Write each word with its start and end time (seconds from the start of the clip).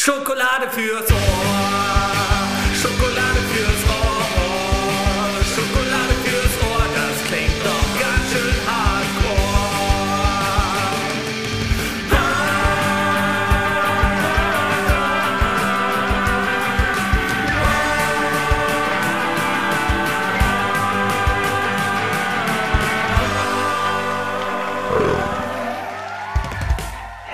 Schokolade 0.00 0.70
fürs 0.70 1.10
Ohr. 1.10 1.87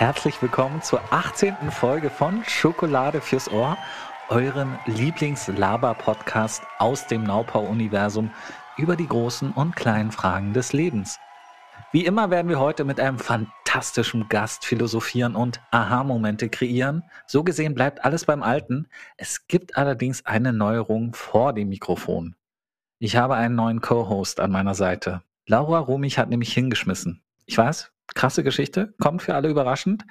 Herzlich 0.04 0.42
willkommen 0.42 0.82
zur 0.82 1.00
18. 1.14 1.70
Folge 1.70 2.10
von 2.10 2.44
Schokolade 2.44 3.22
fürs 3.22 3.50
Ohr, 3.50 3.78
eurem 4.28 4.78
Lieblings-Laber-Podcast 4.84 6.62
aus 6.78 7.06
dem 7.06 7.24
Naupau-Universum 7.24 8.30
über 8.76 8.96
die 8.96 9.08
großen 9.08 9.52
und 9.52 9.74
kleinen 9.74 10.12
Fragen 10.12 10.52
des 10.52 10.74
Lebens. 10.74 11.18
Wie 11.90 12.04
immer 12.04 12.28
werden 12.28 12.50
wir 12.50 12.60
heute 12.60 12.84
mit 12.84 13.00
einem 13.00 13.18
fantastischen 13.18 14.28
Gast 14.28 14.66
philosophieren 14.66 15.34
und 15.36 15.62
Aha-Momente 15.70 16.50
kreieren. 16.50 17.04
So 17.26 17.42
gesehen 17.42 17.74
bleibt 17.74 18.04
alles 18.04 18.26
beim 18.26 18.42
Alten. 18.42 18.88
Es 19.16 19.46
gibt 19.46 19.78
allerdings 19.78 20.26
eine 20.26 20.52
Neuerung 20.52 21.14
vor 21.14 21.54
dem 21.54 21.70
Mikrofon. 21.70 22.36
Ich 22.98 23.16
habe 23.16 23.36
einen 23.36 23.54
neuen 23.54 23.80
Co-Host 23.80 24.38
an 24.38 24.50
meiner 24.50 24.74
Seite. 24.74 25.22
Laura 25.46 25.78
Rumich 25.78 26.18
hat 26.18 26.28
nämlich 26.28 26.52
hingeschmissen. 26.52 27.22
Ich 27.46 27.56
weiß, 27.56 27.93
krasse 28.14 28.44
Geschichte, 28.44 28.94
kommt 29.00 29.22
für 29.22 29.34
alle 29.34 29.48
überraschend. 29.48 30.04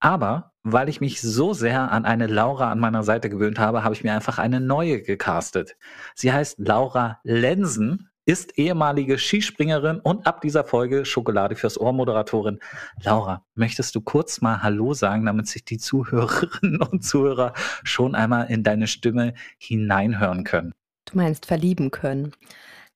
Aber 0.00 0.52
weil 0.62 0.88
ich 0.88 1.00
mich 1.00 1.20
so 1.20 1.52
sehr 1.52 1.92
an 1.92 2.04
eine 2.04 2.26
Laura 2.26 2.70
an 2.70 2.80
meiner 2.80 3.02
Seite 3.02 3.30
gewöhnt 3.30 3.58
habe, 3.58 3.84
habe 3.84 3.94
ich 3.94 4.02
mir 4.02 4.14
einfach 4.14 4.38
eine 4.38 4.60
neue 4.60 5.00
gecastet. 5.02 5.76
Sie 6.14 6.32
heißt 6.32 6.58
Laura 6.58 7.20
Lensen, 7.22 8.10
ist 8.26 8.58
ehemalige 8.58 9.18
Skispringerin 9.18 10.00
und 10.00 10.26
ab 10.26 10.40
dieser 10.40 10.64
Folge 10.64 11.04
Schokolade 11.04 11.54
fürs 11.54 11.80
Ohr 11.80 11.92
Moderatorin. 11.92 12.58
Laura, 13.00 13.46
möchtest 13.54 13.94
du 13.94 14.00
kurz 14.00 14.40
mal 14.40 14.64
Hallo 14.64 14.94
sagen, 14.94 15.24
damit 15.26 15.46
sich 15.46 15.64
die 15.64 15.78
Zuhörerinnen 15.78 16.82
und 16.90 17.04
Zuhörer 17.04 17.52
schon 17.84 18.16
einmal 18.16 18.50
in 18.50 18.64
deine 18.64 18.88
Stimme 18.88 19.34
hineinhören 19.58 20.42
können? 20.42 20.74
Du 21.04 21.16
meinst 21.16 21.46
verlieben 21.46 21.92
können. 21.92 22.32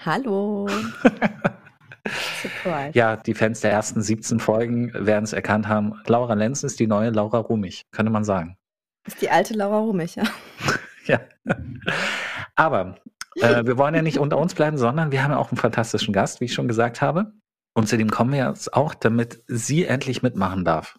Hallo. 0.05 0.69
Surprise. 2.43 2.91
Ja, 2.95 3.17
die 3.17 3.35
Fans 3.35 3.61
der 3.61 3.73
ersten 3.73 4.03
17 4.03 4.41
Folgen 4.41 4.93
werden 4.95 5.25
es 5.25 5.33
erkannt 5.33 5.69
haben. 5.69 6.01
Laura 6.07 6.35
Lenz 6.35 6.63
ist 6.63 6.81
die 6.81 6.87
neue 6.87 7.11
Laura 7.11 7.39
Rumich, 7.39 7.83
könnte 7.93 8.11
man 8.11 8.25
sagen. 8.25 8.57
Ist 9.07 9.23
die 9.23 9.31
alte 9.31 9.55
Laura 9.55 9.79
Rumich, 9.79 10.17
ja. 10.17 10.25
Ja. 11.07 11.21
Aber 12.55 12.97
äh, 13.37 13.65
wir 13.65 13.79
wollen 13.79 13.95
ja 13.95 14.03
nicht 14.03 14.19
unter 14.19 14.39
uns 14.39 14.55
bleiben, 14.55 14.79
sondern 14.79 15.11
wir 15.11 15.25
haben 15.25 15.33
ja 15.33 15.39
auch 15.39 15.51
einen 15.51 15.59
fantastischen 15.59 16.13
Gast, 16.13 16.41
wie 16.41 16.45
ich 16.45 16.55
schon 16.55 16.69
gesagt 16.69 17.01
habe. 17.01 17.33
Und 17.75 17.89
zu 17.89 17.97
dem 17.97 18.11
kommen 18.11 18.33
wir 18.33 18.49
jetzt 18.49 18.75
auch, 18.75 18.95
damit 18.95 19.43
sie 19.47 19.87
endlich 19.87 20.23
mitmachen 20.23 20.65
darf. 20.65 20.97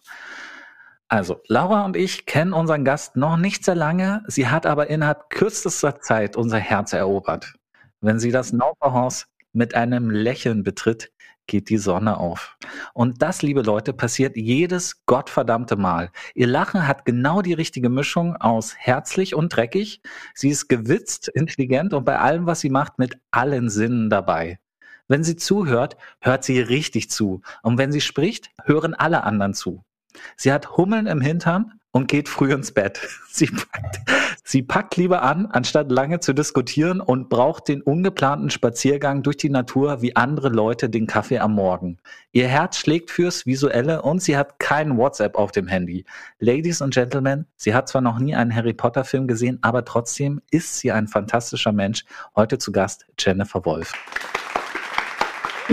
Also, 1.08 1.40
Laura 1.46 1.84
und 1.84 1.94
ich 1.96 2.24
kennen 2.24 2.54
unseren 2.54 2.84
Gast 2.84 3.16
noch 3.16 3.36
nicht 3.36 3.64
sehr 3.64 3.74
lange. 3.74 4.22
Sie 4.26 4.48
hat 4.48 4.64
aber 4.64 4.88
innerhalb 4.88 5.28
kürzester 5.28 6.00
Zeit 6.00 6.36
unser 6.36 6.58
Herz 6.58 6.94
erobert. 6.94 7.52
Wenn 8.00 8.18
sie 8.18 8.30
das 8.30 8.52
Naupauhaus 8.52 9.26
mit 9.52 9.74
einem 9.74 10.10
Lächeln 10.10 10.62
betritt, 10.62 11.12
geht 11.46 11.68
die 11.68 11.78
Sonne 11.78 12.18
auf. 12.18 12.56
Und 12.94 13.20
das, 13.20 13.42
liebe 13.42 13.62
Leute, 13.62 13.92
passiert 13.92 14.36
jedes 14.36 15.04
gottverdammte 15.06 15.76
Mal. 15.76 16.10
Ihr 16.34 16.46
Lachen 16.46 16.86
hat 16.86 17.04
genau 17.04 17.42
die 17.42 17.52
richtige 17.52 17.88
Mischung 17.88 18.36
aus 18.36 18.74
herzlich 18.76 19.34
und 19.34 19.54
dreckig. 19.54 20.00
Sie 20.34 20.48
ist 20.48 20.68
gewitzt, 20.68 21.28
intelligent 21.28 21.94
und 21.94 22.04
bei 22.04 22.18
allem, 22.18 22.46
was 22.46 22.60
sie 22.60 22.70
macht, 22.70 22.98
mit 22.98 23.18
allen 23.30 23.68
Sinnen 23.68 24.08
dabei. 24.08 24.58
Wenn 25.08 25.24
sie 25.24 25.36
zuhört, 25.36 25.96
hört 26.20 26.44
sie 26.44 26.60
richtig 26.60 27.10
zu. 27.10 27.42
Und 27.62 27.76
wenn 27.76 27.92
sie 27.92 28.00
spricht, 28.00 28.50
hören 28.64 28.94
alle 28.94 29.24
anderen 29.24 29.52
zu. 29.52 29.84
Sie 30.36 30.52
hat 30.52 30.76
Hummeln 30.76 31.06
im 31.06 31.20
Hintern 31.20 31.80
und 31.92 32.08
geht 32.08 32.28
früh 32.28 32.52
ins 32.52 32.72
Bett. 32.72 33.00
Sie 33.28 33.46
packt, 33.46 34.00
sie 34.44 34.62
packt 34.62 34.96
lieber 34.96 35.22
an, 35.22 35.46
anstatt 35.46 35.90
lange 35.90 36.20
zu 36.20 36.34
diskutieren 36.34 37.00
und 37.00 37.30
braucht 37.30 37.68
den 37.68 37.80
ungeplanten 37.80 38.50
Spaziergang 38.50 39.22
durch 39.22 39.38
die 39.38 39.48
Natur 39.48 40.02
wie 40.02 40.16
andere 40.16 40.50
Leute 40.50 40.90
den 40.90 41.06
Kaffee 41.06 41.38
am 41.38 41.54
Morgen. 41.54 41.96
Ihr 42.32 42.46
Herz 42.46 42.76
schlägt 42.76 43.10
fürs 43.10 43.46
Visuelle 43.46 44.02
und 44.02 44.20
sie 44.20 44.36
hat 44.36 44.58
kein 44.58 44.98
WhatsApp 44.98 45.36
auf 45.36 45.50
dem 45.50 45.66
Handy. 45.66 46.04
Ladies 46.40 46.82
and 46.82 46.92
Gentlemen, 46.92 47.46
sie 47.56 47.74
hat 47.74 47.88
zwar 47.88 48.02
noch 48.02 48.18
nie 48.18 48.34
einen 48.34 48.54
Harry 48.54 48.74
Potter 48.74 49.04
Film 49.04 49.26
gesehen, 49.26 49.58
aber 49.62 49.82
trotzdem 49.86 50.42
ist 50.50 50.78
sie 50.78 50.92
ein 50.92 51.08
fantastischer 51.08 51.72
Mensch. 51.72 52.04
Heute 52.36 52.58
zu 52.58 52.70
Gast 52.70 53.06
Jennifer 53.18 53.64
Wolf. 53.64 53.94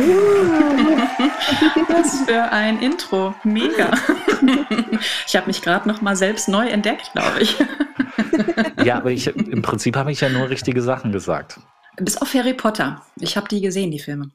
Was 1.89 2.21
für 2.25 2.43
ein 2.53 2.79
Intro. 2.79 3.35
Mega. 3.43 3.91
Ich 5.27 5.35
habe 5.35 5.47
mich 5.47 5.61
gerade 5.61 5.87
noch 5.87 6.01
mal 6.01 6.15
selbst 6.15 6.47
neu 6.49 6.67
entdeckt, 6.67 7.11
glaube 7.13 7.41
ich. 7.41 7.55
Ja, 8.83 8.97
aber 8.97 9.11
ich, 9.11 9.27
im 9.27 9.61
Prinzip 9.61 9.95
habe 9.95 10.11
ich 10.11 10.21
ja 10.21 10.29
nur 10.29 10.49
richtige 10.49 10.81
Sachen 10.81 11.11
gesagt. 11.11 11.59
Bis 11.97 12.17
auf 12.17 12.33
Harry 12.33 12.53
Potter. 12.53 13.05
Ich 13.19 13.37
habe 13.37 13.47
die 13.47 13.61
gesehen, 13.61 13.91
die 13.91 13.99
Filme. 13.99 14.31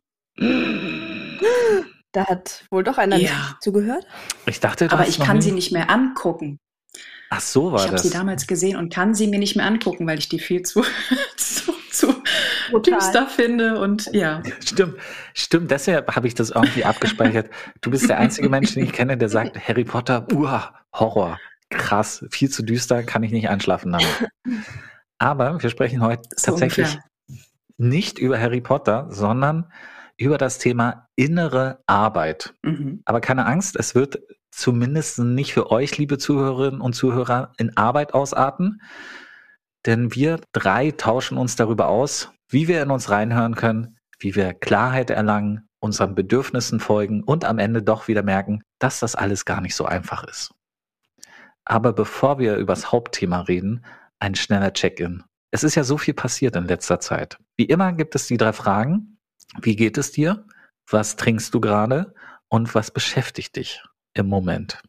Da 2.12 2.26
hat 2.26 2.65
wohl 2.70 2.84
doch 2.84 2.98
einer 2.98 3.16
Ja. 3.16 3.31
nicht 3.31 3.62
zugehört. 3.62 4.06
Ich 4.47 4.60
dachte, 4.60 4.88
Aber 4.91 5.06
ich 5.09 5.19
kann 5.19 5.37
nie- 5.38 5.42
sie 5.42 5.53
nicht 5.53 5.72
mehr 5.72 5.91
angucken. 5.91 6.59
Ach 7.31 7.41
so 7.41 7.72
war 7.72 7.78
Ich 7.81 7.82
habe 7.86 7.92
das. 7.94 8.03
sie 8.03 8.10
damals 8.10 8.47
gesehen 8.47 8.76
und 8.76 8.92
kann 8.92 9.15
sie 9.15 9.26
mir 9.26 9.38
nicht 9.38 9.56
mehr 9.56 9.66
angucken, 9.66 10.06
weil 10.06 10.19
ich 10.19 10.28
die 10.28 10.38
viel 10.38 10.62
zu. 10.62 10.84
Düster 12.72 13.26
finde. 13.26 13.78
Und 13.78 14.10
ja, 14.12 14.42
Stimmt, 14.64 14.97
stimmt. 15.34 15.70
Deshalb 15.70 16.14
habe 16.16 16.26
ich 16.26 16.34
das 16.34 16.50
irgendwie 16.50 16.84
abgespeichert. 16.84 17.50
Du 17.80 17.91
bist 17.91 18.08
der 18.08 18.19
einzige 18.19 18.48
Mensch, 18.48 18.75
den 18.75 18.84
ich 18.84 18.92
kenne, 18.92 19.16
der 19.16 19.28
sagt, 19.28 19.56
Harry 19.69 19.84
Potter, 19.84 20.26
uah, 20.32 20.74
Horror. 20.94 21.38
Krass, 21.70 22.24
viel 22.30 22.50
zu 22.50 22.62
düster, 22.62 23.03
kann 23.03 23.22
ich 23.22 23.32
nicht 23.32 23.48
einschlafen 23.48 23.92
damit. 23.92 24.28
Aber 25.19 25.62
wir 25.62 25.70
sprechen 25.70 26.03
heute 26.03 26.22
So 26.36 26.53
tatsächlich 26.53 26.86
ungefähr. 26.86 27.04
nicht 27.78 28.19
über 28.19 28.38
Harry 28.38 28.60
Potter, 28.60 29.06
sondern 29.10 29.72
über 30.16 30.38
das 30.38 30.58
Thema 30.58 31.08
innere 31.16 31.80
Arbeit. 31.86 32.54
mhm. 32.62 33.03
Aber 33.04 33.20
keine 33.20 33.47
Angst, 33.47 33.76
es 33.76 33.94
wird 33.94 34.20
zumindest 34.50 35.19
nicht 35.19 35.53
für 35.53 35.70
euch, 35.72 35.98
liebe 35.98 36.19
Zuhörerinnen 36.19 36.80
und 36.80 36.92
Zuhörer, 36.92 37.53
in 37.56 37.76
Arbeit 37.76 38.14
ausarten. 38.14 38.80
Denn 39.86 40.14
wir 40.14 40.41
drei 40.53 40.92
tauschen 40.92 41.36
uns 41.36 41.56
darüber 41.56 41.88
aus, 41.88 42.30
wie 42.49 42.69
wir 42.69 42.82
in 42.82 42.91
uns 42.91 43.10
reinhören 43.10 43.55
können, 43.55 43.99
wie 44.19 44.34
wir 44.34 44.55
Klarheit 44.55 45.10
erlangen, 45.10 45.69
unseren 45.81 46.15
Bedürfnissen 46.15 46.81
folgen 46.81 47.22
und 47.22 47.44
am 47.44 47.59
Ende 47.59 47.82
doch 47.82 48.09
wieder 48.09 48.22
merken, 48.22 48.62
dass 48.78 49.00
das 49.00 49.15
alles 49.15 49.44
gar 49.44 49.60
nicht 49.60 49.75
so 49.75 49.84
einfach 49.84 50.25
ist. 50.25 50.54
Aber 51.65 51.93
bevor 51.93 52.38
wir 52.38 52.56
über 52.56 52.72
das 52.75 52.93
Hauptthema 52.93 53.41
reden, 53.41 53.84
ein 54.19 54.34
schneller 54.34 54.72
Check-in. 54.72 55.22
Es 55.50 55.65
ist 55.65 55.75
ja 55.75 55.84
so 55.84 55.99
viel 55.99 56.15
passiert 56.15 56.56
in 56.56 56.65
letzter 56.66 57.00
Zeit. 57.00 57.38
Wie 57.56 57.65
immer 57.65 57.93
gibt 57.93 58.15
es 58.15 58.27
die 58.27 58.37
drei 58.37 58.53
Fragen. 58.53 59.19
Wie 59.60 59.77
geht 59.77 59.99
es 59.99 60.10
dir? 60.12 60.47
Was 60.91 61.16
trinkst 61.16 61.54
du 61.54 61.60
gerade? 61.60 62.15
Und 62.49 62.75
was 62.75 62.91
beschäftigt 62.91 63.56
dich 63.56 63.83
im 64.15 64.27
Moment? 64.28 64.83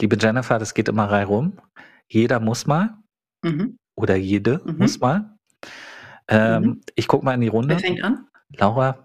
Liebe 0.00 0.16
Jennifer, 0.18 0.58
das 0.58 0.74
geht 0.74 0.88
immer 0.88 1.10
reihum. 1.10 1.60
Jeder 2.08 2.40
muss 2.40 2.66
mal 2.66 2.98
Mhm. 3.44 3.76
oder 3.96 4.16
jede 4.16 4.60
Mhm. 4.64 4.78
muss 4.78 5.00
mal. 5.00 5.36
Ähm, 6.28 6.62
Mhm. 6.62 6.80
Ich 6.94 7.08
gucke 7.08 7.24
mal 7.24 7.34
in 7.34 7.40
die 7.40 7.48
Runde. 7.48 7.74
Wer 7.74 7.78
fängt 7.80 8.02
an? 8.04 8.26
Laura, 8.56 9.04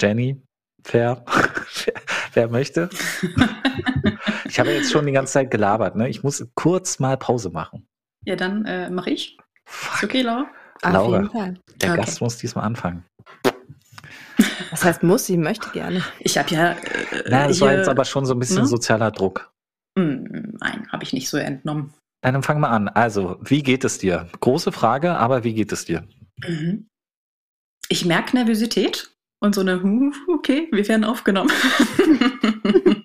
Jenny, 0.00 0.42
wer, 0.90 1.24
wer, 1.26 1.94
wer 2.34 2.48
möchte? 2.48 2.88
ich 4.48 4.58
habe 4.60 4.70
jetzt 4.70 4.90
schon 4.92 5.06
die 5.06 5.12
ganze 5.12 5.32
Zeit 5.34 5.50
gelabert. 5.50 5.96
Ne? 5.96 6.08
Ich 6.08 6.22
muss 6.22 6.46
kurz 6.54 6.98
mal 6.98 7.16
Pause 7.16 7.50
machen. 7.50 7.86
Ja, 8.24 8.36
dann 8.36 8.64
äh, 8.66 8.90
mache 8.90 9.10
ich. 9.10 9.38
Ist 9.94 10.04
okay, 10.04 10.22
Laura? 10.22 10.46
Auf 10.82 10.92
Laura. 10.92 11.16
jeden 11.18 11.30
Fall. 11.30 11.54
der 11.82 11.90
Okay. 11.92 12.00
Gast 12.00 12.20
muss 12.20 12.36
diesmal 12.38 12.64
anfangen. 12.64 13.04
Das 14.70 14.84
heißt, 14.84 15.02
muss 15.02 15.26
sie, 15.26 15.36
möchte 15.36 15.70
gerne. 15.70 16.04
Ich 16.20 16.38
habe 16.38 16.50
ja. 16.50 16.72
Äh, 16.72 16.76
Na, 17.28 17.48
das 17.48 17.60
war 17.60 17.72
jetzt 17.72 17.88
aber 17.88 18.04
schon 18.04 18.24
so 18.26 18.34
ein 18.34 18.38
bisschen 18.38 18.58
ne? 18.60 18.66
sozialer 18.66 19.10
Druck. 19.10 19.50
Hm, 19.98 20.56
Nein, 20.60 20.86
habe 20.92 21.02
ich 21.02 21.12
nicht 21.12 21.28
so 21.28 21.36
entnommen. 21.38 21.92
Nein, 22.22 22.34
dann 22.34 22.42
fang 22.44 22.60
mal 22.60 22.68
an. 22.68 22.88
Also, 22.88 23.38
wie 23.40 23.62
geht 23.64 23.82
es 23.84 23.98
dir? 23.98 24.28
Große 24.40 24.70
Frage, 24.70 25.16
aber 25.16 25.42
wie 25.42 25.54
geht 25.54 25.72
es 25.72 25.86
dir? 25.86 26.06
Mhm. 26.46 26.88
Ich 27.88 28.04
merke 28.04 28.36
Nervosität 28.36 29.10
und 29.40 29.54
so 29.54 29.60
eine, 29.62 29.82
"Huh, 29.82 30.12
okay, 30.28 30.68
wir 30.72 30.86
werden 30.88 31.04
aufgenommen. 31.04 31.50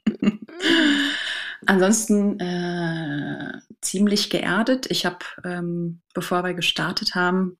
Ansonsten 1.66 2.40
äh, 2.40 3.60
ziemlich 3.82 4.30
geerdet. 4.30 4.88
Ich 4.90 5.06
habe, 5.06 5.20
ähm, 5.46 6.02
bevor 6.14 6.44
wir 6.44 6.54
gestartet 6.54 7.16
haben, 7.16 7.58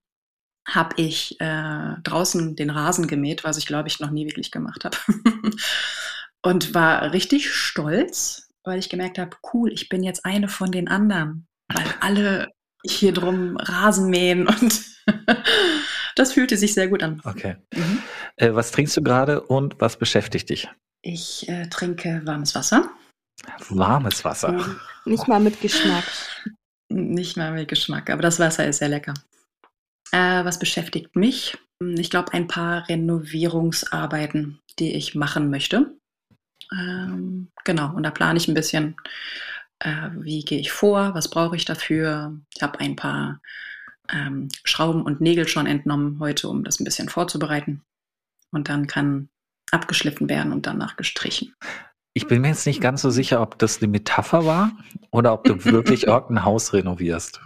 habe 0.68 0.96
ich 1.02 1.40
äh, 1.40 1.96
draußen 2.04 2.56
den 2.56 2.70
Rasen 2.70 3.08
gemäht, 3.08 3.44
was 3.44 3.58
ich 3.58 3.66
glaube 3.66 3.88
ich 3.88 4.00
noch 4.00 4.12
nie 4.12 4.26
wirklich 4.26 4.52
gemacht 4.52 4.86
habe. 4.86 4.98
und 6.42 6.74
war 6.74 7.12
richtig 7.14 7.54
stolz, 7.54 8.50
weil 8.64 8.80
ich 8.80 8.90
gemerkt 8.90 9.18
habe, 9.20 9.38
cool, 9.54 9.72
ich 9.72 9.90
bin 9.90 10.04
jetzt 10.04 10.26
eine 10.26 10.48
von 10.50 10.72
den 10.72 10.88
anderen. 10.88 11.48
weil 11.70 11.86
alle 12.02 12.50
hier 12.86 13.14
drum 13.14 13.58
Rasen 13.58 14.10
mähen 14.10 14.48
und 14.48 14.82
das 16.16 16.34
fühlte 16.34 16.58
sich 16.58 16.74
sehr 16.74 16.88
gut 16.88 17.04
an. 17.04 17.22
Okay. 17.24 17.56
Mhm. 17.74 18.04
Äh, 18.38 18.54
was 18.54 18.72
trinkst 18.72 18.96
du 18.98 19.02
gerade 19.02 19.42
und 19.42 19.80
was 19.80 19.98
beschäftigt 19.98 20.50
dich? 20.50 20.70
Ich 21.02 21.48
äh, 21.50 21.68
trinke 21.68 22.22
warmes 22.26 22.56
Wasser. 22.56 22.90
Warmes 23.70 24.24
Wasser. 24.24 24.78
Nicht 25.06 25.28
mal 25.28 25.40
mit 25.40 25.60
Geschmack. 25.62 26.06
Nicht 26.90 27.38
mal 27.38 27.52
mit 27.52 27.68
Geschmack, 27.68 28.10
aber 28.10 28.22
das 28.22 28.40
Wasser 28.40 28.68
ist 28.68 28.78
sehr 28.78 28.90
lecker. 28.90 29.14
Äh, 30.12 30.46
was 30.46 30.60
beschäftigt 30.60 31.16
mich? 31.16 31.58
Ich 31.80 32.10
glaube, 32.10 32.34
ein 32.34 32.48
paar 32.48 32.88
Renovierungsarbeiten, 32.88 34.60
die 34.80 34.94
ich 34.96 35.16
machen 35.16 35.50
möchte. 35.50 35.98
Ähm, 36.72 37.50
genau, 37.66 37.94
und 37.94 38.04
da 38.04 38.12
plane 38.12 38.38
ich 38.38 38.48
ein 38.48 38.54
bisschen, 38.54 38.96
äh, 39.84 40.10
wie 40.16 40.44
gehe 40.44 40.60
ich 40.60 40.72
vor, 40.72 41.14
was 41.14 41.30
brauche 41.30 41.56
ich 41.56 41.66
dafür. 41.66 42.38
Ich 42.56 42.62
habe 42.62 42.80
ein 42.80 42.96
paar 42.96 43.42
ähm, 44.12 44.50
Schrauben 44.64 45.04
und 45.04 45.22
Nägel 45.22 45.48
schon 45.48 45.68
entnommen 45.68 46.20
heute, 46.20 46.48
um 46.48 46.64
das 46.64 46.80
ein 46.80 46.86
bisschen 46.86 47.10
vorzubereiten. 47.10 47.82
Und 48.52 48.70
dann 48.70 48.88
kann 48.88 49.30
abgeschliffen 49.72 50.30
werden 50.30 50.54
und 50.54 50.66
danach 50.68 50.98
gestrichen. 50.98 51.54
Ich 52.14 52.28
bin 52.28 52.42
mir 52.42 52.50
jetzt 52.50 52.68
nicht 52.68 52.80
ganz 52.82 53.02
so 53.02 53.10
sicher, 53.10 53.42
ob 53.42 53.58
das 53.58 53.82
eine 53.82 53.88
Metapher 53.88 54.46
war 54.46 54.72
oder 55.12 55.34
ob 55.34 55.44
du 55.46 55.66
wirklich 55.66 56.08
irgendein 56.08 56.46
Haus 56.46 56.74
renovierst. 56.74 57.42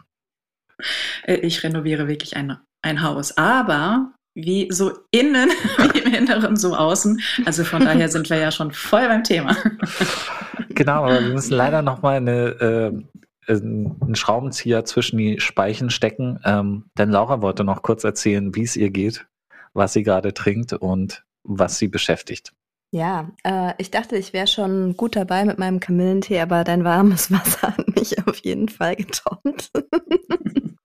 Äh, 1.24 1.36
Ich 1.38 1.64
renoviere 1.64 2.08
wirklich 2.08 2.36
ein, 2.36 2.58
ein 2.82 3.02
Haus, 3.02 3.38
aber 3.38 4.12
wie 4.36 4.68
so 4.72 5.00
innen, 5.12 5.50
wie 5.78 6.00
im 6.00 6.14
Inneren, 6.14 6.58
so 6.58 6.76
außen. 6.76 7.20
Also 7.46 7.64
von 7.64 7.84
daher 7.84 8.10
sind 8.10 8.30
wir 8.30 8.38
ja 8.38 8.52
schon 8.52 8.72
voll 8.72 9.08
beim 9.08 9.24
Thema. 9.24 9.56
Genau, 10.78 11.06
aber 11.06 11.24
wir 11.24 11.34
müssen 11.34 11.56
leider 11.56 11.82
noch 11.82 12.04
mal 12.04 12.18
eine, 12.18 13.02
äh, 13.48 13.52
einen 13.52 14.16
Schraubenzieher 14.16 14.86
zwischen 14.86 15.18
die 15.18 15.40
Speichen 15.40 15.90
stecken, 15.90 16.40
ähm, 16.46 16.86
denn 16.96 17.10
Laura 17.10 17.42
wollte 17.42 17.64
noch 17.64 17.82
kurz 17.82 18.04
erzählen, 18.04 18.54
wie 18.54 18.62
es 18.62 18.76
ihr 18.76 18.92
geht, 18.92 19.26
was 19.74 19.94
sie 19.94 20.04
gerade 20.04 20.36
trinkt 20.36 20.74
und 20.74 21.26
was 21.44 21.80
sie 21.80 21.88
beschäftigt. 21.88 22.54
Ja, 22.92 23.32
äh, 23.44 23.74
ich 23.80 23.90
dachte, 23.90 24.18
ich 24.18 24.34
wäre 24.34 24.46
schon 24.46 24.96
gut 24.96 25.16
dabei 25.16 25.46
mit 25.46 25.58
meinem 25.58 25.80
Kamillentee, 25.80 26.40
aber 26.40 26.64
dein 26.64 26.84
warmes 26.84 27.32
Wasser 27.32 27.76
hat 27.76 27.96
mich 27.96 28.16
auf 28.28 28.38
jeden 28.38 28.70
Fall 28.70 28.96
getoppt. 28.96 29.72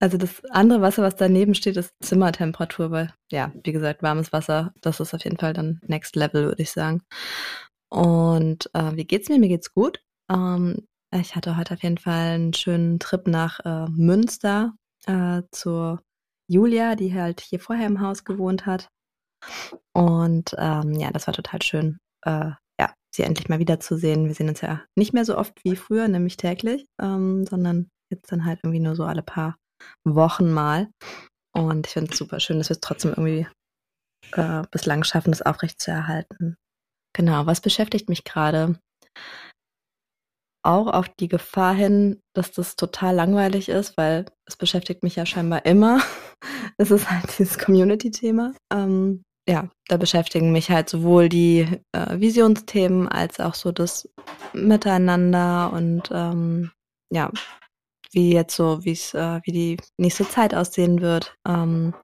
also 0.00 0.16
das 0.16 0.42
andere 0.46 0.80
Wasser, 0.80 1.02
was 1.02 1.16
daneben 1.16 1.54
steht, 1.54 1.76
ist 1.76 1.92
Zimmertemperatur, 2.00 2.90
weil, 2.90 3.12
ja, 3.30 3.52
wie 3.64 3.72
gesagt, 3.72 4.02
warmes 4.02 4.32
Wasser, 4.32 4.72
das 4.80 4.98
ist 4.98 5.12
auf 5.12 5.24
jeden 5.24 5.36
Fall 5.36 5.52
dann 5.52 5.82
Next 5.86 6.16
Level, 6.16 6.46
würde 6.46 6.62
ich 6.62 6.70
sagen. 6.70 7.02
Und 7.90 8.70
äh, 8.74 8.96
wie 8.96 9.04
geht's 9.04 9.28
mir? 9.28 9.38
Mir 9.38 9.48
geht's 9.48 9.74
gut. 9.74 10.02
Ähm, 10.30 10.86
ich 11.12 11.34
hatte 11.34 11.56
heute 11.56 11.74
auf 11.74 11.82
jeden 11.82 11.98
Fall 11.98 12.34
einen 12.34 12.54
schönen 12.54 13.00
Trip 13.00 13.26
nach 13.26 13.60
äh, 13.64 13.90
Münster 13.90 14.74
äh, 15.06 15.42
zur 15.50 16.02
Julia, 16.48 16.94
die 16.94 17.14
halt 17.14 17.40
hier 17.40 17.60
vorher 17.60 17.86
im 17.86 18.00
Haus 18.00 18.24
gewohnt 18.24 18.66
hat. 18.66 18.88
Und 19.92 20.54
ähm, 20.58 20.92
ja, 20.94 21.10
das 21.10 21.26
war 21.26 21.34
total 21.34 21.62
schön, 21.62 21.98
äh, 22.24 22.50
ja, 22.80 22.94
sie 23.14 23.22
endlich 23.22 23.48
mal 23.48 23.58
wiederzusehen. 23.58 24.26
Wir 24.26 24.34
sehen 24.34 24.48
uns 24.48 24.60
ja 24.60 24.82
nicht 24.96 25.12
mehr 25.12 25.24
so 25.24 25.36
oft 25.36 25.64
wie 25.64 25.76
früher, 25.76 26.06
nämlich 26.08 26.36
täglich, 26.36 26.86
ähm, 27.00 27.44
sondern 27.46 27.88
jetzt 28.10 28.30
dann 28.30 28.44
halt 28.44 28.60
irgendwie 28.62 28.80
nur 28.80 28.94
so 28.94 29.04
alle 29.04 29.22
paar 29.22 29.56
Wochen 30.04 30.52
mal. 30.52 30.88
Und 31.52 31.86
ich 31.86 31.92
finde 31.92 32.12
es 32.12 32.18
super 32.18 32.38
schön, 32.38 32.58
dass 32.58 32.68
wir 32.68 32.74
es 32.74 32.80
trotzdem 32.80 33.10
irgendwie 33.10 33.46
äh, 34.32 34.62
bislang 34.70 35.02
schaffen, 35.02 35.32
das 35.32 35.42
aufrechtzuerhalten. 35.42 36.56
Genau, 37.12 37.46
was 37.46 37.60
beschäftigt 37.60 38.08
mich 38.08 38.24
gerade? 38.24 38.78
Auch 40.62 40.88
auf 40.88 41.08
die 41.08 41.28
Gefahr 41.28 41.74
hin, 41.74 42.20
dass 42.34 42.52
das 42.52 42.76
total 42.76 43.14
langweilig 43.14 43.68
ist, 43.68 43.96
weil 43.96 44.26
es 44.46 44.56
beschäftigt 44.56 45.02
mich 45.02 45.16
ja 45.16 45.24
scheinbar 45.24 45.64
immer. 45.64 46.00
es 46.78 46.90
ist 46.90 47.10
halt 47.10 47.38
dieses 47.38 47.58
Community-Thema. 47.58 48.52
Ähm, 48.72 49.22
ja, 49.48 49.70
da 49.88 49.96
beschäftigen 49.96 50.52
mich 50.52 50.70
halt 50.70 50.88
sowohl 50.88 51.28
die 51.28 51.66
äh, 51.92 52.20
Visionsthemen 52.20 53.08
als 53.08 53.40
auch 53.40 53.54
so 53.54 53.72
das 53.72 54.08
Miteinander 54.52 55.72
und 55.72 56.10
ähm, 56.12 56.70
ja, 57.10 57.30
wie 58.12 58.32
jetzt 58.32 58.54
so, 58.54 58.84
wie 58.84 58.92
es, 58.92 59.14
äh, 59.14 59.40
wie 59.44 59.52
die 59.52 59.76
nächste 59.98 60.28
Zeit 60.28 60.54
aussehen 60.54 61.00
wird. 61.00 61.34
Ähm, 61.48 61.94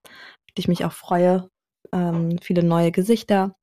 ich 0.55 0.67
mich 0.67 0.85
auch 0.85 0.93
freue. 0.93 1.51
Ähm, 1.93 2.39
viele 2.43 2.63
neue 2.63 2.91
Gesichter 2.91 3.55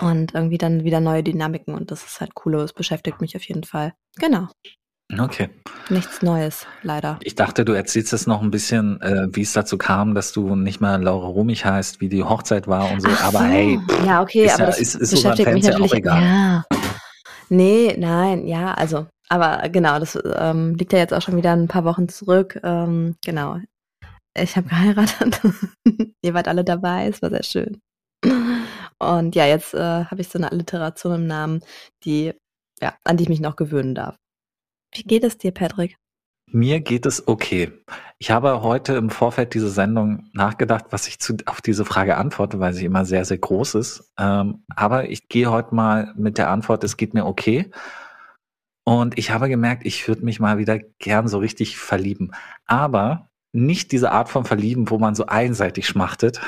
und 0.00 0.34
irgendwie 0.34 0.58
dann 0.58 0.84
wieder 0.84 1.00
neue 1.00 1.22
Dynamiken 1.22 1.74
und 1.74 1.90
das 1.90 2.04
ist 2.04 2.20
halt 2.20 2.32
cool. 2.44 2.54
Es 2.56 2.72
beschäftigt 2.72 3.20
mich 3.20 3.36
auf 3.36 3.42
jeden 3.44 3.64
Fall. 3.64 3.92
Genau. 4.18 4.48
Okay. 5.18 5.50
Nichts 5.90 6.22
Neues, 6.22 6.66
leider. 6.82 7.18
Ich 7.22 7.34
dachte, 7.34 7.66
du 7.66 7.72
erzählst 7.72 8.12
jetzt 8.12 8.26
noch 8.26 8.40
ein 8.40 8.50
bisschen, 8.50 8.98
äh, 9.02 9.26
wie 9.32 9.42
es 9.42 9.52
dazu 9.52 9.76
kam, 9.76 10.14
dass 10.14 10.32
du 10.32 10.56
nicht 10.56 10.80
mehr 10.80 10.96
Laura 10.96 11.26
Rumich 11.26 11.66
heißt, 11.66 12.00
wie 12.00 12.08
die 12.08 12.22
Hochzeit 12.24 12.66
war 12.66 12.90
und 12.90 13.00
so. 13.02 13.08
Ach 13.12 13.24
aber 13.24 13.38
so. 13.40 13.44
hey, 13.44 13.78
ja, 14.06 14.22
okay, 14.22 14.48
aber 14.50 14.60
ja- 14.60 14.66
das 14.66 14.78
ist- 14.80 14.94
ist 14.94 15.10
beschäftigt 15.10 15.52
mich 15.52 15.64
Fans 15.64 15.66
ja 15.66 15.74
auch 15.74 15.80
natürlich. 15.80 15.98
egal. 15.98 16.22
Ja. 16.22 16.64
Nee, 17.50 17.94
nein, 17.98 18.46
ja, 18.46 18.72
also, 18.72 19.06
aber 19.28 19.68
genau, 19.68 19.98
das 19.98 20.18
ähm, 20.36 20.76
liegt 20.76 20.94
ja 20.94 21.00
jetzt 21.00 21.12
auch 21.12 21.20
schon 21.20 21.36
wieder 21.36 21.52
ein 21.52 21.68
paar 21.68 21.84
Wochen 21.84 22.08
zurück. 22.08 22.58
Ähm, 22.62 23.16
genau. 23.22 23.58
Ich 24.34 24.56
habe 24.56 24.68
geheiratet. 24.68 25.40
Ihr 26.22 26.32
wart 26.32 26.48
alle 26.48 26.64
dabei, 26.64 27.08
es 27.08 27.20
war 27.20 27.28
sehr 27.28 27.42
schön. 27.42 27.82
Und 28.98 29.34
ja, 29.34 29.46
jetzt 29.46 29.74
äh, 29.74 30.04
habe 30.04 30.20
ich 30.20 30.28
so 30.28 30.38
eine 30.38 30.52
Alliteration 30.52 31.14
im 31.14 31.26
Namen, 31.26 31.60
die, 32.04 32.32
ja, 32.80 32.94
an 33.04 33.16
die 33.16 33.24
ich 33.24 33.28
mich 33.28 33.40
noch 33.40 33.56
gewöhnen 33.56 33.94
darf. 33.94 34.16
Wie 34.94 35.02
geht 35.02 35.24
es 35.24 35.38
dir, 35.38 35.52
Patrick? 35.52 35.96
Mir 36.46 36.80
geht 36.80 37.06
es 37.06 37.26
okay. 37.26 37.72
Ich 38.18 38.30
habe 38.30 38.62
heute 38.62 38.94
im 38.94 39.08
Vorfeld 39.08 39.54
dieser 39.54 39.70
Sendung 39.70 40.28
nachgedacht, 40.34 40.86
was 40.90 41.08
ich 41.08 41.18
zu, 41.18 41.36
auf 41.46 41.62
diese 41.62 41.86
Frage 41.86 42.18
antworte, 42.18 42.60
weil 42.60 42.74
sie 42.74 42.84
immer 42.84 43.06
sehr, 43.06 43.24
sehr 43.24 43.38
groß 43.38 43.74
ist. 43.76 44.12
Ähm, 44.18 44.62
aber 44.68 45.08
ich 45.08 45.28
gehe 45.28 45.50
heute 45.50 45.74
mal 45.74 46.12
mit 46.14 46.36
der 46.36 46.50
Antwort, 46.50 46.84
es 46.84 46.98
geht 46.98 47.14
mir 47.14 47.24
okay. 47.24 47.70
Und 48.84 49.16
ich 49.16 49.30
habe 49.30 49.48
gemerkt, 49.48 49.86
ich 49.86 50.06
würde 50.08 50.24
mich 50.24 50.40
mal 50.40 50.58
wieder 50.58 50.78
gern 50.98 51.26
so 51.26 51.38
richtig 51.38 51.78
verlieben. 51.78 52.32
Aber 52.66 53.30
nicht 53.52 53.92
diese 53.92 54.12
Art 54.12 54.28
von 54.28 54.44
Verlieben, 54.44 54.90
wo 54.90 54.98
man 54.98 55.14
so 55.14 55.26
einseitig 55.26 55.86
schmachtet, 55.86 56.40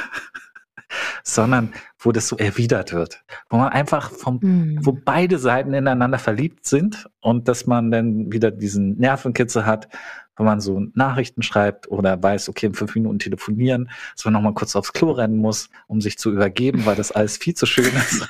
sondern 1.23 1.73
wo 1.99 2.13
das 2.13 2.29
so 2.29 2.37
erwidert 2.37 2.93
wird. 2.93 3.25
Wo 3.49 3.57
man 3.57 3.69
einfach 3.71 4.11
vom 4.11 4.41
Hm. 4.41 4.79
wo 4.83 4.93
beide 4.93 5.39
Seiten 5.39 5.75
ineinander 5.75 6.19
verliebt 6.19 6.67
sind 6.67 7.09
und 7.21 7.49
dass 7.49 7.67
man 7.67 7.91
dann 7.91 8.33
wieder 8.33 8.51
diesen 8.51 8.99
Nervenkitzel 8.99 9.67
hat, 9.67 9.89
wenn 10.37 10.47
man 10.47 10.61
so 10.61 10.81
Nachrichten 10.95 11.43
schreibt 11.43 11.89
oder 11.91 12.21
weiß, 12.21 12.49
okay, 12.49 12.67
in 12.67 12.75
fünf 12.75 12.95
Minuten 12.95 13.19
telefonieren, 13.19 13.91
dass 14.17 14.25
man 14.25 14.35
nochmal 14.35 14.55
kurz 14.55 14.75
aufs 14.75 14.93
Klo 14.93 15.13
rennen 15.13 15.37
muss, 15.37 15.71
um 15.87 16.01
sich 16.01 16.19
zu 16.19 16.33
übergeben, 16.33 16.87
weil 16.87 16.97
das 16.97 17.13
alles 17.13 17.37
viel 17.37 17.55
zu 17.55 17.67
schön 17.67 17.93
ist. 17.95 18.27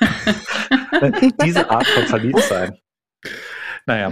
Diese 1.43 1.69
Art 1.69 1.87
von 1.87 2.03
Verliebtsein. 2.03 2.77
Naja, 3.87 4.11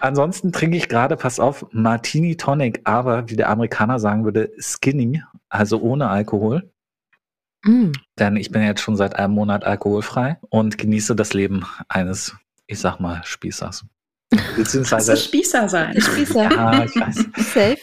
ansonsten 0.00 0.52
trinke 0.52 0.76
ich 0.76 0.88
gerade, 0.88 1.16
pass 1.16 1.40
auf, 1.40 1.66
Martini 1.70 2.36
Tonic, 2.36 2.82
aber 2.84 3.28
wie 3.30 3.36
der 3.36 3.48
Amerikaner 3.48 3.98
sagen 3.98 4.24
würde, 4.24 4.50
skinny, 4.58 5.22
also 5.48 5.80
ohne 5.80 6.08
Alkohol. 6.08 6.70
Mm. 7.64 7.92
Denn 8.18 8.36
ich 8.36 8.50
bin 8.50 8.62
jetzt 8.62 8.80
schon 8.80 8.96
seit 8.96 9.16
einem 9.16 9.34
Monat 9.34 9.64
alkoholfrei 9.64 10.38
und 10.48 10.78
genieße 10.78 11.16
das 11.16 11.34
Leben 11.34 11.66
eines, 11.88 12.36
ich 12.66 12.78
sag 12.78 13.00
mal, 13.00 13.22
Spießers. 13.24 13.84
Kannst 14.30 14.56
Beziehungsweise, 14.56 15.12
du 15.12 15.18
Spießer 15.18 15.68
sein? 15.68 16.00
Spießer. 16.00 16.50
ja, 16.50 16.84
ich 16.84 16.94
weiß. 16.94 17.16
Safe. 17.36 17.78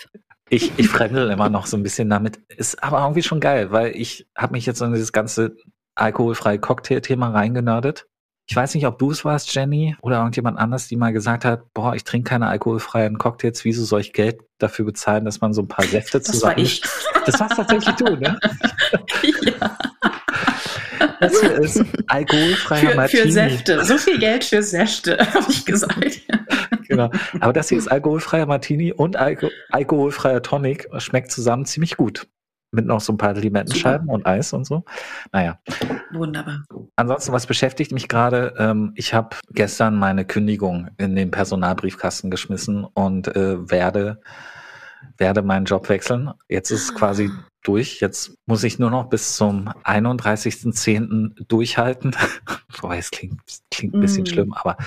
Ich, 0.50 0.71
ich 0.77 0.89
fremdel 0.89 1.29
immer 1.29 1.50
noch 1.50 1.65
so 1.65 1.77
ein 1.77 1.83
bisschen 1.83 2.09
damit. 2.09 2.39
Ist 2.50 2.83
aber 2.83 3.01
irgendwie 3.01 3.23
schon 3.23 3.39
geil, 3.39 3.71
weil 3.71 3.95
ich 3.95 4.27
habe 4.38 4.53
mich 4.53 4.65
jetzt 4.65 4.81
in 4.81 4.93
dieses 4.93 5.13
ganze 5.13 5.55
alkoholfreie 5.95 6.59
Cocktail-Thema 6.59 7.29
reingenördet. 7.29 8.07
Ich 8.47 8.55
weiß 8.55 8.75
nicht, 8.75 8.85
ob 8.85 9.00
du 9.00 9.11
es 9.11 9.23
warst, 9.23 9.53
Jenny, 9.55 9.95
oder 10.01 10.17
irgendjemand 10.17 10.57
anders, 10.57 10.88
die 10.88 10.97
mal 10.97 11.13
gesagt 11.13 11.45
hat, 11.45 11.73
boah, 11.73 11.95
ich 11.95 12.03
trinke 12.03 12.31
keine 12.31 12.47
alkoholfreien 12.47 13.17
Cocktails, 13.17 13.63
wieso 13.63 13.85
soll 13.85 14.01
ich 14.01 14.11
Geld 14.11 14.41
dafür 14.57 14.83
bezahlen, 14.83 15.23
dass 15.23 15.39
man 15.39 15.53
so 15.53 15.61
ein 15.61 15.69
paar 15.69 15.85
Säfte 15.85 16.19
Das 16.19 16.27
war 16.27 16.33
zusammen... 16.33 16.57
ich. 16.57 16.81
Das 17.31 17.39
warst 17.39 17.55
tatsächlich 17.55 17.95
du, 17.95 18.15
ne? 18.15 18.38
ja, 19.59 19.77
Das 21.19 21.39
hier 21.39 21.51
ist 21.59 21.83
alkoholfreier 22.07 22.89
für, 22.89 22.95
Martini. 22.95 23.23
für 23.23 23.31
Säfte. 23.31 23.85
So 23.85 23.97
viel 23.97 24.19
Geld 24.19 24.43
für 24.43 24.61
Säfte, 24.63 25.17
habe 25.33 25.45
ich 25.50 25.65
gesagt. 25.65 26.21
Genau. 26.88 27.09
Aber 27.39 27.53
das 27.53 27.69
hier 27.69 27.77
ist 27.77 27.88
alkoholfreier 27.88 28.45
Martini 28.45 28.91
und 28.91 29.15
Alko 29.15 29.50
alkoholfreier 29.69 30.41
Tonic. 30.41 30.89
Schmeckt 30.97 31.31
zusammen 31.31 31.65
ziemlich 31.65 31.95
gut. 31.95 32.27
Mit 32.73 32.85
noch 32.85 33.01
so 33.01 33.13
ein 33.13 33.17
paar 33.17 33.33
Limettenscheiben 33.33 34.07
und 34.07 34.25
Eis 34.25 34.53
und 34.53 34.65
so. 34.65 34.83
Naja. 35.33 35.59
Wunderbar. 36.13 36.63
Ansonsten, 36.95 37.33
was 37.33 37.45
beschäftigt 37.45 37.91
mich 37.91 38.07
gerade? 38.07 38.53
Ähm, 38.57 38.93
ich 38.95 39.13
habe 39.13 39.35
gestern 39.51 39.95
meine 39.95 40.23
Kündigung 40.25 40.89
in 40.97 41.15
den 41.15 41.31
Personalbriefkasten 41.31 42.31
geschmissen 42.31 42.85
und 42.85 43.27
äh, 43.35 43.69
werde, 43.69 44.21
werde 45.17 45.41
meinen 45.41 45.65
Job 45.65 45.89
wechseln. 45.89 46.31
Jetzt 46.50 46.72
ist 46.72 46.84
es 46.84 46.96
quasi 46.96 47.29
durch. 47.63 48.00
Jetzt 48.00 48.34
muss 48.46 48.63
ich 48.63 48.79
nur 48.79 48.89
noch 48.89 49.10
bis 49.10 49.36
zum 49.36 49.67
31.10. 49.84 51.46
durchhalten. 51.48 52.15
Wobei 52.81 52.98
es 52.98 53.12
klingt, 53.12 53.39
klingt 53.70 53.93
ein 53.93 54.01
bisschen 54.01 54.24
Mm. 54.24 54.27
schlimm, 54.27 54.53
aber 54.53 54.77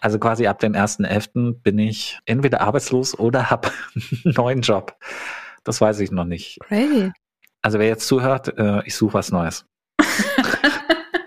Also 0.00 0.18
quasi 0.18 0.46
ab 0.46 0.58
dem 0.58 0.74
1.11. 0.74 1.54
bin 1.62 1.78
ich 1.78 2.18
entweder 2.26 2.60
arbeitslos 2.60 3.18
oder 3.18 3.50
habe 3.50 3.70
einen 3.94 4.34
neuen 4.34 4.60
Job. 4.60 4.96
Das 5.64 5.80
weiß 5.80 6.00
ich 6.00 6.10
noch 6.10 6.24
nicht. 6.26 6.58
Crazy. 6.60 7.10
Also 7.62 7.78
wer 7.78 7.86
jetzt 7.88 8.06
zuhört, 8.06 8.56
äh, 8.58 8.82
ich 8.84 8.94
suche 8.94 9.14
was 9.14 9.30
Neues. 9.32 9.64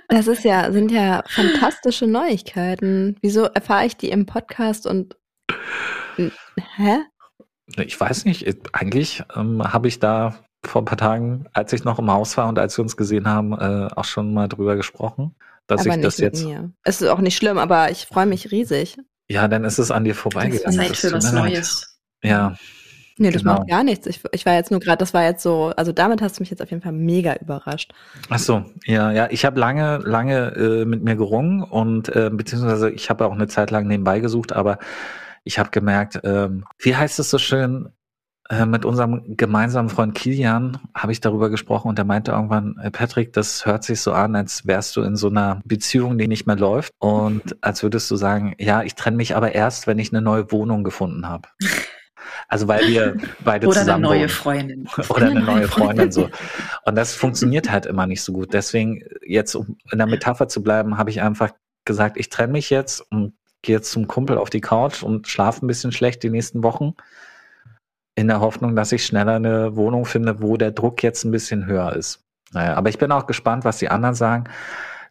Das 0.10 0.26
ist 0.28 0.46
ja, 0.46 0.72
sind 0.72 0.90
ja 0.90 1.22
fantastische 1.28 2.08
Neuigkeiten. 2.08 3.18
Wieso 3.22 3.44
erfahre 3.44 3.86
ich 3.86 3.98
die 3.98 4.10
im 4.10 4.26
Podcast 4.26 4.88
und 4.88 5.18
hä? 6.16 7.00
Ich 7.76 8.00
weiß 8.00 8.26
nicht, 8.26 8.46
ich- 8.48 8.58
eigentlich 8.74 9.24
ähm, 9.36 9.62
habe 9.64 9.88
ich 9.88 10.00
da 10.00 10.36
vor 10.66 10.82
ein 10.82 10.86
paar 10.86 10.98
Tagen, 10.98 11.46
als 11.54 11.72
ich 11.74 11.84
noch 11.84 12.00
im 12.00 12.10
Haus 12.12 12.36
war 12.38 12.48
und 12.48 12.58
als 12.60 12.78
wir 12.78 12.84
uns 12.84 12.98
gesehen 12.98 13.28
haben, 13.28 13.54
äh, 13.54 13.88
auch 13.96 14.06
schon 14.06 14.34
mal 14.34 14.48
drüber 14.48 14.76
gesprochen, 14.76 15.36
dass 15.68 15.82
aber 15.82 15.90
ich 15.92 15.96
nicht 15.98 16.06
das 16.06 16.18
mit 16.18 16.34
jetzt. 16.34 16.46
mir. 16.46 16.72
Es 16.84 17.02
ist 17.02 17.08
auch 17.10 17.20
nicht 17.20 17.38
schlimm, 17.38 17.58
aber 17.58 17.92
ich 17.92 18.06
freue 18.06 18.26
mich 18.26 18.52
riesig. 18.52 18.98
Ja, 19.30 19.48
dann 19.48 19.64
ist 19.66 19.78
es 19.78 19.92
an 19.92 20.04
dir 20.06 20.16
vorbeigegangen. 20.16 20.78
Zeit 20.78 20.92
Das 20.92 21.00
für 21.00 21.12
was 21.12 21.32
leid. 21.32 21.44
Neues. 21.54 22.00
Ja, 22.24 22.56
Nee, 23.20 23.32
das 23.32 23.42
Genau. 23.42 23.56
macht 23.56 23.68
gar 23.68 23.84
nichts. 23.84 24.06
Ich, 24.06 24.22
ich 24.32 24.46
war 24.46 24.54
jetzt 24.54 24.70
nur 24.70 24.80
gerade, 24.80 25.00
das 25.00 25.12
war 25.14 25.24
jetzt 25.24 25.42
so, 25.42 25.74
also 25.76 25.92
damit 25.92 26.22
hast 26.22 26.38
du 26.38 26.44
mich 26.44 26.52
jetzt 26.52 26.62
auf 26.62 26.70
jeden 26.70 26.84
Fall 26.84 26.92
mega 26.92 27.34
überrascht. 27.36 27.92
ach 28.30 28.38
so, 28.38 28.64
ja, 28.86 29.12
ja. 29.12 29.28
Ich 29.32 29.44
habe 29.44 29.60
lange, 29.60 29.98
lange 29.98 30.52
äh, 30.56 30.86
mit 30.86 31.04
mir 31.04 31.16
gerungen 31.16 31.64
und 31.64 32.10
äh, 32.16 32.30
beziehungsweise 32.32 32.92
ich 32.92 33.10
habe 33.10 33.26
auch 33.26 33.32
eine 33.32 33.48
Zeit 33.48 33.72
lang 33.72 33.88
nebenbei 33.88 34.20
gesucht, 34.20 34.54
aber 34.54 34.78
ich 35.48 35.58
habe 35.58 35.72
gemerkt, 35.72 36.20
ähm, 36.24 36.66
wie 36.78 36.96
heißt 36.96 37.20
es 37.20 37.30
so 37.30 37.38
schön? 37.38 37.90
Äh, 38.50 38.66
mit 38.66 38.86
unserem 38.86 39.36
gemeinsamen 39.36 39.90
Freund 39.90 40.16
Kilian 40.16 40.80
habe 40.94 41.12
ich 41.12 41.20
darüber 41.20 41.50
gesprochen 41.50 41.90
und 41.90 42.00
er 42.00 42.06
meinte 42.06 42.32
irgendwann, 42.32 42.78
äh, 42.82 42.92
Patrick, 42.92 43.34
das 43.34 43.66
hört 43.66 43.84
sich 43.84 44.00
so 44.00 44.14
an, 44.14 44.36
als 44.36 44.66
wärst 44.66 44.96
du 44.96 45.02
in 45.02 45.18
so 45.18 45.28
einer 45.28 45.62
Beziehung, 45.66 46.18
die 46.18 46.30
nicht 46.30 46.48
mehr 46.48 46.56
läuft 46.56 46.94
und 47.00 47.58
als 47.62 47.84
würdest 47.84 48.10
du 48.12 48.16
sagen, 48.16 48.56
ja, 48.58 48.84
ich 48.84 48.96
trenne 48.96 49.18
mich 49.18 49.36
aber 49.36 49.54
erst, 49.54 49.88
wenn 49.88 50.00
ich 50.00 50.14
eine 50.14 50.22
neue 50.22 50.52
Wohnung 50.52 50.84
gefunden 50.84 51.28
habe. 51.28 51.50
Also 52.50 52.68
weil 52.68 52.88
wir 52.88 53.16
beide 53.44 53.68
Oder 53.68 53.78
eine 53.78 53.86
zusammen 53.86 54.04
neue 54.04 54.20
wohnen. 54.20 54.30
Freundin. 54.30 54.90
oder 55.10 55.28
eine 55.28 55.32
Eine 55.32 55.40
neue 55.40 55.56
neue 55.56 55.68
Freundin 55.68 56.12
so. 56.12 56.30
Und 56.86 56.96
das 56.96 57.14
funktioniert 57.14 57.72
halt 57.72 57.86
immer 57.86 58.06
nicht 58.06 58.22
so 58.22 58.34
gut. 58.34 58.54
Deswegen, 58.54 59.02
jetzt 59.26 59.56
um 59.56 59.78
in 59.92 59.98
der 59.98 60.08
Metapher 60.08 60.48
zu 60.50 60.62
bleiben, 60.62 60.98
habe 60.98 61.10
ich 61.10 61.22
einfach 61.22 61.52
gesagt, 61.86 62.18
ich 62.18 62.30
trenne 62.30 62.54
mich 62.54 62.70
jetzt 62.70 63.02
und 63.12 63.34
gehe 63.62 63.76
jetzt 63.76 63.92
zum 63.92 64.08
Kumpel 64.08 64.38
auf 64.38 64.50
die 64.50 64.62
Couch 64.62 65.04
und 65.04 65.28
schlafe 65.28 65.66
ein 65.66 65.68
bisschen 65.68 65.92
schlecht 65.92 66.24
die 66.24 66.30
nächsten 66.30 66.64
Wochen. 66.64 66.94
In 68.16 68.28
der 68.28 68.40
Hoffnung, 68.40 68.76
dass 68.76 68.92
ich 68.92 69.06
schneller 69.06 69.36
eine 69.36 69.76
Wohnung 69.76 70.06
finde, 70.06 70.42
wo 70.42 70.58
der 70.58 70.72
Druck 70.72 71.04
jetzt 71.04 71.24
ein 71.24 71.32
bisschen 71.32 71.66
höher 71.66 71.94
ist. 71.96 72.24
Naja, 72.52 72.76
aber 72.76 72.90
ich 72.90 72.98
bin 72.98 73.12
auch 73.12 73.28
gespannt, 73.28 73.66
was 73.66 73.78
die 73.78 73.90
anderen 73.90 74.16
sagen. 74.16 74.46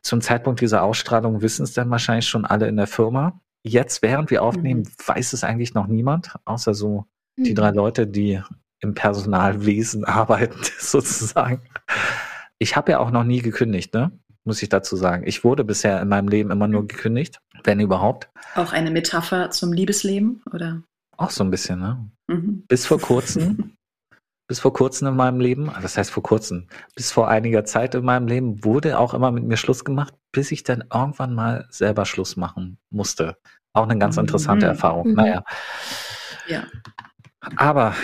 Zum 0.03 0.21
Zeitpunkt 0.21 0.61
dieser 0.61 0.83
Ausstrahlung 0.83 1.43
wissen 1.43 1.65
es 1.65 1.73
dann 1.73 1.91
wahrscheinlich 1.91 2.29
schon 2.29 2.45
alle 2.45 2.67
in 2.69 2.77
der 2.77 2.87
Firma. 2.87 3.41
Jetzt, 3.65 4.03
während 4.03 4.31
wir 4.31 4.43
aufnehmen, 4.43 4.89
weiß 5.07 5.33
es 5.33 5.45
eigentlich 5.45 5.75
noch 5.75 5.87
niemand, 5.89 6.35
außer 6.45 6.75
so 6.75 7.07
die 7.37 7.51
Hm. 7.51 7.55
drei 7.57 7.71
Leute, 7.71 8.07
die 8.07 8.41
im 8.81 8.95
Personalwesen 8.95 10.05
arbeiten, 10.07 10.61
sozusagen. 10.79 11.63
Ich 12.59 12.77
habe 12.77 12.93
ja 12.93 12.99
auch 12.99 13.11
noch 13.11 13.25
nie 13.25 13.43
gekündigt, 13.43 13.93
ne? 13.95 14.13
Muss 14.47 14.63
ich 14.63 14.69
dazu 14.69 14.95
sagen. 14.95 15.25
Ich 15.27 15.43
wurde 15.43 15.65
bisher 15.65 16.01
in 16.01 16.09
meinem 16.09 16.29
Leben 16.29 16.53
immer 16.53 16.69
nur 16.69 16.87
gekündigt, 16.87 17.41
wenn 17.65 17.81
überhaupt. 17.81 18.31
Auch 18.55 18.73
eine 18.73 18.93
Metapher 18.93 19.51
zum 19.51 19.73
Liebesleben, 19.73 20.43
oder? 20.53 20.83
Auch 21.17 21.31
so 21.31 21.43
ein 21.43 21.51
bisschen, 21.51 21.81
ne? 21.81 22.09
Mhm. 22.29 22.65
Bis 22.69 22.87
vor 22.87 23.01
kurzem, 23.01 23.73
bis 24.49 24.61
vor 24.61 24.73
kurzem 24.73 25.09
in 25.09 25.17
meinem 25.17 25.41
Leben, 25.41 25.69
ah, 25.69 25.81
das 25.83 25.99
heißt 25.99 26.13
vor 26.13 26.23
kurzem, 26.23 26.69
bis 26.95 27.11
vor 27.11 27.29
einiger 27.29 27.65
Zeit 27.65 27.97
in 27.97 28.05
meinem 28.05 28.29
Leben 28.29 28.65
wurde 28.65 29.01
auch 29.01 29.15
immer 29.15 29.33
mit 29.33 29.43
mir 29.43 29.57
Schluss 29.57 29.85
gemacht, 29.85 30.15
bis 30.31 30.53
ich 30.53 30.63
dann 30.63 30.85
irgendwann 30.95 31.35
mal 31.35 31.67
selber 31.71 32.07
Schluss 32.07 32.37
machen 32.37 32.79
musste. 32.91 33.37
Auch 33.73 33.83
eine 33.89 33.99
ganz 33.99 34.17
interessante 34.17 34.67
Mhm. 34.67 34.71
Erfahrung. 34.71 35.09
Mhm. 35.09 35.15
Naja. 35.15 35.45
Ja. 36.47 36.65
Aber 37.57 37.95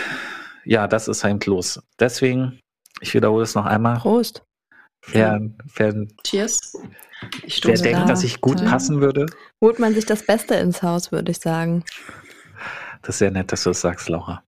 ja, 0.64 0.88
das 0.88 1.06
ist 1.06 1.25
eben 1.25 1.38
los. 1.46 1.80
Deswegen, 2.00 2.58
ich 3.00 3.14
wiederhole 3.14 3.44
es 3.44 3.54
noch 3.54 3.64
einmal. 3.66 3.99
Prost. 3.99 4.42
Wer, 5.06 5.40
wer, 5.76 6.06
Cheers. 6.25 6.76
Ich 7.44 7.64
wer 7.64 7.75
denkt, 7.75 8.00
da. 8.00 8.04
dass 8.06 8.25
ich 8.25 8.40
gut 8.40 8.59
Toll. 8.59 8.68
passen 8.68 9.00
würde, 9.00 9.26
Holt 9.61 9.78
man 9.78 9.94
sich 9.94 10.06
das 10.06 10.25
Beste 10.25 10.54
ins 10.54 10.82
Haus, 10.82 11.12
würde 11.12 11.30
ich 11.30 11.38
sagen. 11.38 11.85
das 13.02 13.16
ist 13.16 13.18
sehr 13.18 13.30
nett, 13.30 13.52
dass 13.52 13.64
du 13.64 13.71
das 13.71 13.80
sagst, 13.80 14.09
Laura. 14.09 14.42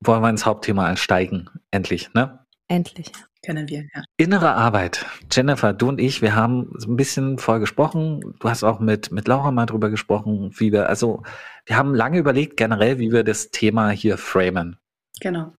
Wollen 0.00 0.22
wir 0.22 0.30
ins 0.30 0.44
Hauptthema 0.46 0.86
einsteigen? 0.86 1.48
Endlich, 1.70 2.12
ne? 2.14 2.44
Endlich. 2.68 3.12
Kennen 3.44 3.68
wir, 3.68 3.82
ja. 3.94 4.02
Innere 4.16 4.52
Arbeit. 4.54 5.04
Jennifer, 5.30 5.72
du 5.72 5.88
und 5.88 6.00
ich, 6.00 6.22
wir 6.22 6.36
haben 6.36 6.72
so 6.76 6.88
ein 6.90 6.96
bisschen 6.96 7.38
vorher 7.38 7.60
gesprochen. 7.60 8.36
Du 8.38 8.48
hast 8.48 8.62
auch 8.62 8.78
mit, 8.78 9.10
mit 9.10 9.26
Laura 9.26 9.50
mal 9.50 9.66
drüber 9.66 9.90
gesprochen, 9.90 10.52
wie 10.58 10.70
wir, 10.70 10.88
also, 10.88 11.22
wir 11.66 11.76
haben 11.76 11.94
lange 11.94 12.18
überlegt, 12.18 12.56
generell, 12.56 12.98
wie 12.98 13.10
wir 13.10 13.24
das 13.24 13.50
Thema 13.50 13.90
hier 13.90 14.16
framen. 14.16 14.78
Genau. 15.20 15.52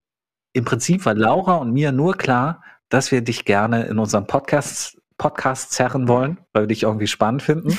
Im 0.54 0.64
Prinzip 0.66 1.06
war 1.06 1.14
Laura 1.14 1.56
und 1.56 1.74
mir 1.74 1.92
nur 1.92 2.16
klar, 2.16 2.64
dass 2.94 3.12
wir 3.12 3.22
dich 3.22 3.44
gerne 3.44 3.86
in 3.86 3.98
unserem 3.98 4.28
Podcast, 4.28 5.02
Podcast 5.18 5.72
zerren 5.72 6.08
wollen, 6.08 6.38
weil 6.54 6.64
wir 6.64 6.68
dich 6.68 6.84
irgendwie 6.84 7.08
spannend 7.08 7.42
finden. 7.42 7.70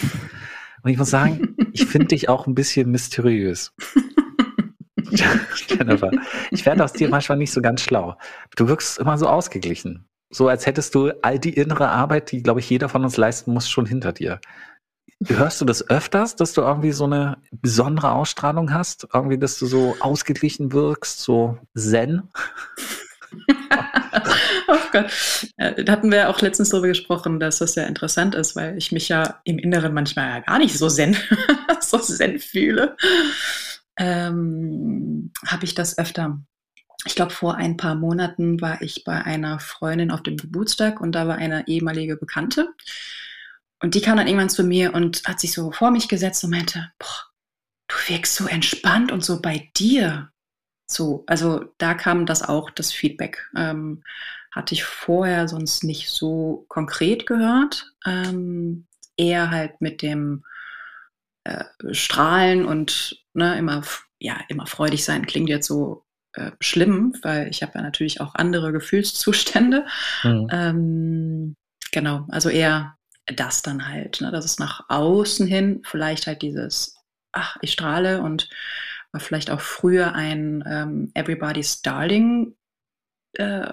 Und 0.83 0.90
ich 0.90 0.99
muss 0.99 1.11
sagen, 1.11 1.54
ich 1.73 1.87
finde 1.87 2.09
dich 2.09 2.28
auch 2.28 2.49
ein 2.49 2.56
bisschen 2.56 2.90
mysteriös. 2.90 3.73
Jennifer, 5.68 6.11
ich 6.50 6.66
werde 6.66 6.83
aus 6.83 6.92
dir 6.94 7.09
manchmal 7.09 7.38
nicht 7.38 7.52
so 7.52 7.62
ganz 7.62 7.83
schlau. 7.83 8.16
Du 8.56 8.66
wirkst 8.66 8.99
immer 8.99 9.16
so 9.16 9.28
ausgeglichen. 9.28 10.04
So 10.30 10.49
als 10.49 10.66
hättest 10.66 10.97
du 10.97 11.12
all 11.23 11.38
die 11.38 11.54
innere 11.54 11.90
Arbeit, 11.90 12.33
die, 12.33 12.42
glaube 12.42 12.59
ich, 12.59 12.68
jeder 12.68 12.88
von 12.88 13.04
uns 13.04 13.16
leisten 13.16 13.54
muss, 13.54 13.71
schon 13.71 13.87
hinter 13.87 14.12
dir. 14.12 14.40
Hörst 15.25 15.61
du 15.61 15.64
das 15.64 15.88
öfters, 15.88 16.35
dass 16.35 16.54
du 16.54 16.62
irgendwie 16.62 16.90
so 16.90 17.04
eine 17.04 17.38
besondere 17.52 18.11
Ausstrahlung 18.11 18.75
hast? 18.75 19.06
Irgendwie, 19.14 19.38
dass 19.38 19.61
du 19.61 19.66
so 19.66 19.94
ausgeglichen 20.00 20.73
wirkst, 20.73 21.21
so 21.21 21.56
zen? 21.76 22.30
oh 24.68 24.78
Gott. 24.92 25.06
Äh, 25.56 25.84
Da 25.84 25.92
hatten 25.92 26.10
wir 26.10 26.28
auch 26.30 26.40
letztens 26.40 26.70
darüber 26.70 26.88
gesprochen, 26.88 27.40
dass 27.40 27.58
das 27.58 27.74
sehr 27.74 27.86
interessant 27.86 28.34
ist, 28.34 28.56
weil 28.56 28.76
ich 28.78 28.92
mich 28.92 29.08
ja 29.08 29.40
im 29.44 29.58
Inneren 29.58 29.94
manchmal 29.94 30.28
ja 30.28 30.40
gar 30.40 30.58
nicht 30.58 30.76
so 30.78 30.88
zen, 30.88 31.16
so 31.80 31.98
zen 31.98 32.38
fühle. 32.38 32.96
Ähm, 33.98 35.32
Habe 35.46 35.64
ich 35.64 35.74
das 35.74 35.98
öfter. 35.98 36.40
Ich 37.06 37.14
glaube, 37.14 37.32
vor 37.32 37.56
ein 37.56 37.76
paar 37.76 37.94
Monaten 37.94 38.60
war 38.60 38.80
ich 38.82 39.04
bei 39.04 39.22
einer 39.22 39.60
Freundin 39.60 40.10
auf 40.10 40.22
dem 40.22 40.36
Geburtstag 40.36 41.00
und 41.00 41.12
da 41.12 41.28
war 41.28 41.36
eine 41.36 41.66
ehemalige 41.68 42.16
Bekannte. 42.16 42.68
Und 43.80 43.94
die 43.94 44.00
kam 44.00 44.16
dann 44.16 44.26
irgendwann 44.26 44.50
zu 44.50 44.64
mir 44.64 44.94
und 44.94 45.22
hat 45.26 45.40
sich 45.40 45.52
so 45.52 45.70
vor 45.70 45.90
mich 45.90 46.08
gesetzt 46.08 46.42
und 46.44 46.50
meinte, 46.50 46.90
boah, 46.98 47.24
du 47.88 47.96
wirkst 48.08 48.34
so 48.36 48.46
entspannt 48.46 49.12
und 49.12 49.24
so 49.24 49.42
bei 49.42 49.70
dir. 49.76 50.30
So, 50.94 51.24
also 51.26 51.64
da 51.78 51.94
kam 51.94 52.26
das 52.26 52.42
auch, 52.42 52.70
das 52.70 52.92
Feedback. 52.92 53.50
Ähm, 53.56 54.02
hatte 54.52 54.74
ich 54.74 54.84
vorher 54.84 55.48
sonst 55.48 55.82
nicht 55.82 56.10
so 56.10 56.64
konkret 56.68 57.26
gehört. 57.26 57.92
Ähm, 58.06 58.86
eher 59.16 59.50
halt 59.50 59.80
mit 59.80 60.02
dem 60.02 60.44
äh, 61.44 61.64
Strahlen 61.92 62.64
und 62.64 63.24
ne, 63.32 63.58
immer, 63.58 63.82
ja, 64.18 64.38
immer 64.48 64.66
freudig 64.66 65.04
sein 65.04 65.26
klingt 65.26 65.48
jetzt 65.48 65.66
so 65.66 66.04
äh, 66.34 66.52
schlimm, 66.60 67.14
weil 67.22 67.48
ich 67.48 67.62
habe 67.62 67.72
ja 67.74 67.82
natürlich 67.82 68.20
auch 68.20 68.34
andere 68.34 68.72
Gefühlszustände. 68.72 69.86
Hm. 70.22 70.48
Ähm, 70.50 71.56
genau, 71.92 72.26
also 72.30 72.48
eher 72.48 72.96
das 73.26 73.62
dann 73.62 73.88
halt, 73.88 74.20
ne, 74.20 74.30
dass 74.30 74.44
es 74.44 74.58
nach 74.58 74.84
außen 74.88 75.46
hin 75.46 75.82
vielleicht 75.84 76.26
halt 76.26 76.42
dieses, 76.42 76.96
ach, 77.32 77.56
ich 77.60 77.72
strahle 77.72 78.22
und 78.22 78.48
war 79.14 79.21
vielleicht 79.21 79.50
auch 79.50 79.61
früher 79.61 80.14
ein 80.14 80.64
ähm, 80.66 81.11
Everybody's 81.14 81.80
Darling 81.80 82.56
äh, 83.35 83.73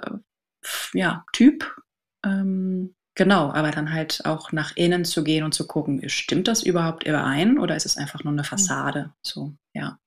ja, 0.94 1.26
Typ. 1.34 1.76
Ähm, 2.24 2.96
genau, 3.16 3.52
aber 3.52 3.72
dann 3.72 3.92
halt 3.92 4.22
auch 4.26 4.52
nach 4.52 4.76
innen 4.76 5.04
zu 5.04 5.24
gehen 5.24 5.44
und 5.44 5.54
zu 5.54 5.66
gucken, 5.66 6.08
stimmt 6.10 6.48
das 6.48 6.64
überhaupt 6.64 7.04
überein 7.06 7.58
oder 7.58 7.76
ist 7.76 7.88
es 7.88 7.98
einfach 7.98 8.24
nur 8.24 8.34
eine 8.34 8.44
Fassade? 8.44 9.12
So, 9.24 9.56
ja. 9.74 9.98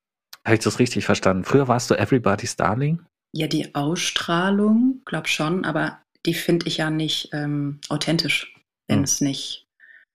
Habe 0.45 0.55
ich 0.55 0.62
das 0.62 0.79
richtig 0.79 1.05
verstanden? 1.05 1.45
Früher 1.45 1.67
warst 1.67 1.91
du 1.91 1.95
Everybody's 1.95 2.55
Darling? 2.55 3.03
Ja, 3.33 3.49
die 3.49 3.75
Ausstrahlung, 3.75 5.03
glaub 5.05 5.26
schon, 5.26 5.64
aber 5.64 5.99
die 6.25 6.35
finde 6.35 6.69
ich 6.69 6.76
ja 6.76 6.91
nicht 6.91 7.31
ähm, 7.33 7.81
authentisch, 7.88 8.55
wenn 8.87 8.99
Hm. 8.99 9.05
es 9.05 9.21
nicht, 9.21 9.63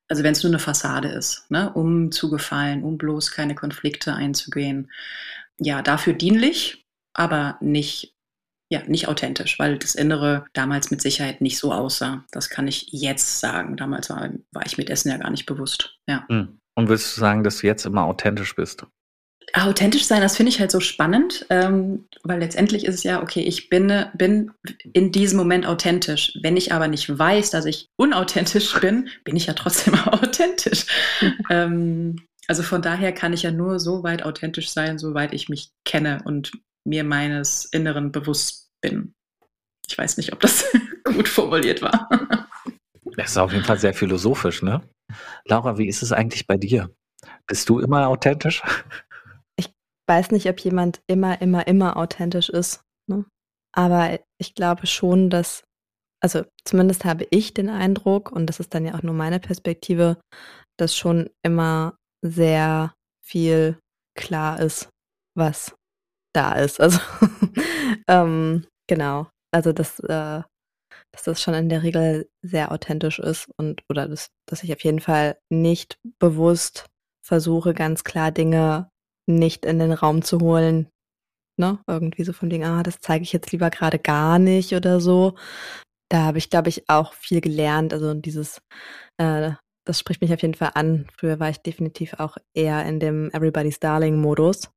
also 0.09 0.23
wenn 0.23 0.33
es 0.33 0.43
nur 0.43 0.49
eine 0.49 0.59
Fassade 0.59 1.07
ist, 1.07 1.49
ne, 1.49 1.71
um 1.73 2.11
zu 2.11 2.29
gefallen, 2.29 2.83
um 2.83 2.97
bloß 2.97 3.31
keine 3.31 3.55
Konflikte 3.55 4.13
einzugehen. 4.13 4.91
Ja, 5.59 5.81
dafür 5.81 6.13
dienlich, 6.13 6.85
aber 7.13 7.57
nicht, 7.61 8.15
ja, 8.71 8.81
nicht 8.87 9.07
authentisch, 9.07 9.59
weil 9.59 9.77
das 9.77 9.95
Innere 9.95 10.45
damals 10.53 10.89
mit 10.89 11.01
Sicherheit 11.01 11.41
nicht 11.41 11.59
so 11.59 11.71
aussah. 11.71 12.25
Das 12.31 12.49
kann 12.49 12.67
ich 12.67 12.87
jetzt 12.91 13.39
sagen. 13.39 13.77
Damals 13.77 14.09
war, 14.09 14.29
war 14.51 14.65
ich 14.65 14.77
mit 14.77 14.89
Essen 14.89 15.09
ja 15.11 15.17
gar 15.17 15.29
nicht 15.29 15.45
bewusst. 15.45 15.97
Ja. 16.07 16.25
Hm. 16.27 16.59
Und 16.75 16.87
würdest 16.87 17.15
du 17.15 17.19
sagen, 17.19 17.43
dass 17.43 17.57
du 17.59 17.67
jetzt 17.67 17.85
immer 17.85 18.03
authentisch 18.03 18.55
bist? 18.55 18.85
Authentisch 19.53 20.05
sein, 20.05 20.21
das 20.21 20.37
finde 20.37 20.51
ich 20.51 20.59
halt 20.59 20.71
so 20.71 20.79
spannend, 20.79 21.45
ähm, 21.49 22.05
weil 22.23 22.39
letztendlich 22.39 22.85
ist 22.85 22.95
es 22.95 23.03
ja, 23.03 23.21
okay, 23.21 23.41
ich 23.41 23.69
bin, 23.69 24.05
bin 24.13 24.51
in 24.93 25.11
diesem 25.11 25.37
Moment 25.37 25.65
authentisch. 25.65 26.37
Wenn 26.41 26.57
ich 26.57 26.71
aber 26.73 26.87
nicht 26.87 27.17
weiß, 27.17 27.49
dass 27.51 27.65
ich 27.65 27.87
unauthentisch 27.97 28.79
bin, 28.79 29.09
bin 29.23 29.35
ich 29.35 29.47
ja 29.47 29.53
trotzdem 29.53 29.95
authentisch. 30.05 30.85
ähm, 31.49 32.17
Also 32.47 32.63
von 32.63 32.81
daher 32.81 33.11
kann 33.11 33.33
ich 33.33 33.43
ja 33.43 33.51
nur 33.51 33.79
so 33.79 34.03
weit 34.03 34.23
authentisch 34.23 34.69
sein, 34.71 34.97
soweit 34.97 35.33
ich 35.33 35.49
mich 35.49 35.69
kenne 35.85 36.21
und 36.25 36.51
mir 36.87 37.03
meines 37.03 37.65
Inneren 37.65 38.11
bewusst 38.11 38.69
bin. 38.81 39.13
Ich 39.87 39.97
weiß 39.97 40.17
nicht, 40.17 40.33
ob 40.33 40.39
das 40.41 40.65
gut 41.03 41.27
formuliert 41.27 41.81
war. 41.81 42.09
Das 43.17 43.31
ist 43.31 43.37
auf 43.37 43.51
jeden 43.51 43.65
Fall 43.65 43.79
sehr 43.79 43.93
philosophisch, 43.93 44.61
ne? 44.61 44.81
Laura, 45.45 45.77
wie 45.77 45.87
ist 45.87 46.03
es 46.03 46.11
eigentlich 46.11 46.45
bei 46.47 46.57
dir? 46.57 46.89
Bist 47.47 47.67
du 47.69 47.79
immer 47.79 48.07
authentisch? 48.07 48.61
Weiß 50.09 50.31
nicht, 50.31 50.49
ob 50.49 50.59
jemand 50.59 51.03
immer, 51.05 51.39
immer, 51.39 51.67
immer 51.67 51.95
authentisch 51.95 52.49
ist. 52.49 52.81
Ne? 53.07 53.25
Aber 53.75 54.19
ich 54.39 54.55
glaube 54.55 54.87
schon, 54.87 55.29
dass, 55.29 55.63
also 56.19 56.45
zumindest 56.65 57.05
habe 57.05 57.27
ich 57.29 57.53
den 57.53 57.69
Eindruck, 57.69 58.31
und 58.31 58.47
das 58.47 58.59
ist 58.59 58.73
dann 58.73 58.85
ja 58.85 58.95
auch 58.95 59.03
nur 59.03 59.13
meine 59.13 59.39
Perspektive, 59.39 60.19
dass 60.79 60.95
schon 60.95 61.29
immer 61.45 61.95
sehr 62.25 62.95
viel 63.23 63.77
klar 64.17 64.59
ist, 64.59 64.89
was 65.37 65.75
da 66.33 66.53
ist. 66.53 66.81
Also 66.81 66.99
ähm, 68.07 68.65
genau. 68.87 69.29
Also 69.53 69.73
dass, 69.73 69.99
äh, 69.99 70.41
dass 71.11 71.23
das 71.23 71.39
schon 71.39 71.53
in 71.53 71.69
der 71.69 71.83
Regel 71.83 72.29
sehr 72.43 72.71
authentisch 72.71 73.19
ist 73.19 73.47
und 73.57 73.83
oder 73.89 74.07
das, 74.07 74.29
dass 74.47 74.63
ich 74.63 74.73
auf 74.73 74.83
jeden 74.83 75.01
Fall 75.01 75.37
nicht 75.51 75.99
bewusst 76.19 76.87
versuche, 77.23 77.75
ganz 77.75 78.03
klar 78.03 78.31
Dinge 78.31 78.88
nicht 79.29 79.65
in 79.65 79.79
den 79.79 79.93
Raum 79.93 80.21
zu 80.21 80.39
holen. 80.39 80.87
Ne? 81.57 81.79
Irgendwie 81.87 82.23
so 82.23 82.33
von 82.33 82.49
Ding, 82.49 82.63
ah, 82.63 82.83
das 82.83 82.99
zeige 82.99 83.23
ich 83.23 83.33
jetzt 83.33 83.51
lieber 83.51 83.69
gerade 83.69 83.99
gar 83.99 84.39
nicht 84.39 84.73
oder 84.73 84.99
so. 84.99 85.35
Da 86.09 86.23
habe 86.23 86.37
ich, 86.37 86.49
glaube 86.49 86.69
ich, 86.69 86.89
auch 86.89 87.13
viel 87.13 87.41
gelernt. 87.41 87.93
Also 87.93 88.13
dieses, 88.13 88.61
äh, 89.17 89.51
das 89.85 89.99
spricht 89.99 90.21
mich 90.21 90.33
auf 90.33 90.41
jeden 90.41 90.55
Fall 90.55 90.71
an. 90.73 91.07
Früher 91.17 91.39
war 91.39 91.49
ich 91.49 91.59
definitiv 91.59 92.15
auch 92.15 92.37
eher 92.53 92.85
in 92.85 92.99
dem 92.99 93.29
Everybody's 93.31 93.79
Darling-Modus 93.79 94.69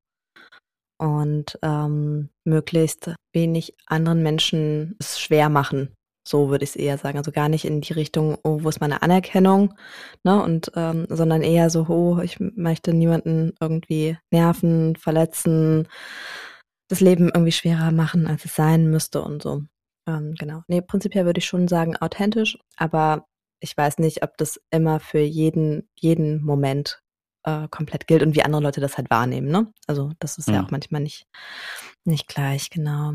und 0.99 1.59
ähm, 1.63 2.29
möglichst 2.45 3.15
wenig 3.33 3.75
anderen 3.87 4.23
Menschen 4.23 4.97
es 5.01 5.21
schwer 5.21 5.49
machen. 5.49 5.95
So 6.25 6.51
würde 6.51 6.65
ich 6.65 6.71
es 6.71 6.77
eher 6.77 6.99
sagen. 6.99 7.19
Also 7.19 7.33
gar 7.33 7.49
nicht 7.49 7.65
in 7.65 7.81
die 7.81 7.93
Richtung, 7.93 8.39
oh, 8.45 8.59
wo 8.63 8.69
ist 8.69 8.81
meine 8.81 9.03
Anerkennung, 9.03 9.75
ne? 10.23 10.43
Und 10.43 10.73
ähm, 10.77 11.07
sondern 11.09 11.43
eher 11.43 11.71
so, 11.71 11.87
oh, 11.89 12.21
ich 12.21 12.39
möchte 12.41 12.95
niemanden 12.95 13.53
irgendwie 13.61 14.19
nerven, 14.31 14.97
verletzen, 14.97 15.89
das 16.89 17.01
Leben 17.01 17.31
irgendwie 17.33 17.53
schwerer 17.53 17.91
machen, 17.91 18.27
als 18.27 18.45
es 18.45 18.55
sein 18.55 18.89
müsste 18.91 19.23
und 19.23 19.43
so. 19.43 19.63
Ähm, 20.07 20.35
genau. 20.39 20.63
Nee, 20.69 20.83
prinzipiell 20.83 21.25
würde 21.25 21.39
ich 21.39 21.47
schon 21.47 21.69
sagen, 21.69 21.97
authentisch, 21.97 22.59
aber 22.77 23.27
ich 23.61 23.77
weiß 23.77 23.99
nicht, 23.99 24.23
ob 24.23 24.37
das 24.37 24.61
immer 24.71 25.01
für 25.01 25.21
jeden, 25.21 25.89
jeden 25.95 26.43
Moment 26.43 27.01
äh, 27.45 27.69
komplett 27.69 28.07
gilt 28.07 28.23
und 28.23 28.35
wie 28.35 28.43
andere 28.43 28.63
Leute 28.63 28.81
das 28.81 28.97
halt 28.97 29.11
wahrnehmen, 29.11 29.49
ne? 29.49 29.73
Also 29.87 30.13
das 30.19 30.39
ist 30.39 30.49
ja, 30.49 30.55
ja 30.55 30.65
auch 30.65 30.71
manchmal 30.71 31.01
nicht, 31.01 31.27
nicht 32.05 32.29
gleich, 32.29 32.71
genau. 32.71 33.15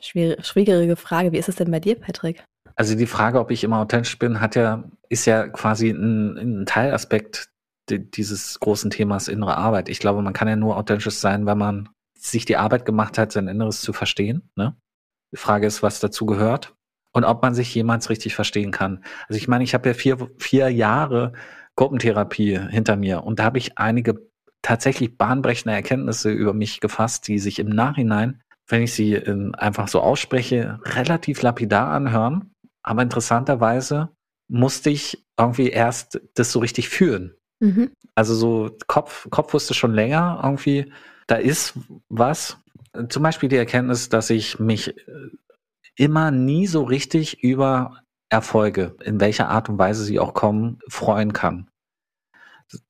Schwierig, 0.00 0.44
schwierige 0.44 0.96
Frage. 0.96 1.32
Wie 1.32 1.38
ist 1.38 1.48
es 1.48 1.56
denn 1.56 1.70
bei 1.70 1.80
dir, 1.80 1.98
Patrick? 1.98 2.44
Also 2.76 2.96
die 2.96 3.06
Frage, 3.06 3.38
ob 3.38 3.50
ich 3.50 3.64
immer 3.64 3.78
authentisch 3.78 4.18
bin, 4.18 4.40
hat 4.40 4.56
ja, 4.56 4.84
ist 5.08 5.26
ja 5.26 5.46
quasi 5.48 5.90
ein, 5.90 6.36
ein 6.36 6.66
Teilaspekt 6.66 7.48
dieses 7.88 8.58
großen 8.60 8.90
Themas 8.90 9.28
innere 9.28 9.56
Arbeit. 9.56 9.88
Ich 9.88 9.98
glaube, 9.98 10.22
man 10.22 10.32
kann 10.32 10.48
ja 10.48 10.56
nur 10.56 10.76
authentisch 10.76 11.14
sein, 11.14 11.46
wenn 11.46 11.58
man 11.58 11.88
sich 12.18 12.44
die 12.46 12.56
Arbeit 12.56 12.86
gemacht 12.86 13.18
hat, 13.18 13.32
sein 13.32 13.48
Inneres 13.48 13.82
zu 13.82 13.92
verstehen. 13.92 14.50
Ne? 14.56 14.74
Die 15.32 15.36
Frage 15.36 15.66
ist, 15.66 15.82
was 15.82 16.00
dazu 16.00 16.26
gehört 16.26 16.74
und 17.12 17.24
ob 17.24 17.42
man 17.42 17.54
sich 17.54 17.74
jemals 17.74 18.10
richtig 18.10 18.34
verstehen 18.34 18.70
kann. 18.70 19.04
Also 19.28 19.38
ich 19.38 19.48
meine, 19.48 19.64
ich 19.64 19.74
habe 19.74 19.88
ja 19.88 19.94
vier, 19.94 20.30
vier 20.38 20.68
Jahre 20.70 21.32
Gruppentherapie 21.76 22.58
hinter 22.70 22.96
mir 22.96 23.24
und 23.24 23.38
da 23.38 23.44
habe 23.44 23.58
ich 23.58 23.78
einige 23.78 24.30
tatsächlich 24.62 25.18
bahnbrechende 25.18 25.74
Erkenntnisse 25.74 26.30
über 26.30 26.54
mich 26.54 26.80
gefasst, 26.80 27.28
die 27.28 27.38
sich 27.38 27.58
im 27.58 27.68
Nachhinein, 27.68 28.40
wenn 28.66 28.82
ich 28.82 28.94
sie 28.94 29.14
ähm, 29.14 29.54
einfach 29.56 29.88
so 29.88 30.00
ausspreche, 30.00 30.80
relativ 30.84 31.42
lapidar 31.42 31.88
anhören. 31.88 32.50
Aber 32.82 33.02
interessanterweise 33.02 34.10
musste 34.48 34.90
ich 34.90 35.24
irgendwie 35.38 35.68
erst 35.68 36.20
das 36.34 36.52
so 36.52 36.58
richtig 36.58 36.88
fühlen. 36.88 37.34
Mhm. 37.60 37.92
Also 38.14 38.34
so 38.34 38.76
Kopf, 38.86 39.28
Kopf 39.30 39.54
wusste 39.54 39.74
schon 39.74 39.94
länger 39.94 40.40
irgendwie, 40.42 40.92
da 41.26 41.36
ist 41.36 41.74
was. 42.08 42.58
Zum 43.08 43.22
Beispiel 43.22 43.48
die 43.48 43.56
Erkenntnis, 43.56 44.08
dass 44.08 44.30
ich 44.30 44.58
mich 44.60 44.96
äh, 44.96 45.30
immer 45.96 46.30
nie 46.30 46.66
so 46.66 46.82
richtig 46.82 47.42
über 47.42 48.00
Erfolge, 48.28 48.96
in 49.02 49.20
welcher 49.20 49.48
Art 49.48 49.68
und 49.68 49.78
Weise 49.78 50.04
sie 50.04 50.18
auch 50.18 50.34
kommen, 50.34 50.78
freuen 50.88 51.32
kann. 51.32 51.68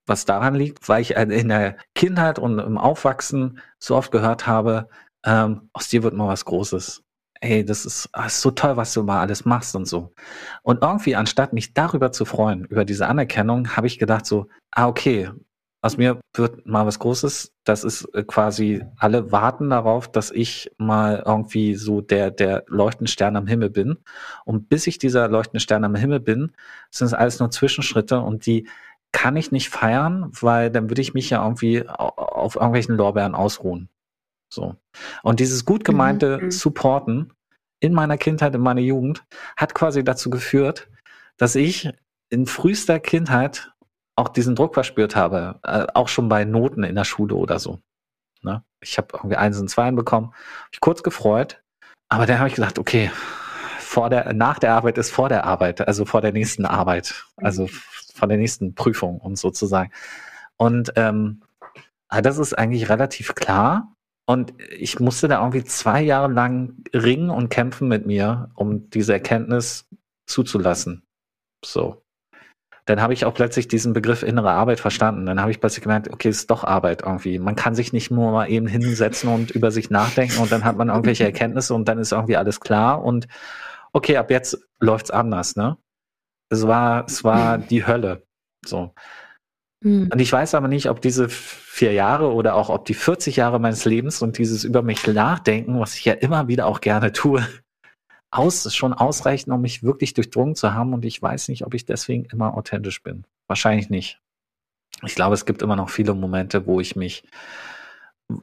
Was 0.06 0.24
daran 0.24 0.54
liegt, 0.54 0.88
weil 0.88 1.02
ich 1.02 1.16
in 1.16 1.48
der 1.48 1.76
Kindheit 1.94 2.38
und 2.38 2.58
im 2.58 2.78
Aufwachsen 2.78 3.60
so 3.78 3.96
oft 3.96 4.10
gehört 4.12 4.46
habe, 4.46 4.88
ähm, 5.24 5.70
aus 5.72 5.88
dir 5.88 6.02
wird 6.02 6.14
mal 6.14 6.28
was 6.28 6.44
Großes. 6.44 7.02
Ey, 7.40 7.64
das 7.64 7.84
ist, 7.84 8.08
das 8.12 8.22
ah, 8.22 8.26
ist 8.26 8.40
so 8.40 8.50
toll, 8.50 8.76
was 8.76 8.94
du 8.94 9.02
mal 9.02 9.20
alles 9.20 9.44
machst 9.44 9.76
und 9.76 9.86
so. 9.86 10.14
Und 10.62 10.82
irgendwie, 10.82 11.16
anstatt 11.16 11.52
mich 11.52 11.74
darüber 11.74 12.12
zu 12.12 12.24
freuen, 12.24 12.64
über 12.64 12.84
diese 12.84 13.06
Anerkennung, 13.06 13.76
habe 13.76 13.86
ich 13.86 13.98
gedacht 13.98 14.24
so, 14.26 14.46
ah, 14.70 14.88
okay, 14.88 15.30
aus 15.84 15.98
mir 15.98 16.18
wird 16.32 16.64
mal 16.66 16.86
was 16.86 16.98
Großes. 16.98 17.52
Das 17.64 17.84
ist 17.84 18.06
äh, 18.14 18.24
quasi, 18.24 18.82
alle 18.96 19.32
warten 19.32 19.68
darauf, 19.68 20.10
dass 20.10 20.30
ich 20.30 20.70
mal 20.78 21.22
irgendwie 21.26 21.74
so 21.74 22.00
der, 22.00 22.30
der 22.30 22.64
leuchtende 22.68 23.10
Stern 23.10 23.36
am 23.36 23.46
Himmel 23.46 23.68
bin. 23.68 23.98
Und 24.46 24.70
bis 24.70 24.86
ich 24.86 24.96
dieser 24.96 25.28
leuchtende 25.28 25.60
Stern 25.60 25.84
am 25.84 25.94
Himmel 25.94 26.20
bin, 26.20 26.52
sind 26.90 27.08
es 27.08 27.12
alles 27.12 27.38
nur 27.38 27.50
Zwischenschritte 27.50 28.20
und 28.20 28.46
die 28.46 28.66
kann 29.12 29.36
ich 29.36 29.52
nicht 29.52 29.68
feiern, 29.68 30.30
weil 30.40 30.70
dann 30.70 30.88
würde 30.88 31.02
ich 31.02 31.12
mich 31.12 31.28
ja 31.30 31.42
irgendwie 31.42 31.86
auf 31.86 32.56
irgendwelchen 32.56 32.96
Lorbeeren 32.96 33.34
ausruhen. 33.34 33.90
So. 34.54 34.76
Und 35.22 35.40
dieses 35.40 35.64
gut 35.64 35.84
gemeinte 35.84 36.38
mhm. 36.38 36.50
Supporten 36.50 37.32
in 37.80 37.92
meiner 37.92 38.16
Kindheit, 38.16 38.54
in 38.54 38.60
meiner 38.60 38.80
Jugend, 38.80 39.24
hat 39.56 39.74
quasi 39.74 40.04
dazu 40.04 40.30
geführt, 40.30 40.88
dass 41.36 41.54
ich 41.54 41.90
in 42.30 42.46
frühester 42.46 43.00
Kindheit 43.00 43.72
auch 44.16 44.28
diesen 44.28 44.54
Druck 44.54 44.74
verspürt 44.74 45.16
habe, 45.16 45.58
äh, 45.64 45.86
auch 45.94 46.08
schon 46.08 46.28
bei 46.28 46.44
Noten 46.44 46.84
in 46.84 46.94
der 46.94 47.04
Schule 47.04 47.34
oder 47.34 47.58
so. 47.58 47.80
Ne? 48.42 48.62
Ich 48.80 48.96
habe 48.98 49.08
irgendwie 49.12 49.36
eins 49.36 49.58
und 49.58 49.68
zwei 49.68 49.90
bekommen, 49.90 50.28
hab 50.28 50.68
ich 50.72 50.80
kurz 50.80 51.02
gefreut, 51.02 51.62
aber 52.08 52.26
dann 52.26 52.38
habe 52.38 52.48
ich 52.48 52.54
gesagt, 52.54 52.78
okay, 52.78 53.10
vor 53.78 54.10
der, 54.10 54.32
nach 54.32 54.58
der 54.58 54.72
Arbeit 54.72 54.98
ist 54.98 55.10
vor 55.10 55.28
der 55.28 55.44
Arbeit, 55.44 55.86
also 55.86 56.04
vor 56.04 56.20
der 56.20 56.32
nächsten 56.32 56.64
Arbeit, 56.64 57.26
also 57.36 57.68
vor 58.14 58.28
der 58.28 58.36
nächsten 58.36 58.74
Prüfung 58.74 59.18
und 59.18 59.36
sozusagen. 59.36 59.90
Und 60.56 60.92
ähm, 60.96 61.42
ah, 62.08 62.20
das 62.20 62.38
ist 62.38 62.56
eigentlich 62.56 62.88
relativ 62.88 63.34
klar. 63.34 63.93
Und 64.26 64.54
ich 64.78 65.00
musste 65.00 65.28
da 65.28 65.40
irgendwie 65.40 65.64
zwei 65.64 66.00
Jahre 66.02 66.32
lang 66.32 66.82
ringen 66.94 67.30
und 67.30 67.50
kämpfen 67.50 67.88
mit 67.88 68.06
mir, 68.06 68.50
um 68.54 68.88
diese 68.90 69.12
Erkenntnis 69.12 69.86
zuzulassen. 70.26 71.02
So 71.64 72.04
dann 72.86 73.00
habe 73.00 73.14
ich 73.14 73.24
auch 73.24 73.32
plötzlich 73.32 73.66
diesen 73.66 73.94
Begriff 73.94 74.22
innere 74.22 74.50
Arbeit 74.50 74.78
verstanden. 74.78 75.24
Dann 75.24 75.40
habe 75.40 75.50
ich 75.50 75.60
plötzlich 75.60 75.82
gemerkt, 75.82 76.10
okay, 76.12 76.28
es 76.28 76.38
ist 76.38 76.50
doch 76.50 76.64
Arbeit 76.64 77.02
irgendwie. 77.02 77.38
Man 77.38 77.56
kann 77.56 77.74
sich 77.74 77.92
nicht 77.92 78.10
nur 78.10 78.30
mal 78.32 78.50
eben 78.50 78.66
hinsetzen 78.66 79.30
und 79.30 79.50
über 79.50 79.70
sich 79.70 79.90
nachdenken 79.90 80.40
und 80.40 80.52
dann 80.52 80.64
hat 80.64 80.76
man 80.76 80.88
irgendwelche 80.88 81.24
Erkenntnisse 81.24 81.74
und 81.74 81.88
dann 81.88 81.98
ist 81.98 82.12
irgendwie 82.12 82.36
alles 82.36 82.60
klar 82.60 83.02
und 83.02 83.26
okay, 83.92 84.16
ab 84.18 84.30
jetzt 84.30 84.58
läuft's 84.80 85.10
anders, 85.10 85.56
ne? 85.56 85.78
Es 86.50 86.66
war, 86.66 87.06
es 87.06 87.24
war 87.24 87.56
die 87.58 87.86
Hölle. 87.86 88.26
So. 88.66 88.94
Mhm. 89.84 90.08
Und 90.10 90.18
ich 90.18 90.32
weiß 90.32 90.54
aber 90.54 90.66
nicht, 90.66 90.88
ob 90.88 91.00
diese 91.00 91.28
vier 91.28 91.92
Jahre 91.92 92.32
oder 92.32 92.56
auch 92.56 92.70
ob 92.70 92.86
die 92.86 92.94
40 92.94 93.36
Jahre 93.36 93.60
meines 93.60 93.84
Lebens 93.84 94.22
und 94.22 94.38
dieses 94.38 94.64
über 94.64 94.82
mich 94.82 95.06
nachdenken, 95.06 95.78
was 95.78 95.94
ich 95.94 96.04
ja 96.06 96.14
immer 96.14 96.48
wieder 96.48 96.66
auch 96.66 96.80
gerne 96.80 97.12
tue, 97.12 97.46
aus, 98.30 98.74
schon 98.74 98.94
ausreichen, 98.94 99.52
um 99.52 99.60
mich 99.60 99.82
wirklich 99.82 100.14
durchdrungen 100.14 100.56
zu 100.56 100.74
haben. 100.74 100.94
Und 100.94 101.04
ich 101.04 101.20
weiß 101.20 101.48
nicht, 101.48 101.64
ob 101.64 101.74
ich 101.74 101.84
deswegen 101.84 102.24
immer 102.24 102.56
authentisch 102.56 103.02
bin. 103.02 103.24
Wahrscheinlich 103.46 103.90
nicht. 103.90 104.20
Ich 105.04 105.14
glaube, 105.14 105.34
es 105.34 105.44
gibt 105.44 105.60
immer 105.60 105.76
noch 105.76 105.90
viele 105.90 106.14
Momente, 106.14 106.66
wo 106.66 106.80
ich 106.80 106.96
mich 106.96 107.24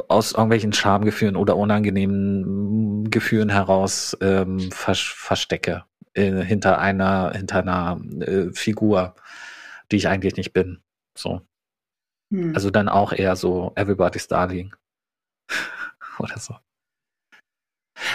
aus 0.07 0.33
irgendwelchen 0.33 0.73
Schamgefühlen 0.73 1.35
oder 1.35 1.57
unangenehmen 1.57 3.09
Gefühlen 3.09 3.49
heraus 3.49 4.15
ähm, 4.21 4.71
vers 4.71 4.99
verstecke 4.99 5.85
äh, 6.13 6.43
hinter 6.43 6.77
einer 6.77 7.31
hinter 7.35 7.59
einer 7.59 7.99
äh, 8.19 8.51
Figur, 8.53 9.15
die 9.91 9.95
ich 9.95 10.07
eigentlich 10.07 10.35
nicht 10.35 10.53
bin. 10.53 10.83
So. 11.17 11.41
Hm. 12.31 12.53
Also 12.55 12.71
dann 12.71 12.89
auch 12.89 13.13
eher 13.13 13.35
so 13.35 13.73
Everybody's 13.75 14.27
Darling 14.27 14.75
oder 16.19 16.37
so. 16.39 16.55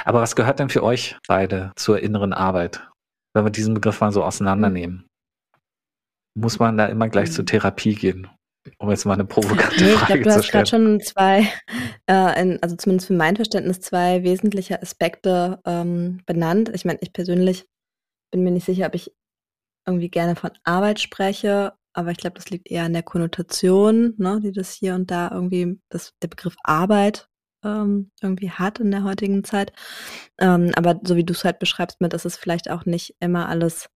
Aber 0.04 0.20
was 0.20 0.36
gehört 0.36 0.58
denn 0.58 0.68
für 0.68 0.82
euch 0.82 1.16
beide 1.28 1.72
zur 1.76 2.00
inneren 2.00 2.32
Arbeit, 2.32 2.88
wenn 3.34 3.44
wir 3.44 3.50
diesen 3.50 3.74
Begriff 3.74 4.00
mal 4.00 4.12
so 4.12 4.24
auseinandernehmen? 4.24 5.08
Muss 6.34 6.58
man 6.58 6.76
da 6.76 6.86
immer 6.86 7.08
gleich 7.08 7.32
zur 7.32 7.42
hm. 7.42 7.46
Therapie 7.46 7.94
gehen? 7.94 8.28
Um 8.78 8.90
jetzt 8.90 9.04
mal 9.04 9.14
eine 9.14 9.24
provokante 9.24 9.84
nee, 9.84 9.90
Frage 9.92 10.18
ich 10.18 10.22
glaub, 10.22 10.34
du 10.34 10.40
hast 10.40 10.50
gerade 10.50 10.66
schon 10.66 11.00
zwei, 11.00 11.48
äh, 12.10 12.42
in, 12.42 12.60
also 12.62 12.74
zumindest 12.74 13.06
für 13.06 13.14
mein 13.14 13.36
Verständnis, 13.36 13.80
zwei 13.80 14.24
wesentliche 14.24 14.82
Aspekte 14.82 15.60
ähm, 15.64 16.22
benannt. 16.26 16.70
Ich 16.74 16.84
meine, 16.84 16.98
ich 17.00 17.12
persönlich 17.12 17.68
bin 18.32 18.42
mir 18.42 18.50
nicht 18.50 18.66
sicher, 18.66 18.86
ob 18.86 18.94
ich 18.94 19.14
irgendwie 19.86 20.10
gerne 20.10 20.34
von 20.34 20.50
Arbeit 20.64 21.00
spreche, 21.00 21.74
aber 21.96 22.10
ich 22.10 22.18
glaube, 22.18 22.34
das 22.34 22.50
liegt 22.50 22.70
eher 22.70 22.84
an 22.84 22.92
der 22.92 23.02
Konnotation, 23.02 24.14
ne, 24.18 24.40
die 24.42 24.52
das 24.52 24.72
hier 24.72 24.94
und 24.94 25.10
da 25.10 25.30
irgendwie, 25.32 25.80
das, 25.90 26.12
der 26.22 26.28
Begriff 26.28 26.56
Arbeit 26.64 27.28
ähm, 27.64 28.10
irgendwie 28.22 28.50
hat 28.50 28.80
in 28.80 28.90
der 28.90 29.04
heutigen 29.04 29.44
Zeit. 29.44 29.72
Ähm, 30.38 30.72
aber 30.76 31.00
so 31.04 31.16
wie 31.16 31.24
du 31.24 31.32
es 31.32 31.44
halt 31.44 31.58
beschreibst, 31.58 32.00
mit, 32.00 32.12
das 32.12 32.24
ist 32.24 32.36
vielleicht 32.36 32.70
auch 32.70 32.86
nicht 32.86 33.16
immer 33.20 33.48
alles 33.48 33.88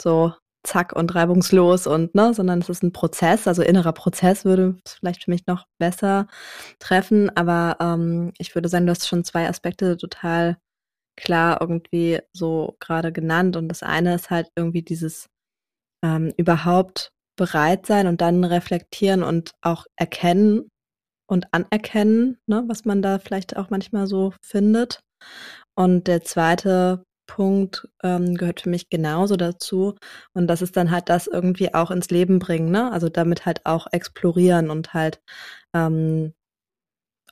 so 0.00 0.32
zack 0.64 0.94
und 0.94 1.14
reibungslos 1.14 1.86
und 1.86 2.14
ne, 2.14 2.34
sondern 2.34 2.60
es 2.60 2.68
ist 2.68 2.82
ein 2.82 2.92
Prozess, 2.92 3.46
also 3.46 3.62
innerer 3.62 3.92
Prozess 3.92 4.44
würde 4.44 4.76
es 4.84 4.94
vielleicht 4.94 5.24
für 5.24 5.30
mich 5.30 5.46
noch 5.46 5.66
besser 5.78 6.26
treffen, 6.80 7.30
aber 7.36 7.76
ähm, 7.80 8.32
ich 8.38 8.54
würde 8.54 8.68
sagen, 8.68 8.86
du 8.86 8.92
hast 8.92 9.06
schon 9.08 9.24
zwei 9.24 9.48
Aspekte 9.48 9.96
total 9.96 10.58
klar 11.16 11.60
irgendwie 11.60 12.20
so 12.32 12.76
gerade 12.80 13.12
genannt. 13.12 13.56
Und 13.56 13.68
das 13.68 13.82
eine 13.82 14.14
ist 14.14 14.30
halt 14.30 14.48
irgendwie 14.56 14.82
dieses 14.82 15.28
ähm, 16.04 16.32
überhaupt 16.36 17.12
bereit 17.36 17.86
sein 17.86 18.06
und 18.06 18.20
dann 18.20 18.44
reflektieren 18.44 19.22
und 19.22 19.52
auch 19.62 19.86
erkennen 19.96 20.68
und 21.28 21.46
anerkennen, 21.52 22.38
ne, 22.46 22.64
was 22.66 22.84
man 22.84 23.02
da 23.02 23.18
vielleicht 23.18 23.56
auch 23.56 23.70
manchmal 23.70 24.06
so 24.06 24.32
findet. 24.42 25.00
Und 25.74 26.06
der 26.06 26.22
zweite 26.22 27.04
Punkt 27.26 27.88
ähm, 28.02 28.36
gehört 28.36 28.60
für 28.60 28.70
mich 28.70 28.88
genauso 28.88 29.36
dazu. 29.36 29.96
Und 30.34 30.46
das 30.46 30.62
ist 30.62 30.76
dann 30.76 30.90
halt 30.90 31.08
das 31.08 31.26
irgendwie 31.26 31.74
auch 31.74 31.90
ins 31.90 32.10
Leben 32.10 32.38
bringen, 32.38 32.70
ne? 32.70 32.92
Also 32.92 33.08
damit 33.08 33.46
halt 33.46 33.66
auch 33.66 33.88
explorieren 33.92 34.70
und 34.70 34.94
halt 34.94 35.20
ähm, 35.74 36.32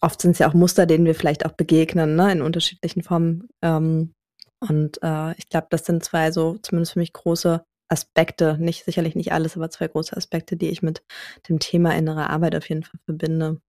oft 0.00 0.20
sind 0.20 0.32
es 0.32 0.38
ja 0.40 0.48
auch 0.48 0.54
Muster, 0.54 0.86
denen 0.86 1.06
wir 1.06 1.14
vielleicht 1.14 1.46
auch 1.46 1.52
begegnen, 1.52 2.16
ne? 2.16 2.32
In 2.32 2.42
unterschiedlichen 2.42 3.02
Formen. 3.02 3.48
Ähm, 3.62 4.12
und 4.60 4.98
äh, 5.02 5.32
ich 5.38 5.48
glaube, 5.48 5.68
das 5.70 5.84
sind 5.84 6.04
zwei 6.04 6.32
so 6.32 6.58
zumindest 6.62 6.94
für 6.94 6.98
mich 6.98 7.12
große 7.12 7.64
Aspekte, 7.88 8.56
nicht 8.58 8.84
sicherlich 8.84 9.14
nicht 9.14 9.32
alles, 9.32 9.56
aber 9.56 9.70
zwei 9.70 9.88
große 9.88 10.16
Aspekte, 10.16 10.56
die 10.56 10.68
ich 10.68 10.82
mit 10.82 11.02
dem 11.48 11.58
Thema 11.58 11.94
innere 11.94 12.30
Arbeit 12.30 12.56
auf 12.56 12.68
jeden 12.68 12.82
Fall 12.82 13.00
verbinde. 13.04 13.60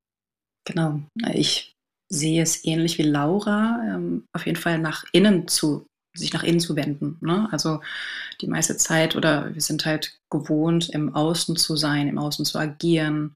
Genau. 0.66 1.02
Ich 1.34 1.76
sehe 2.10 2.42
es 2.42 2.64
ähnlich 2.66 2.98
wie 2.98 3.04
Laura, 3.04 3.80
ähm, 3.88 4.28
auf 4.34 4.46
jeden 4.46 4.58
Fall 4.58 4.80
nach 4.80 5.06
innen 5.12 5.48
zu 5.48 5.86
sich 6.18 6.34
nach 6.34 6.44
innen 6.44 6.60
zu 6.60 6.76
wenden. 6.76 7.18
Ne? 7.22 7.48
Also 7.52 7.82
die 8.42 8.48
meiste 8.48 8.78
Zeit 8.78 9.16
oder 9.16 9.54
wir 9.54 9.62
sind 9.62 9.86
halt 9.86 10.18
gewohnt, 10.30 10.90
im 10.90 11.14
Außen 11.14 11.56
zu 11.56 11.76
sein, 11.76 12.08
im 12.08 12.18
Außen 12.18 12.46
zu 12.46 12.58
agieren, 12.58 13.36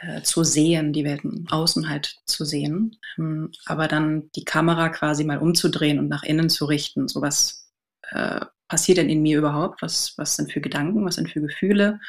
äh, 0.00 0.22
zu 0.22 0.44
sehen, 0.44 0.92
die 0.92 1.04
Welt 1.04 1.24
im 1.24 1.46
Außen 1.48 1.88
halt 1.88 2.20
zu 2.26 2.44
sehen. 2.44 2.96
Ähm, 3.18 3.50
aber 3.66 3.88
dann 3.88 4.30
die 4.36 4.44
Kamera 4.44 4.88
quasi 4.88 5.24
mal 5.24 5.38
umzudrehen 5.38 5.98
und 5.98 6.08
nach 6.08 6.22
innen 6.22 6.48
zu 6.48 6.64
richten. 6.64 7.08
So 7.08 7.20
was 7.22 7.68
äh, 8.10 8.40
passiert 8.72 8.96
denn 8.96 9.10
in 9.10 9.20
mir 9.20 9.36
überhaupt? 9.36 9.82
Was, 9.82 10.14
was 10.16 10.34
sind 10.34 10.50
für 10.50 10.62
Gedanken? 10.62 11.04
Was 11.04 11.16
sind 11.16 11.28
für 11.28 11.42
Gefühle? 11.42 12.00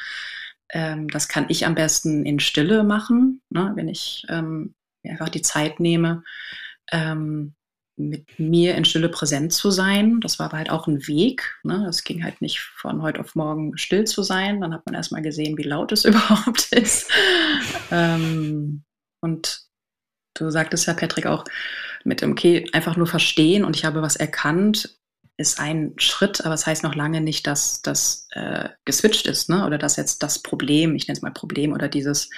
Ähm, 0.70 1.10
das 1.10 1.28
kann 1.28 1.44
ich 1.50 1.66
am 1.66 1.74
besten 1.74 2.24
in 2.24 2.40
Stille 2.40 2.84
machen, 2.84 3.42
ne? 3.50 3.72
wenn 3.74 3.86
ich 3.86 4.24
ähm, 4.30 4.74
einfach 5.06 5.28
die 5.28 5.42
Zeit 5.42 5.78
nehme, 5.78 6.24
ähm, 6.90 7.52
mit 7.96 8.38
mir 8.38 8.76
in 8.76 8.86
Stille 8.86 9.10
präsent 9.10 9.52
zu 9.52 9.70
sein. 9.70 10.22
Das 10.22 10.38
war 10.38 10.46
aber 10.46 10.56
halt 10.56 10.70
auch 10.70 10.86
ein 10.86 11.06
Weg. 11.06 11.54
Ne? 11.64 11.82
Das 11.84 12.02
ging 12.02 12.24
halt 12.24 12.40
nicht 12.40 12.60
von 12.60 13.02
heute 13.02 13.20
auf 13.20 13.34
morgen 13.34 13.76
still 13.76 14.04
zu 14.04 14.22
sein. 14.22 14.62
Dann 14.62 14.72
hat 14.72 14.86
man 14.86 14.94
erstmal 14.94 15.20
gesehen, 15.20 15.58
wie 15.58 15.64
laut 15.64 15.92
es 15.92 16.04
überhaupt 16.06 16.72
ist. 16.72 17.10
ähm, 17.90 18.84
und 19.20 19.60
du 20.32 20.48
sagtest 20.48 20.86
ja, 20.86 20.94
Patrick, 20.94 21.26
auch 21.26 21.44
mit, 22.04 22.22
okay, 22.22 22.66
einfach 22.72 22.96
nur 22.96 23.06
verstehen 23.06 23.66
und 23.66 23.76
ich 23.76 23.84
habe 23.84 24.00
was 24.00 24.16
erkannt, 24.16 24.98
ist 25.36 25.58
ein 25.58 25.94
Schritt, 25.96 26.44
aber 26.44 26.54
es 26.54 26.60
das 26.60 26.66
heißt 26.66 26.82
noch 26.84 26.94
lange 26.94 27.20
nicht, 27.20 27.46
dass 27.46 27.82
das 27.82 28.28
äh, 28.32 28.68
geswitcht 28.84 29.26
ist, 29.26 29.48
ne? 29.48 29.66
Oder 29.66 29.78
dass 29.78 29.96
jetzt 29.96 30.22
das 30.22 30.38
Problem, 30.40 30.94
ich 30.94 31.08
nenne 31.08 31.16
es 31.16 31.22
mal 31.22 31.32
Problem, 31.32 31.72
oder 31.72 31.88
dieses 31.88 32.30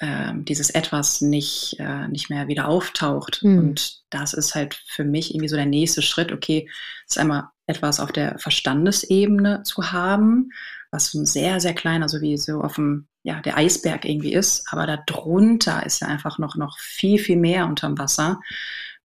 äh, 0.00 0.32
dieses 0.34 0.70
Etwas 0.70 1.20
nicht, 1.20 1.76
äh, 1.78 2.08
nicht 2.08 2.30
mehr 2.30 2.48
wieder 2.48 2.68
auftaucht. 2.68 3.42
Mhm. 3.42 3.58
Und 3.58 4.02
das 4.10 4.32
ist 4.32 4.54
halt 4.54 4.74
für 4.86 5.04
mich 5.04 5.34
irgendwie 5.34 5.48
so 5.48 5.56
der 5.56 5.66
nächste 5.66 6.02
Schritt, 6.02 6.32
okay, 6.32 6.68
ist 7.06 7.18
einmal 7.18 7.44
etwas 7.66 8.00
auf 8.00 8.10
der 8.10 8.38
Verstandesebene 8.38 9.62
zu 9.62 9.92
haben, 9.92 10.50
was 10.90 11.14
ein 11.14 11.26
sehr, 11.26 11.60
sehr 11.60 11.74
kleiner, 11.74 12.08
so 12.08 12.20
wie 12.20 12.36
so 12.36 12.62
auf 12.62 12.76
dem, 12.76 13.08
ja, 13.22 13.40
der 13.40 13.56
Eisberg 13.56 14.04
irgendwie 14.04 14.32
ist, 14.32 14.64
aber 14.72 14.86
darunter 15.06 15.84
ist 15.84 16.00
ja 16.00 16.08
einfach 16.08 16.38
noch, 16.38 16.56
noch 16.56 16.78
viel, 16.78 17.18
viel 17.18 17.36
mehr 17.36 17.66
unterm 17.66 17.98
Wasser. 17.98 18.40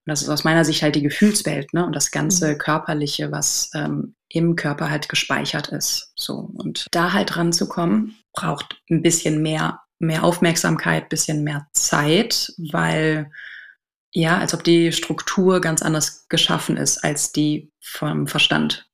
Und 0.06 0.10
das 0.10 0.22
ist 0.22 0.28
aus 0.28 0.44
meiner 0.44 0.64
Sicht 0.64 0.82
halt 0.82 0.94
die 0.94 1.02
Gefühlswelt, 1.02 1.74
ne? 1.74 1.84
Und 1.84 1.94
das 1.94 2.10
ganze 2.10 2.54
mhm. 2.54 2.58
Körperliche, 2.58 3.32
was 3.32 3.70
ähm, 3.74 4.14
im 4.28 4.56
Körper 4.56 4.90
halt 4.90 5.08
gespeichert 5.08 5.68
ist. 5.68 6.12
So. 6.16 6.50
Und 6.54 6.86
da 6.92 7.12
halt 7.12 7.36
ranzukommen, 7.36 8.16
braucht 8.32 8.80
ein 8.88 9.02
bisschen 9.02 9.42
mehr 9.42 9.80
mehr 9.98 10.24
Aufmerksamkeit, 10.24 11.08
bisschen 11.08 11.44
mehr 11.44 11.68
Zeit, 11.72 12.52
weil 12.58 13.30
ja, 14.12 14.38
als 14.38 14.54
ob 14.54 14.64
die 14.64 14.92
Struktur 14.92 15.60
ganz 15.60 15.82
anders 15.82 16.28
geschaffen 16.28 16.76
ist 16.76 17.04
als 17.04 17.32
die 17.32 17.70
vom 17.80 18.26
Verstand. 18.26 18.88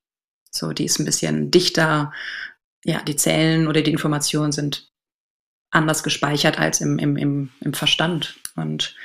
So, 0.51 0.72
die 0.72 0.85
ist 0.85 0.98
ein 0.98 1.05
bisschen 1.05 1.51
dichter. 1.51 2.12
Ja, 2.85 3.01
die 3.03 3.16
Zellen 3.16 3.68
oder 3.68 3.83
die 3.83 3.92
Informationen 3.92 4.53
sind 4.53 4.90
anders 5.70 6.03
gespeichert 6.03 6.59
als 6.59 6.81
im, 6.81 6.98
im, 6.98 7.16
im, 7.16 7.51
im 7.61 7.75
Verstand. 7.75 8.37
Und 8.57 8.96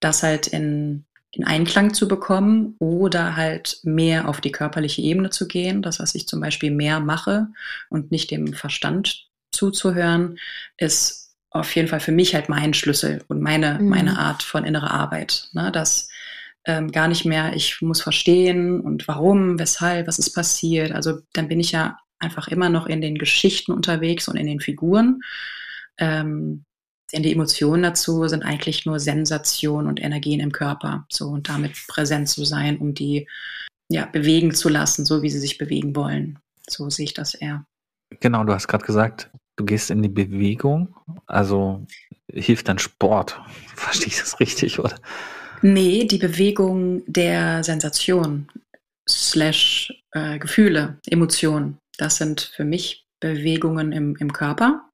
das 0.00 0.22
halt 0.22 0.46
in, 0.46 1.04
in 1.32 1.44
Einklang 1.44 1.92
zu 1.92 2.08
bekommen 2.08 2.74
oder 2.78 3.36
halt 3.36 3.80
mehr 3.82 4.28
auf 4.28 4.40
die 4.40 4.52
körperliche 4.52 5.02
Ebene 5.02 5.30
zu 5.30 5.46
gehen, 5.46 5.82
das, 5.82 6.00
was 6.00 6.14
ich 6.14 6.26
zum 6.26 6.40
Beispiel 6.40 6.70
mehr 6.70 7.00
mache 7.00 7.48
und 7.90 8.10
nicht 8.10 8.30
dem 8.30 8.54
Verstand 8.54 9.28
zuzuhören, 9.52 10.38
ist 10.78 11.34
auf 11.50 11.74
jeden 11.74 11.88
Fall 11.88 12.00
für 12.00 12.12
mich 12.12 12.34
halt 12.34 12.48
mein 12.48 12.74
Schlüssel 12.74 13.24
und 13.28 13.40
meine, 13.40 13.78
mhm. 13.78 13.88
meine 13.88 14.18
Art 14.18 14.42
von 14.42 14.64
innerer 14.64 14.90
Arbeit. 14.90 15.48
Ne? 15.52 15.70
Dass 15.72 16.08
ähm, 16.64 16.92
gar 16.92 17.08
nicht 17.08 17.24
mehr, 17.24 17.54
ich 17.54 17.80
muss 17.80 18.02
verstehen 18.02 18.80
und 18.80 19.08
warum, 19.08 19.58
weshalb, 19.58 20.06
was 20.06 20.18
ist 20.18 20.34
passiert. 20.34 20.92
Also 20.92 21.20
dann 21.32 21.48
bin 21.48 21.60
ich 21.60 21.72
ja 21.72 21.98
einfach 22.18 22.48
immer 22.48 22.68
noch 22.68 22.86
in 22.86 23.00
den 23.00 23.16
Geschichten 23.16 23.72
unterwegs 23.72 24.28
und 24.28 24.36
in 24.36 24.46
den 24.46 24.60
Figuren. 24.60 25.20
Ähm, 25.98 26.64
denn 27.12 27.22
die 27.22 27.32
Emotionen 27.32 27.82
dazu 27.82 28.26
sind 28.28 28.42
eigentlich 28.42 28.86
nur 28.86 29.00
Sensation 29.00 29.86
und 29.86 30.00
Energien 30.00 30.40
im 30.40 30.52
Körper. 30.52 31.06
So 31.08 31.28
und 31.28 31.48
damit 31.48 31.72
präsent 31.86 32.28
zu 32.28 32.44
sein, 32.44 32.78
um 32.78 32.94
die 32.94 33.26
ja, 33.88 34.06
bewegen 34.06 34.54
zu 34.54 34.68
lassen, 34.68 35.04
so 35.04 35.22
wie 35.22 35.30
sie 35.30 35.38
sich 35.38 35.58
bewegen 35.58 35.96
wollen. 35.96 36.38
So 36.68 36.90
sehe 36.90 37.04
ich 37.04 37.14
das 37.14 37.34
eher. 37.34 37.64
Genau, 38.20 38.44
du 38.44 38.52
hast 38.52 38.68
gerade 38.68 38.84
gesagt, 38.84 39.30
Du 39.58 39.64
gehst 39.64 39.90
in 39.90 40.02
die 40.02 40.08
Bewegung, 40.08 40.94
also 41.26 41.84
hilft 42.30 42.68
dann 42.68 42.78
Sport. 42.78 43.40
Verstehe 43.74 44.06
ich 44.06 44.18
das 44.18 44.38
richtig, 44.38 44.78
oder? 44.78 44.94
Nee, 45.62 46.04
die 46.04 46.18
Bewegung 46.18 47.02
der 47.06 47.64
Sensation 47.64 48.46
slash 49.08 49.92
äh, 50.12 50.38
Gefühle, 50.38 51.00
Emotionen. 51.06 51.78
Das 51.98 52.18
sind 52.18 52.40
für 52.40 52.64
mich 52.64 53.04
Bewegungen 53.18 53.90
im, 53.90 54.14
im 54.20 54.32
Körper. 54.32 54.87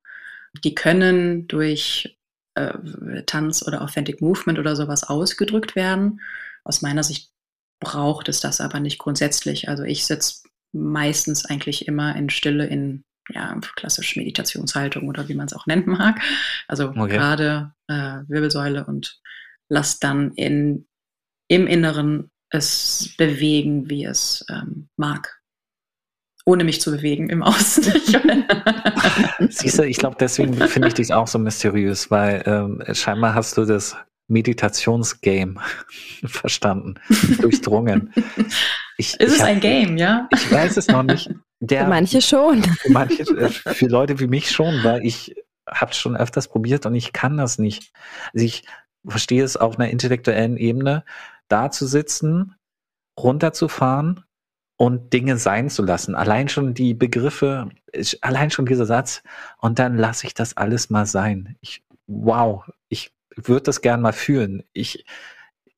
Die 0.62 0.74
können 0.74 1.48
durch 1.48 2.18
äh, 2.54 3.22
Tanz 3.26 3.66
oder 3.66 3.82
Authentic 3.82 4.20
Movement 4.20 4.58
oder 4.58 4.76
sowas 4.76 5.04
ausgedrückt 5.04 5.74
werden. 5.74 6.20
Aus 6.62 6.82
meiner 6.82 7.02
Sicht 7.02 7.30
braucht 7.80 8.28
es 8.28 8.40
das 8.40 8.60
aber 8.60 8.80
nicht 8.80 8.98
grundsätzlich. 8.98 9.68
Also 9.68 9.82
ich 9.82 10.06
sitze 10.06 10.42
meistens 10.72 11.44
eigentlich 11.44 11.86
immer 11.88 12.14
in 12.16 12.30
Stille 12.30 12.66
in 12.66 13.04
ja, 13.30 13.58
klassisch 13.76 14.16
Meditationshaltung 14.16 15.08
oder 15.08 15.28
wie 15.28 15.34
man 15.34 15.46
es 15.46 15.54
auch 15.54 15.66
nennen 15.66 15.86
mag. 15.86 16.20
Also 16.68 16.90
okay. 16.90 17.08
gerade 17.08 17.72
äh, 17.88 18.20
Wirbelsäule 18.28 18.84
und 18.84 19.20
lass 19.68 19.98
dann 19.98 20.32
in, 20.32 20.86
im 21.48 21.66
Inneren 21.66 22.30
es 22.50 23.14
bewegen, 23.16 23.88
wie 23.88 24.04
es 24.04 24.44
ähm, 24.50 24.88
mag. 24.96 25.40
Ohne 26.46 26.64
mich 26.64 26.80
zu 26.80 26.90
bewegen 26.90 27.30
im 27.30 27.42
Außen. 27.42 27.84
Siehst 29.48 29.78
du, 29.78 29.82
ich 29.82 29.96
glaube, 29.96 30.16
deswegen 30.20 30.54
finde 30.54 30.88
ich 30.88 30.94
dich 30.94 31.12
auch 31.14 31.26
so 31.26 31.38
mysteriös, 31.38 32.10
weil 32.10 32.42
ähm, 32.46 32.82
scheinbar 32.92 33.34
hast 33.34 33.56
du 33.56 33.64
das 33.64 33.96
Meditationsgame 34.28 35.56
verstanden, 36.24 36.94
durchdrungen. 37.40 38.12
Ich, 38.96 39.14
ist 39.14 39.20
ich 39.20 39.26
es 39.26 39.40
hab, 39.40 39.48
ein 39.48 39.60
Game, 39.60 39.96
ja? 39.96 40.28
Ich 40.32 40.52
weiß 40.52 40.76
es 40.76 40.88
noch 40.88 41.02
nicht. 41.02 41.30
Der, 41.60 41.84
für 41.84 41.90
manche 41.90 42.20
schon. 42.20 42.62
Für, 42.62 42.92
manche, 42.92 43.22
äh, 43.22 43.48
für 43.48 43.86
Leute 43.86 44.20
wie 44.20 44.26
mich 44.26 44.50
schon, 44.50 44.84
weil 44.84 45.04
ich 45.04 45.34
habe 45.68 45.92
es 45.92 45.98
schon 45.98 46.16
öfters 46.16 46.48
probiert 46.48 46.84
und 46.84 46.94
ich 46.94 47.12
kann 47.12 47.36
das 47.36 47.58
nicht. 47.58 47.92
Also 48.34 48.44
ich 48.44 48.64
verstehe 49.06 49.42
es 49.42 49.56
auf 49.56 49.78
einer 49.78 49.90
intellektuellen 49.90 50.56
Ebene, 50.56 51.04
da 51.48 51.70
zu 51.70 51.86
sitzen, 51.86 52.54
runterzufahren 53.18 54.24
und 54.84 55.14
Dinge 55.14 55.38
sein 55.38 55.70
zu 55.70 55.82
lassen. 55.82 56.14
Allein 56.14 56.50
schon 56.50 56.74
die 56.74 56.92
Begriffe, 56.92 57.70
allein 58.20 58.50
schon 58.50 58.66
dieser 58.66 58.84
Satz 58.84 59.22
und 59.58 59.78
dann 59.78 59.96
lasse 59.96 60.26
ich 60.26 60.34
das 60.34 60.58
alles 60.58 60.90
mal 60.90 61.06
sein. 61.06 61.56
Ich, 61.62 61.82
wow, 62.06 62.68
ich 62.90 63.10
würde 63.34 63.62
das 63.62 63.80
gern 63.80 64.02
mal 64.02 64.12
fühlen. 64.12 64.62
Ich, 64.74 65.06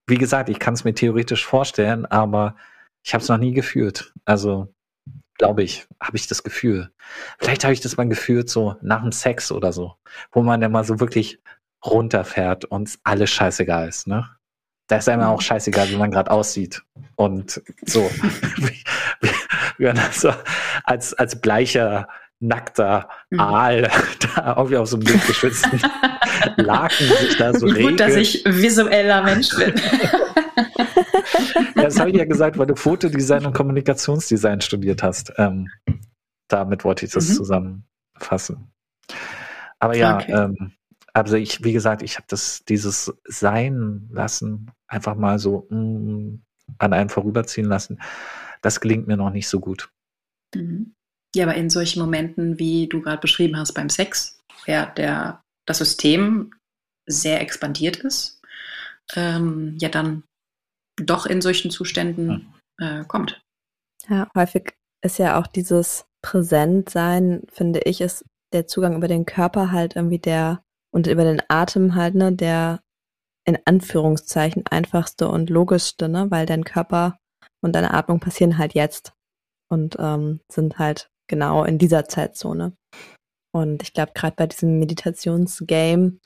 wie 0.09 0.19
gesagt, 0.19 0.49
ich 0.49 0.59
kann 0.59 0.75
es 0.75 0.83
mir 0.83 0.92
theoretisch 0.92 1.47
vorstellen, 1.47 2.05
aber 2.05 2.57
ich 3.05 3.14
habe 3.14 3.23
es 3.23 3.29
noch 3.29 3.38
nie 3.38 3.53
gefühlt. 3.53 4.12
Also 4.25 4.75
glaube 5.38 5.62
ich, 5.62 5.87
habe 6.03 6.16
ich 6.16 6.27
das 6.27 6.42
Gefühl. 6.42 6.90
Vielleicht 7.38 7.62
habe 7.62 7.75
ich 7.75 7.81
das 7.81 7.97
mal 7.97 8.09
gefühlt 8.09 8.51
so 8.51 8.75
nach 8.83 9.03
dem 9.03 9.12
Sex 9.12 9.53
oder 9.53 9.73
so, 9.73 9.95
wo 10.33 10.42
man 10.42 10.61
dann 10.61 10.73
mal 10.73 10.83
so 10.83 10.99
wirklich 10.99 11.40
runterfährt 11.85 12.64
und 12.64 12.99
alles 13.05 13.31
scheißegal 13.31 13.88
ist, 13.88 14.09
ne? 14.09 14.36
Da 14.88 14.96
ist 14.99 15.09
einem 15.09 15.22
auch 15.22 15.40
scheißegal, 15.40 15.88
wie 15.90 15.96
man 15.96 16.11
gerade 16.11 16.31
aussieht. 16.31 16.83
Und 17.16 17.61
so, 17.85 18.09
wie, 18.59 18.83
wie, 19.79 19.85
man 19.85 19.96
so 20.12 20.33
als, 20.85 21.14
als 21.14 21.40
bleicher, 21.40 22.09
nackter 22.38 23.09
Mhm. 23.31 23.40
Aal 23.40 23.83
da 24.37 24.55
irgendwie 24.57 24.77
auf 24.77 24.88
so 24.88 24.96
einem 24.99 25.07
geschützten 25.07 25.81
Laken 26.57 27.09
sich 27.09 27.37
da 27.38 27.53
so 27.55 27.66
Wie 27.75 27.83
gut, 27.83 27.99
dass 27.99 28.14
regelt. 28.14 28.35
ich 28.35 28.44
visueller 28.44 29.22
Mensch 29.22 29.49
bin. 29.57 29.75
Ja, 31.77 31.83
das 31.85 31.99
habe 31.99 32.11
ich 32.11 32.16
ja 32.16 32.25
gesagt, 32.25 32.59
weil 32.59 32.66
du 32.66 32.77
Fotodesign 32.77 33.46
und 33.46 33.53
Kommunikationsdesign 33.55 34.61
studiert 34.61 35.03
hast. 35.03 35.33
Ähm, 35.38 35.70
damit 36.49 36.85
wollte 36.85 37.07
ich 37.07 37.12
das 37.12 37.29
Mhm. 37.31 37.35
zusammenfassen. 37.35 38.70
Aber 39.79 39.96
ja, 39.96 40.16
Okay. 40.16 40.33
ähm, 40.33 40.72
also 41.16 41.37
ich, 41.37 41.64
wie 41.64 41.72
gesagt, 41.72 42.02
ich 42.02 42.16
habe 42.16 42.26
das, 42.29 42.62
dieses 42.68 43.11
Sein 43.24 44.07
lassen, 44.12 44.70
einfach 44.87 45.14
mal 45.14 45.38
so 45.38 45.66
mm, 45.70 46.42
an 46.76 46.92
einem 46.92 47.09
vorüberziehen 47.09 47.66
lassen. 47.66 48.02
Das 48.61 48.81
gelingt 48.81 49.07
mir 49.07 49.16
noch 49.16 49.31
nicht 49.31 49.48
so 49.48 49.59
gut. 49.59 49.90
Mhm. 50.55 50.94
Ja, 51.35 51.46
aber 51.46 51.55
in 51.55 51.70
solchen 51.70 52.00
Momenten, 52.00 52.59
wie 52.59 52.87
du 52.87 53.00
gerade 53.00 53.20
beschrieben 53.20 53.57
hast 53.57 53.72
beim 53.72 53.88
Sex, 53.88 54.42
ja, 54.66 54.87
der, 54.87 55.42
das 55.64 55.79
System 55.79 56.52
sehr 57.07 57.40
expandiert 57.40 57.96
ist, 57.96 58.42
ähm, 59.14 59.76
ja 59.81 59.88
dann 59.88 60.22
doch 60.96 61.24
in 61.24 61.40
solchen 61.40 61.70
Zuständen 61.70 62.52
äh, 62.79 63.05
kommt. 63.05 63.42
Ja, 64.09 64.29
häufig 64.37 64.74
ist 65.02 65.18
ja 65.18 65.38
auch 65.40 65.46
dieses 65.46 66.05
Präsentsein, 66.22 67.42
finde 67.50 67.81
ich, 67.85 68.02
ist 68.02 68.24
der 68.52 68.66
Zugang 68.66 68.96
über 68.96 69.09
den 69.09 69.24
Körper 69.24 69.72
halt 69.72 69.96
irgendwie 69.96 70.18
der 70.18 70.62
und 70.96 71.06
über 71.06 71.24
den 71.24 71.42
Atem 71.48 71.94
halt, 71.94 72.14
ne, 72.14 72.32
der 72.32 72.80
in 73.46 73.59
Anführungszeichen 73.66 74.64
einfachste 74.66 75.28
und 75.28 75.50
logischste, 75.50 76.09
ne, 76.09 76.30
weil 76.30 76.46
dein 76.46 76.64
Körper 76.64 77.18
und 77.62 77.74
deine 77.74 77.92
Atmung 77.92 78.18
passieren 78.18 78.56
halt 78.56 78.72
jetzt 78.72 79.12
und 79.70 79.96
ähm, 79.98 80.40
sind 80.50 80.78
halt 80.78 81.11
genau 81.28 81.64
in 81.64 81.76
dieser 81.76 82.06
Zeitzone. 82.06 82.72
Und 83.54 83.82
ich 83.82 83.92
glaube, 83.92 84.12
gerade 84.14 84.37
bei 84.37 84.46
diesem 84.46 84.78
Meditationsgame, 84.78 86.18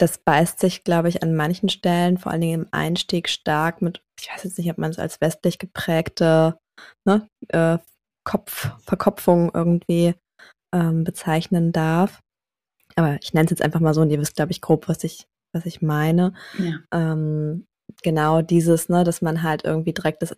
das 0.00 0.18
beißt 0.18 0.58
sich, 0.58 0.82
glaube 0.82 1.08
ich, 1.08 1.22
an 1.22 1.36
manchen 1.36 1.68
Stellen, 1.68 2.18
vor 2.18 2.32
allen 2.32 2.40
Dingen 2.40 2.62
im 2.62 2.68
Einstieg 2.72 3.28
stark 3.28 3.80
mit, 3.80 4.02
ich 4.20 4.28
weiß 4.28 4.42
jetzt 4.42 4.58
nicht, 4.58 4.70
ob 4.72 4.78
man 4.78 4.90
es 4.90 4.98
als 4.98 5.20
westlich 5.20 5.60
geprägte 5.60 6.58
ne, 7.06 7.28
äh, 7.46 7.78
Kopf, 8.24 8.72
irgendwie 9.54 10.14
ähm, 10.74 11.04
bezeichnen 11.04 11.70
darf. 11.70 12.24
Aber 12.96 13.18
ich 13.22 13.34
nenne 13.34 13.46
es 13.46 13.50
jetzt 13.50 13.62
einfach 13.62 13.80
mal 13.80 13.94
so 13.94 14.00
und 14.00 14.10
ihr 14.10 14.20
wisst, 14.20 14.36
glaube 14.36 14.52
ich, 14.52 14.60
grob, 14.60 14.88
was 14.88 15.04
ich, 15.04 15.26
was 15.52 15.66
ich 15.66 15.82
meine. 15.82 16.34
Ja. 16.58 16.78
Ähm, 16.92 17.66
genau 18.02 18.42
dieses, 18.42 18.88
ne, 18.88 19.04
dass 19.04 19.22
man 19.22 19.42
halt 19.42 19.64
irgendwie 19.64 19.92
direkt 19.92 20.22
das 20.22 20.36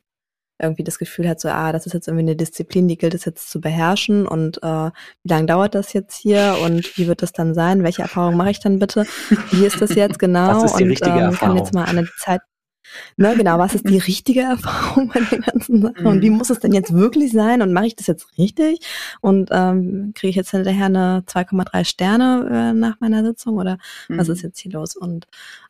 irgendwie 0.60 0.84
das 0.84 0.98
Gefühl 0.98 1.28
hat, 1.28 1.38
so, 1.38 1.48
ah, 1.48 1.72
das 1.72 1.86
ist 1.86 1.92
jetzt 1.92 2.08
irgendwie 2.08 2.24
eine 2.24 2.36
Disziplin, 2.36 2.88
die 2.88 2.96
gilt 2.96 3.14
es 3.14 3.24
jetzt 3.24 3.50
zu 3.50 3.60
beherrschen 3.60 4.26
und 4.26 4.62
äh, 4.62 4.90
wie 5.22 5.28
lange 5.28 5.46
dauert 5.46 5.74
das 5.74 5.92
jetzt 5.92 6.16
hier 6.16 6.56
und 6.62 6.96
wie 6.96 7.06
wird 7.06 7.22
das 7.22 7.32
dann 7.32 7.54
sein? 7.54 7.82
Welche 7.82 8.02
Erfahrung 8.02 8.36
mache 8.36 8.50
ich 8.50 8.60
dann 8.60 8.78
bitte? 8.78 9.04
Wie 9.50 9.66
ist 9.66 9.80
das 9.82 9.94
jetzt 9.94 10.18
genau? 10.18 10.48
Was 10.48 10.72
ist 10.72 10.78
die 10.78 10.84
und 10.84 10.90
richtige 10.90 11.10
ähm, 11.10 11.16
kann 11.16 11.32
Erfahrung? 11.32 11.56
jetzt 11.58 11.74
mal 11.74 11.84
eine 11.84 12.08
Zeit, 12.16 12.40
ne, 13.16 13.36
genau, 13.36 13.58
was 13.58 13.74
ist 13.74 13.88
die 13.88 13.98
richtige 14.12 14.40
Erfahrung 14.42 15.08
bei 15.12 15.20
der 15.20 15.38
ganzen 15.40 15.82
Sache 15.82 15.94
und 16.04 16.22
wie 16.22 16.30
Mhm. 16.30 16.36
muss 16.36 16.50
es 16.50 16.60
denn 16.60 16.72
jetzt 16.72 16.92
wirklich 16.92 17.32
sein 17.32 17.62
und 17.62 17.72
mache 17.72 17.86
ich 17.86 17.96
das 17.96 18.06
jetzt 18.06 18.36
richtig 18.38 18.80
und 19.20 19.50
ähm, 19.52 20.12
kriege 20.14 20.30
ich 20.30 20.36
jetzt 20.36 20.50
hinterher 20.50 20.86
eine 20.86 21.22
2,3 21.26 21.84
Sterne 21.84 22.48
äh, 22.50 22.72
nach 22.78 23.00
meiner 23.00 23.24
Sitzung 23.24 23.56
oder 23.56 23.78
was 24.08 24.28
Mhm. 24.28 24.32
ist 24.34 24.42
jetzt 24.42 24.58
hier 24.60 24.72
los? 24.72 24.96
Und 24.96 25.26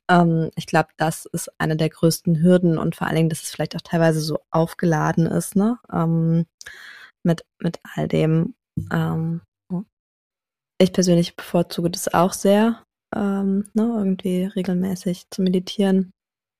ähm, 0.08 0.50
ich 0.56 0.66
glaube, 0.66 0.88
das 0.96 1.26
ist 1.26 1.50
eine 1.58 1.76
der 1.76 1.88
größten 1.90 2.42
Hürden 2.42 2.78
und 2.78 2.96
vor 2.96 3.06
allen 3.06 3.16
Dingen, 3.16 3.28
dass 3.28 3.42
es 3.42 3.50
vielleicht 3.50 3.76
auch 3.76 3.80
teilweise 3.82 4.20
so 4.20 4.38
aufgeladen 4.50 5.26
ist, 5.26 5.56
ne? 5.56 5.78
Ähm, 5.92 6.46
mit, 7.24 7.44
mit 7.60 7.78
all 7.94 8.08
dem. 8.08 8.54
Ähm, 8.92 9.40
ich 10.78 10.92
persönlich 10.92 11.36
bevorzuge 11.36 11.90
das 11.90 12.12
auch 12.12 12.32
sehr, 12.34 12.82
ähm, 13.14 13.64
ne? 13.72 13.94
irgendwie 13.96 14.44
regelmäßig 14.44 15.24
zu 15.30 15.40
meditieren. 15.42 16.12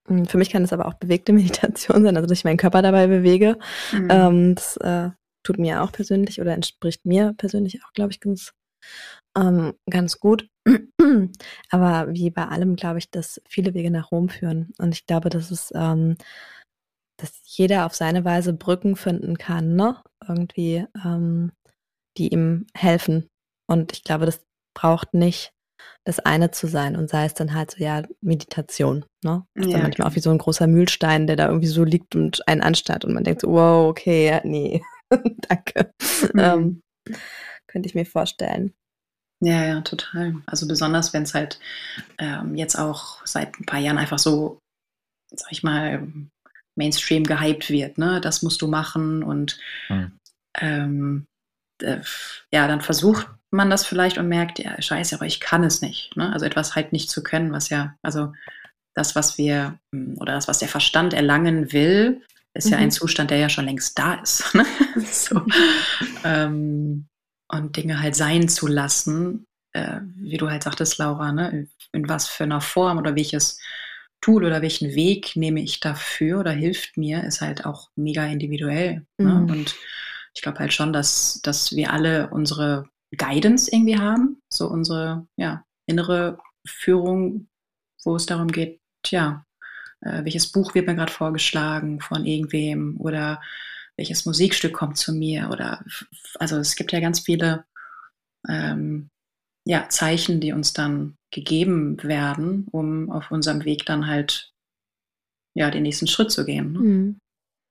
Mm, 0.08 0.24
Für 0.24 0.38
mich 0.38 0.50
kann 0.50 0.64
es 0.64 0.72
aber 0.72 0.86
auch 0.86 0.94
bewegte 0.94 1.32
Meditation 1.32 2.02
sein, 2.02 2.16
also 2.16 2.28
dass 2.28 2.38
ich 2.38 2.44
meinen 2.44 2.56
Körper 2.56 2.82
dabei 2.82 3.06
bewege. 3.06 3.58
Mhm. 3.92 4.08
Ähm, 4.10 4.54
das 4.54 4.76
äh, 4.78 5.10
tut 5.42 5.58
mir 5.58 5.82
auch 5.82 5.92
persönlich 5.92 6.40
oder 6.40 6.54
entspricht 6.54 7.04
mir 7.06 7.34
persönlich 7.36 7.82
auch, 7.84 7.92
glaube 7.92 8.10
ich, 8.12 8.20
ganz, 8.20 8.52
ähm, 9.36 9.74
ganz 9.88 10.18
gut. 10.18 10.48
Aber 11.70 12.12
wie 12.12 12.30
bei 12.30 12.46
allem 12.46 12.76
glaube 12.76 12.98
ich, 12.98 13.10
dass 13.10 13.40
viele 13.48 13.74
Wege 13.74 13.90
nach 13.90 14.10
Rom 14.10 14.28
führen. 14.28 14.72
Und 14.78 14.94
ich 14.94 15.06
glaube, 15.06 15.30
dass 15.30 15.50
es, 15.50 15.72
ähm, 15.74 16.16
dass 17.18 17.32
jeder 17.44 17.86
auf 17.86 17.94
seine 17.94 18.24
Weise 18.24 18.52
Brücken 18.52 18.96
finden 18.96 19.38
kann, 19.38 19.76
ne? 19.76 20.02
Irgendwie, 20.26 20.84
ähm, 21.04 21.52
die 22.18 22.28
ihm 22.28 22.66
helfen. 22.74 23.28
Und 23.68 23.92
ich 23.92 24.04
glaube, 24.04 24.26
das 24.26 24.44
braucht 24.74 25.14
nicht 25.14 25.52
das 26.04 26.20
eine 26.20 26.50
zu 26.50 26.66
sein 26.66 26.96
und 26.96 27.10
sei 27.10 27.24
es 27.26 27.34
dann 27.34 27.54
halt 27.54 27.72
so, 27.72 27.78
ja, 27.82 28.02
Meditation, 28.20 29.04
ne? 29.24 29.44
Das 29.58 29.66
ist 29.66 29.72
Ja, 29.72 29.74
dann 29.74 29.82
manchmal 29.82 30.08
auch 30.08 30.14
wie 30.16 30.20
so 30.20 30.30
ein 30.30 30.38
großer 30.38 30.66
Mühlstein, 30.66 31.26
der 31.26 31.36
da 31.36 31.48
irgendwie 31.48 31.66
so 31.68 31.84
liegt 31.84 32.14
und 32.16 32.46
einen 32.48 32.62
anstarrt 32.62 33.04
und 33.04 33.14
man 33.14 33.24
denkt 33.24 33.42
so, 33.42 33.48
wow, 33.50 33.88
okay, 33.90 34.26
ja, 34.28 34.40
nee, 34.44 34.82
danke. 35.48 35.92
Mhm. 36.32 36.38
Ähm, 36.38 36.82
könnte 37.68 37.88
ich 37.88 37.94
mir 37.94 38.06
vorstellen. 38.06 38.74
Ja, 39.40 39.64
ja, 39.64 39.80
total. 39.82 40.36
Also 40.46 40.66
besonders, 40.66 41.12
wenn 41.12 41.24
es 41.24 41.34
halt 41.34 41.58
ähm, 42.18 42.54
jetzt 42.56 42.76
auch 42.78 43.24
seit 43.26 43.58
ein 43.60 43.66
paar 43.66 43.80
Jahren 43.80 43.98
einfach 43.98 44.18
so, 44.18 44.58
sag 45.34 45.52
ich 45.52 45.62
mal, 45.62 46.08
Mainstream 46.76 47.24
gehypt 47.24 47.70
wird, 47.70 47.98
ne? 47.98 48.20
Das 48.20 48.42
musst 48.42 48.62
du 48.62 48.68
machen 48.68 49.22
und 49.22 49.58
Hm. 49.88 50.06
ähm, 50.58 51.26
äh, 51.82 52.00
ja, 52.52 52.68
dann 52.68 52.80
versucht 52.80 53.28
man 53.56 53.70
das 53.70 53.84
vielleicht 53.86 54.18
und 54.18 54.28
merkt, 54.28 54.58
ja, 54.58 54.80
scheiße, 54.80 55.14
aber 55.16 55.26
ich 55.26 55.40
kann 55.40 55.64
es 55.64 55.80
nicht. 55.82 56.16
Ne? 56.16 56.32
Also 56.32 56.46
etwas 56.46 56.74
halt 56.76 56.92
nicht 56.92 57.10
zu 57.10 57.22
können, 57.22 57.52
was 57.52 57.68
ja, 57.70 57.94
also 58.02 58.32
das, 58.94 59.14
was 59.16 59.38
wir 59.38 59.78
mm, 59.92 60.14
oder 60.18 60.34
das, 60.34 60.48
was 60.48 60.58
der 60.58 60.68
Verstand 60.68 61.14
erlangen 61.14 61.72
will, 61.72 62.22
ist 62.54 62.70
ja 62.70 62.78
Mhm. 62.78 62.84
ein 62.84 62.90
Zustand, 62.90 63.30
der 63.30 63.38
ja 63.38 63.48
schon 63.48 63.66
längst 63.66 63.98
da 63.98 64.14
ist. 64.14 64.44
Ne? 64.54 64.64
so. 65.12 65.42
ähm, 66.24 67.06
und 67.48 67.76
Dinge 67.76 68.00
halt 68.00 68.16
sein 68.16 68.48
zu 68.48 68.66
lassen, 68.66 69.46
äh, 69.72 70.00
wie 70.16 70.36
du 70.36 70.50
halt 70.50 70.62
sagtest, 70.62 70.98
Laura, 70.98 71.32
ne? 71.32 71.68
in 71.92 72.08
was 72.08 72.28
für 72.28 72.44
einer 72.44 72.60
Form 72.60 72.98
oder 72.98 73.14
welches 73.16 73.60
Tool 74.20 74.44
oder 74.44 74.62
welchen 74.62 74.94
Weg 74.94 75.36
nehme 75.36 75.60
ich 75.60 75.80
dafür 75.80 76.40
oder 76.40 76.50
hilft 76.50 76.96
mir, 76.96 77.24
ist 77.24 77.42
halt 77.42 77.66
auch 77.66 77.90
mega 77.96 78.24
individuell. 78.26 79.06
Ne? 79.18 79.34
Mhm. 79.34 79.50
Und 79.50 79.74
ich 80.34 80.42
glaube 80.42 80.58
halt 80.58 80.72
schon, 80.72 80.92
dass, 80.92 81.40
dass 81.42 81.72
wir 81.76 81.92
alle 81.92 82.28
unsere 82.30 82.88
Guidance 83.16 83.70
irgendwie 83.72 83.98
haben, 83.98 84.40
so 84.52 84.68
unsere 84.68 85.26
ja, 85.36 85.64
innere 85.86 86.38
Führung, 86.66 87.48
wo 88.04 88.16
es 88.16 88.26
darum 88.26 88.48
geht, 88.48 88.80
tja, 89.02 89.44
äh, 90.00 90.24
welches 90.24 90.50
Buch 90.50 90.74
wird 90.74 90.86
mir 90.86 90.94
gerade 90.94 91.12
vorgeschlagen 91.12 92.00
von 92.00 92.24
irgendwem 92.24 92.96
oder 93.00 93.40
welches 93.96 94.26
Musikstück 94.26 94.74
kommt 94.74 94.98
zu 94.98 95.12
mir 95.12 95.48
oder 95.50 95.84
also 96.38 96.56
es 96.56 96.76
gibt 96.76 96.92
ja 96.92 97.00
ganz 97.00 97.20
viele 97.20 97.64
ähm, 98.48 99.10
ja, 99.64 99.88
Zeichen, 99.88 100.40
die 100.40 100.52
uns 100.52 100.72
dann 100.72 101.16
gegeben 101.32 102.02
werden, 102.02 102.68
um 102.70 103.10
auf 103.10 103.30
unserem 103.30 103.64
Weg 103.64 103.84
dann 103.86 104.06
halt 104.06 104.52
ja 105.54 105.70
den 105.70 105.82
nächsten 105.82 106.06
Schritt 106.06 106.30
zu 106.30 106.44
gehen. 106.44 106.72
Ne? 106.72 106.78
Mhm. 106.78 107.18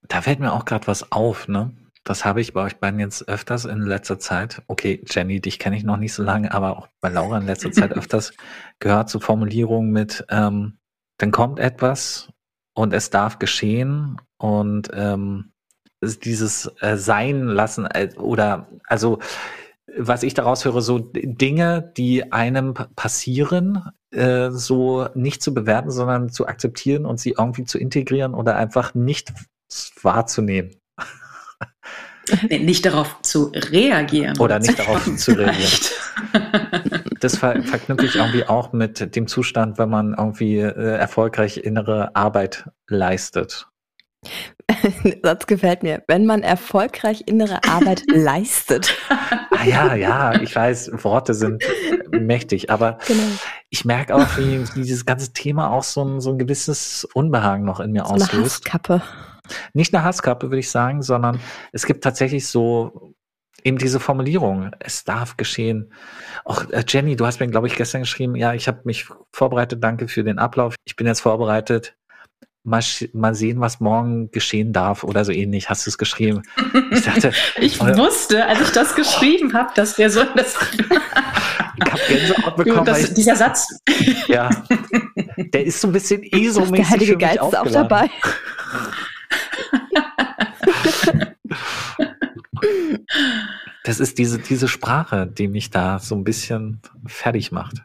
Da 0.08 0.22
fällt 0.22 0.40
mir 0.40 0.54
auch 0.54 0.66
gerade 0.66 0.88
was 0.88 1.12
auf, 1.12 1.48
ne? 1.48 1.72
Das 2.06 2.24
habe 2.24 2.40
ich 2.40 2.54
bei 2.54 2.62
euch 2.62 2.78
beiden 2.78 3.00
jetzt 3.00 3.28
öfters 3.28 3.66
in 3.66 3.82
letzter 3.82 4.20
Zeit. 4.20 4.62
Okay, 4.68 5.04
Jenny, 5.10 5.42
dich 5.42 5.58
kenne 5.58 5.76
ich 5.76 5.84
noch 5.84 5.98
nicht 5.98 6.14
so 6.14 6.22
lange, 6.22 6.54
aber 6.54 6.78
auch 6.78 6.88
bei 7.02 7.10
Laura 7.10 7.40
in 7.40 7.48
letzter 7.48 7.72
Zeit 7.72 7.92
öfters 7.98 8.32
gehört 8.80 9.10
zu 9.10 9.20
Formulierungen 9.20 9.92
mit, 9.92 10.24
ähm, 10.30 10.78
dann 11.18 11.32
kommt 11.32 11.60
etwas 11.60 12.30
und 12.76 12.94
es 12.94 13.10
darf 13.10 13.40
geschehen 13.40 14.18
und 14.38 14.90
ähm, 14.94 15.52
es- 16.00 16.20
dieses 16.20 16.72
äh, 16.80 16.96
Sein 16.96 17.42
lassen 17.48 17.86
äh, 17.88 18.12
oder 18.18 18.68
also 18.88 19.18
was 19.98 20.24
ich 20.24 20.34
daraus 20.36 20.64
höre, 20.66 20.82
so 20.82 21.00
Dinge, 21.00 21.92
die 21.98 22.32
einem 22.34 22.74
pa- 22.76 22.90
passieren, 22.96 23.82
äh, 24.12 24.52
so 24.52 25.08
nicht 25.16 25.42
zu 25.42 25.54
bewerten, 25.54 25.90
sondern 25.90 26.30
zu 26.30 26.48
akzeptieren 26.48 27.06
und 27.06 27.20
sie 27.20 27.36
irgendwie 27.38 27.64
zu 27.64 27.80
integrieren 27.80 28.34
oder 28.36 28.58
einfach 28.58 28.94
nicht 28.94 29.34
wahrzunehmen. 30.04 30.72
Nee, 32.50 32.60
nicht 32.60 32.86
darauf 32.86 33.22
zu 33.22 33.52
reagieren. 33.54 34.38
Oder 34.40 34.60
nicht 34.60 34.78
darauf 34.80 35.04
zu 35.18 35.32
reagieren. 35.34 35.72
Das 37.22 37.38
ver 37.38 37.64
verknüpfe 37.64 38.06
ich 38.06 38.16
irgendwie 38.16 38.46
auch 38.46 38.72
mit 38.74 39.16
dem 39.16 39.26
Zustand, 39.28 39.78
wenn 39.80 39.90
man 39.90 40.14
irgendwie 40.18 40.58
äh, 40.60 40.96
erfolgreich 40.98 41.58
innere 41.58 42.16
Arbeit 42.16 42.66
leistet. 42.88 43.68
Der 45.04 45.18
Satz 45.24 45.48
gefällt 45.48 45.82
mir. 45.84 46.04
Wenn 46.08 46.26
man 46.26 46.44
erfolgreich 46.44 47.24
innere 47.26 47.64
Arbeit 47.68 48.04
leistet. 48.08 48.96
Ah 49.10 49.64
ja, 49.66 49.96
ja, 49.96 50.40
ich 50.42 50.56
weiß, 50.56 50.92
Worte 51.04 51.34
sind 51.34 51.64
mächtig, 52.12 52.70
aber 52.70 52.98
Genau. 53.08 53.22
ich 53.70 53.86
merke 53.86 54.14
auch, 54.16 54.38
wie, 54.38 54.64
wie 54.76 54.82
dieses 54.82 55.06
ganze 55.06 55.32
Thema 55.34 55.72
auch 55.72 55.84
so 55.84 56.04
ein, 56.04 56.20
so 56.22 56.32
ein 56.32 56.38
gewisses 56.38 57.08
Unbehagen 57.14 57.64
noch 57.66 57.80
in 57.80 57.92
mir 57.92 58.06
So 58.06 58.14
eine 58.14 58.24
auslöst. 58.24 58.66
Hasskappe. 58.66 59.02
Nicht 59.74 59.94
eine 59.94 60.04
Hasskappe, 60.04 60.48
würde 60.50 60.60
ich 60.60 60.70
sagen, 60.72 61.02
sondern 61.02 61.40
es 61.72 61.86
gibt 61.86 62.04
tatsächlich 62.04 62.48
so 62.48 63.14
eben 63.64 63.78
diese 63.80 64.00
Formulierung, 64.00 64.72
es 64.80 65.04
darf 65.06 65.38
geschehen. 65.38 65.92
Auch 66.44 66.70
äh, 66.70 66.84
Jenny, 66.88 67.16
du 67.16 67.26
hast 67.26 67.40
mir, 67.40 67.48
glaube 67.48 67.68
ich, 67.68 67.76
gestern 67.76 68.02
geschrieben, 68.02 68.36
ja, 68.36 68.54
ich 68.54 68.68
habe 68.68 68.82
mich 68.84 69.08
vorbereitet, 69.34 69.84
danke 69.84 70.08
für 70.08 70.24
den 70.24 70.38
Ablauf. 70.40 70.76
Ich 70.86 70.96
bin 70.96 71.08
jetzt 71.08 71.22
vorbereitet. 71.22 71.96
Mal, 72.68 72.82
mal 73.14 73.36
sehen, 73.36 73.60
was 73.60 73.80
morgen 73.80 74.32
geschehen 74.32 74.74
darf 74.74 75.04
oder 75.04 75.24
so 75.24 75.32
ähnlich. 75.32 75.70
Hast 75.70 75.86
du 75.86 75.92
es 75.92 76.00
geschrieben? 76.00 76.42
Ich 76.92 77.04
dachte, 77.04 77.32
Ich 77.60 77.80
Euer- 77.80 77.96
wusste, 77.96 78.44
als 78.44 78.60
ich 78.60 78.70
das 78.72 78.96
geschrieben 78.96 79.54
habe, 79.54 79.70
dass 79.76 80.00
wir 80.00 80.10
so 80.10 80.24
das, 80.36 80.56
ich 80.74 81.92
habe 81.92 82.02
Gänsehaut 82.08 82.56
bekommen, 82.58 82.86
das, 82.86 83.04
ich, 83.04 83.14
dieser 83.14 83.36
Satz. 83.36 83.68
ja, 84.28 84.50
der 85.38 85.64
ist 85.64 85.80
so 85.80 85.88
ein 85.90 85.94
bisschen 85.94 86.22
Der 86.24 86.34
ESO-mäßig 86.40 86.90
Heilige 86.90 87.12
für 87.12 87.18
mich 87.18 87.26
Geist 87.28 87.36
ist 87.54 87.58
auch 87.60 87.72
dabei. 87.72 88.10
Das 93.84 94.00
ist 94.00 94.18
diese, 94.18 94.40
diese 94.40 94.68
Sprache, 94.68 95.28
die 95.28 95.48
mich 95.48 95.70
da 95.70 96.00
so 96.00 96.16
ein 96.16 96.24
bisschen 96.24 96.82
fertig 97.06 97.52
macht. 97.52 97.84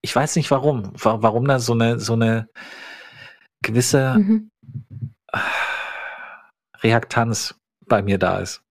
Ich 0.00 0.14
weiß 0.14 0.36
nicht 0.36 0.50
warum. 0.50 0.92
Wa- 1.02 1.22
Warum 1.22 1.46
da 1.46 1.58
so 1.58 1.72
eine, 1.72 1.98
so 1.98 2.12
eine 2.12 2.48
gewisse 3.62 4.14
Mhm. 4.18 4.50
Reaktanz 6.82 7.58
bei 7.86 8.02
mir 8.02 8.18
da 8.18 8.38
ist. 8.38 8.62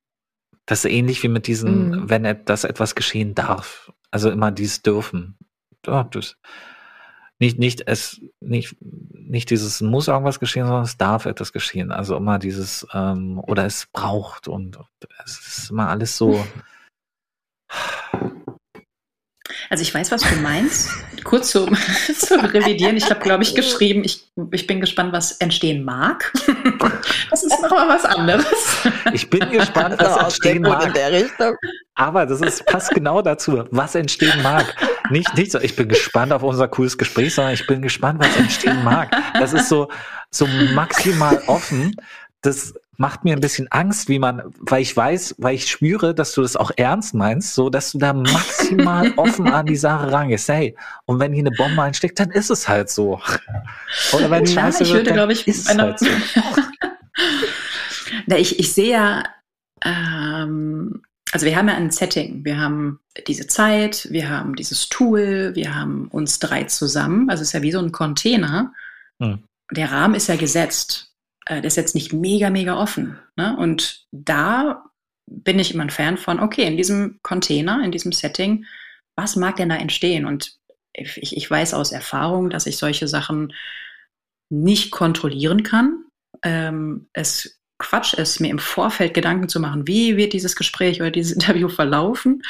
Das 0.66 0.86
ist 0.86 0.92
ähnlich 0.92 1.22
wie 1.24 1.28
mit 1.28 1.48
diesen, 1.48 1.90
Mhm. 1.90 2.10
wenn 2.10 2.46
das 2.46 2.64
etwas 2.64 2.96
geschehen 2.96 3.36
darf. 3.36 3.92
Also 4.12 4.30
immer 4.30 4.52
dieses 4.52 4.82
dürfen. 4.82 5.38
Ja, 5.86 6.04
das, 6.06 6.38
nicht, 7.44 7.60
nicht, 7.60 7.88
es, 7.88 8.22
nicht, 8.40 8.78
nicht 8.80 9.50
dieses 9.50 9.82
muss 9.82 10.08
irgendwas 10.08 10.40
geschehen, 10.40 10.66
sondern 10.66 10.84
es 10.84 10.96
darf 10.96 11.26
etwas 11.26 11.52
geschehen. 11.52 11.92
Also 11.92 12.16
immer 12.16 12.40
dieses, 12.40 12.88
ähm, 12.94 13.38
oder 13.40 13.66
es 13.66 13.88
braucht 13.92 14.48
und, 14.48 14.78
und 14.78 14.88
es 15.26 15.40
ist 15.46 15.70
immer 15.70 15.90
alles 15.90 16.16
so. 16.18 16.42
Also 19.70 19.82
ich 19.82 19.94
weiß, 19.94 20.12
was 20.12 20.22
du 20.22 20.36
meinst. 20.42 20.90
Kurz 21.24 21.52
zum, 21.52 21.76
zum 22.18 22.42
Revidieren. 22.42 22.98
Ich 22.98 23.10
habe, 23.10 23.20
glaube 23.20 23.44
ich, 23.44 23.56
geschrieben, 23.56 24.04
ich, 24.04 24.24
ich 24.52 24.68
bin 24.68 24.82
gespannt, 24.82 25.14
was 25.14 25.34
entstehen 25.34 25.84
mag. 25.84 26.32
Das 27.30 27.44
ist 27.44 27.62
nochmal 27.64 27.88
was 27.88 28.06
anderes. 28.06 28.46
Ich 29.12 29.28
bin 29.28 29.50
gespannt, 29.50 29.96
was 29.98 30.18
entstehen 30.18 30.62
mag. 30.62 30.94
der 30.94 31.12
Richtung. 31.12 31.56
Aber 31.96 32.28
das 32.28 32.42
ist, 32.42 32.66
passt 32.68 32.92
genau 32.92 33.24
dazu, 33.24 33.64
was 33.72 33.96
entstehen 33.96 34.42
mag. 34.44 34.76
Nicht, 35.10 35.36
nicht 35.36 35.52
so, 35.52 35.60
ich 35.60 35.76
bin 35.76 35.88
gespannt 35.88 36.32
auf 36.32 36.44
unser 36.44 36.68
cooles 36.68 36.98
Gespräch, 36.98 37.34
sondern 37.34 37.54
ich 37.54 37.66
bin 37.66 37.82
gespannt, 37.82 38.20
was 38.24 38.36
entstehen 38.38 38.84
mag. 38.84 39.10
Das 39.34 39.54
ist 39.54 39.68
so, 39.68 39.90
so 40.30 40.46
maximal 40.74 41.42
offen. 41.48 41.96
Das 42.42 42.76
macht 42.98 43.24
mir 43.24 43.34
ein 43.34 43.42
bisschen 43.42 43.72
Angst, 43.72 44.08
wie 44.08 44.20
man, 44.20 44.44
weil 44.60 44.82
ich 44.82 44.96
weiß, 44.96 45.36
weil 45.38 45.56
ich 45.56 45.70
spüre, 45.70 46.14
dass 46.14 46.34
du 46.34 46.42
das 46.42 46.56
auch 46.56 46.72
ernst 46.78 47.14
meinst, 47.14 47.56
so 47.56 47.70
dass 47.70 47.92
du 47.92 47.98
da 47.98 48.14
maximal 48.14 49.12
offen 49.18 49.48
an 49.48 49.66
die 49.66 49.76
Sache 49.76 50.12
rangehst. 50.12 50.50
Hey, 50.50 50.76
und 51.06 51.20
wenn 51.20 51.34
hier 51.34 51.44
eine 51.44 51.52
Bombe 51.52 51.82
einsteckt, 51.82 52.20
dann 52.20 52.32
ist 52.32 52.50
es 52.50 52.68
halt 52.68 52.90
so. 52.90 53.20
Oder 54.14 54.30
wenn 54.30 54.44
Na, 54.44 54.50
Scheiße 54.50 54.84
ich 54.84 54.94
würde, 54.94 55.14
glaube 55.14 55.34
ich, 55.34 55.48
ist 55.48 55.70
es 55.70 55.78
halt 55.78 56.00
so. 56.00 56.06
Na, 58.28 58.38
ich, 58.38 58.60
ich 58.60 58.74
sehe 58.74 58.92
ja, 58.92 59.24
ähm, 59.84 61.02
also 61.32 61.48
wir 61.48 61.56
haben 61.56 61.68
ja 61.68 61.76
ein 61.76 61.92
Setting. 61.92 62.46
Wir 62.46 62.60
haben 62.60 63.00
diese 63.28 63.48
Zeit, 63.48 64.08
wir 64.12 64.30
haben 64.30 64.56
dieses 64.56 64.90
Tool, 64.90 65.52
wir 65.56 65.76
haben 65.76 66.08
uns 66.10 66.40
drei 66.40 66.66
zusammen. 66.66 67.30
Also 67.30 67.42
es 67.42 67.50
ist 67.50 67.54
ja 67.54 67.64
wie 67.64 67.72
so 67.72 67.80
ein 67.80 67.92
Container. 67.92 68.72
Hm. 69.20 69.44
Der 69.72 69.92
Rahmen 69.92 70.14
ist 70.14 70.28
ja 70.28 70.36
gesetzt. 70.36 71.13
Äh, 71.46 71.62
Der 71.62 71.66
ist 71.66 71.78
jetzt 71.78 71.96
nicht 71.96 72.14
mega, 72.14 72.50
mega 72.50 72.78
offen. 72.78 73.20
Ne? 73.36 73.56
Und 73.58 74.06
da 74.12 74.86
bin 75.26 75.60
ich 75.60 75.74
immer 75.74 75.84
ein 75.84 75.90
Fan 75.90 76.18
von, 76.18 76.40
okay, 76.40 76.64
in 76.64 76.78
diesem 76.78 77.20
Container, 77.24 77.84
in 77.84 77.92
diesem 77.92 78.12
Setting, 78.12 78.66
was 79.16 79.36
mag 79.36 79.56
denn 79.56 79.70
da 79.70 79.76
entstehen? 79.76 80.26
Und 80.26 80.58
ich, 80.94 81.36
ich 81.36 81.50
weiß 81.50 81.74
aus 81.74 81.92
Erfahrung, 81.92 82.50
dass 82.50 82.66
ich 82.66 82.78
solche 82.78 83.08
Sachen 83.08 83.54
nicht 84.50 84.92
kontrollieren 84.92 85.64
kann. 85.64 86.06
Ähm, 86.44 87.10
es 87.14 87.60
Quatsch 87.80 88.14
ist, 88.14 88.40
mir 88.40 88.50
im 88.50 88.60
Vorfeld 88.60 89.14
Gedanken 89.14 89.50
zu 89.50 89.60
machen, 89.60 89.88
wie 89.88 90.16
wird 90.16 90.34
dieses 90.34 90.56
Gespräch 90.56 91.02
oder 91.02 91.12
dieses 91.12 91.32
Interview 91.34 91.70
verlaufen. 91.70 92.44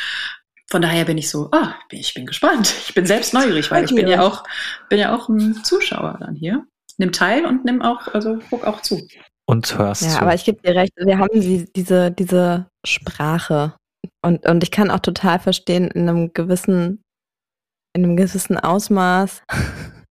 Von 0.69 0.81
daher 0.81 1.05
bin 1.05 1.17
ich 1.17 1.29
so, 1.29 1.49
ah, 1.51 1.75
ich 1.91 2.13
bin 2.13 2.25
gespannt. 2.25 2.73
Ich 2.87 2.93
bin 2.93 3.05
selbst 3.05 3.33
neugierig, 3.33 3.69
weil 3.69 3.85
ich 3.85 3.93
bin 3.93 4.07
ja 4.07 4.21
auch, 4.21 4.43
bin 4.89 4.99
ja 4.99 5.15
auch 5.15 5.29
ein 5.29 5.63
Zuschauer 5.63 6.17
dann 6.19 6.35
hier. 6.35 6.65
Nimm 6.97 7.11
teil 7.11 7.45
und 7.45 7.65
nimm 7.65 7.81
auch, 7.81 8.07
also 8.13 8.37
guck 8.49 8.65
auch 8.65 8.81
zu. 8.81 9.01
Und 9.45 9.77
hörst 9.77 10.03
Ja, 10.03 10.09
zu. 10.09 10.21
aber 10.21 10.33
ich 10.35 10.45
gebe 10.45 10.61
dir 10.61 10.75
recht, 10.75 10.93
wir 10.95 11.17
haben 11.17 11.39
die, 11.39 11.65
diese, 11.75 12.11
diese 12.11 12.67
Sprache. 12.85 13.73
Und, 14.25 14.45
und 14.45 14.63
ich 14.63 14.71
kann 14.71 14.89
auch 14.91 14.99
total 14.99 15.39
verstehen, 15.39 15.89
in 15.91 16.07
einem 16.07 16.33
gewissen, 16.33 17.01
in 17.95 18.03
einem 18.05 18.15
gewissen 18.17 18.57
Ausmaß 18.57 19.41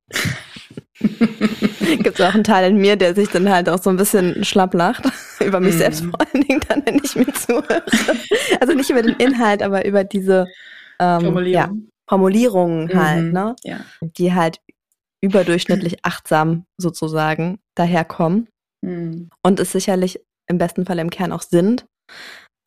gibt 1.01 2.18
es 2.18 2.21
auch 2.21 2.35
einen 2.35 2.45
Teil 2.45 2.71
in 2.71 2.77
mir, 2.79 2.97
der 2.97 3.14
sich 3.14 3.29
dann 3.29 3.49
halt 3.51 3.68
auch 3.68 3.83
so 3.83 3.90
ein 3.90 3.97
bisschen 3.97 4.45
schlapp 4.45 4.75
lacht. 4.75 5.05
über 5.45 5.61
mich 5.61 5.75
Mhm. 5.75 5.79
selbst 5.79 6.05
vor 6.05 6.21
allen 6.21 6.45
Dingen 6.45 6.61
dann, 6.68 6.83
wenn 6.87 7.01
ich 7.03 7.16
mir 7.16 7.33
zuhöre. 7.33 7.83
Also 8.61 8.75
nicht 8.75 8.90
über 8.90 9.03
den 9.03 9.16
Inhalt, 9.16 9.62
aber 9.62 9.85
über 9.85 10.05
diese 10.05 10.47
ähm, 11.01 11.21
Ja, 11.21 11.21
Formulierung. 11.21 11.88
Formulierungen 12.09 12.95
halt, 12.95 13.25
Mhm. 13.27 13.33
ne? 13.33 13.57
Ja. 13.64 13.81
Die 14.01 14.33
halt 14.35 14.59
überdurchschnittlich 15.22 15.98
achtsam 16.04 16.64
sozusagen 16.80 17.58
daherkommen 17.76 18.48
Mhm. 18.85 19.30
und 19.44 19.61
es 19.61 19.70
sicherlich 19.70 20.20
im 20.50 20.58
besten 20.58 20.85
Fall 20.85 20.98
im 20.98 21.11
Kern 21.11 21.30
auch 21.30 21.42
sind. 21.42 21.87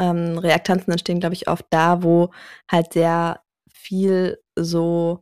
Ähm, 0.01 0.37
Reaktanzen 0.37 0.91
entstehen, 0.91 1.19
glaube 1.19 1.35
ich, 1.35 1.49
oft 1.49 1.65
da, 1.71 2.03
wo 2.03 2.31
halt 2.71 2.93
sehr 2.93 3.41
viel 3.69 4.39
so 4.57 5.21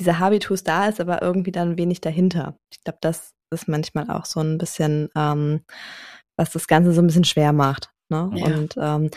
dieser 0.00 0.18
Habitus 0.18 0.64
da 0.64 0.88
ist, 0.88 1.00
aber 1.00 1.20
irgendwie 1.20 1.52
dann 1.52 1.76
wenig 1.76 2.00
dahinter. 2.00 2.56
Ich 2.72 2.80
glaube, 2.82 2.98
das 3.02 3.32
ist 3.52 3.68
manchmal 3.68 4.10
auch 4.10 4.24
so 4.24 4.40
ein 4.40 4.56
bisschen, 4.56 5.10
ähm, 5.14 5.60
was 6.38 6.50
das 6.52 6.66
Ganze 6.66 6.92
so 6.92 7.02
ein 7.02 7.06
bisschen 7.06 7.24
schwer 7.24 7.52
macht. 7.52 7.90
Ne? 8.10 8.30
Ja. 8.34 8.46
Und 8.46 8.74
ähm, 8.78 9.10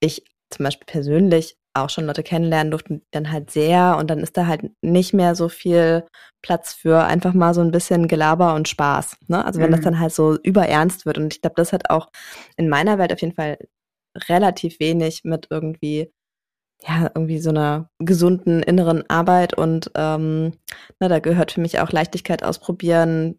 ich 0.00 0.24
zum 0.50 0.64
Beispiel 0.64 0.86
persönlich 0.86 1.56
auch 1.74 1.90
schon 1.90 2.06
Leute 2.06 2.22
kennenlernen 2.22 2.70
durften, 2.70 3.02
dann 3.10 3.30
halt 3.32 3.50
sehr 3.50 3.96
und 3.98 4.08
dann 4.10 4.20
ist 4.20 4.36
da 4.36 4.46
halt 4.46 4.70
nicht 4.82 5.12
mehr 5.14 5.34
so 5.34 5.48
viel 5.48 6.04
Platz 6.42 6.74
für 6.74 7.04
einfach 7.04 7.34
mal 7.34 7.54
so 7.54 7.60
ein 7.62 7.70
bisschen 7.72 8.08
Gelaber 8.08 8.54
und 8.54 8.68
Spaß. 8.68 9.16
Ne? 9.28 9.44
Also 9.44 9.60
wenn 9.60 9.70
das 9.72 9.80
Mhm. 9.80 9.84
dann 9.84 10.00
halt 10.00 10.12
so 10.12 10.38
überernst 10.42 11.06
wird 11.06 11.18
und 11.18 11.32
ich 11.34 11.40
glaube, 11.40 11.56
das 11.56 11.72
hat 11.72 11.90
auch 11.90 12.10
in 12.56 12.68
meiner 12.68 12.98
Welt 12.98 13.12
auf 13.12 13.20
jeden 13.20 13.34
Fall 13.34 13.58
relativ 14.28 14.78
wenig 14.80 15.22
mit 15.24 15.48
irgendwie 15.50 16.10
ja, 16.86 17.10
irgendwie 17.14 17.38
so 17.38 17.50
einer 17.50 17.88
gesunden 17.98 18.62
inneren 18.62 19.08
Arbeit 19.08 19.54
und 19.54 19.90
ähm, 19.94 20.52
na, 21.00 21.08
da 21.08 21.18
gehört 21.20 21.52
für 21.52 21.60
mich 21.60 21.80
auch 21.80 21.90
Leichtigkeit 21.92 22.42
ausprobieren, 22.42 23.38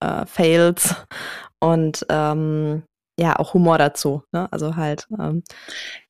äh, 0.00 0.24
Fails 0.26 0.94
und 1.60 2.06
ähm, 2.08 2.84
ja, 3.18 3.38
auch 3.38 3.54
Humor 3.54 3.78
dazu. 3.78 4.22
Ne? 4.32 4.50
Also 4.52 4.76
halt, 4.76 5.06
ähm, 5.18 5.42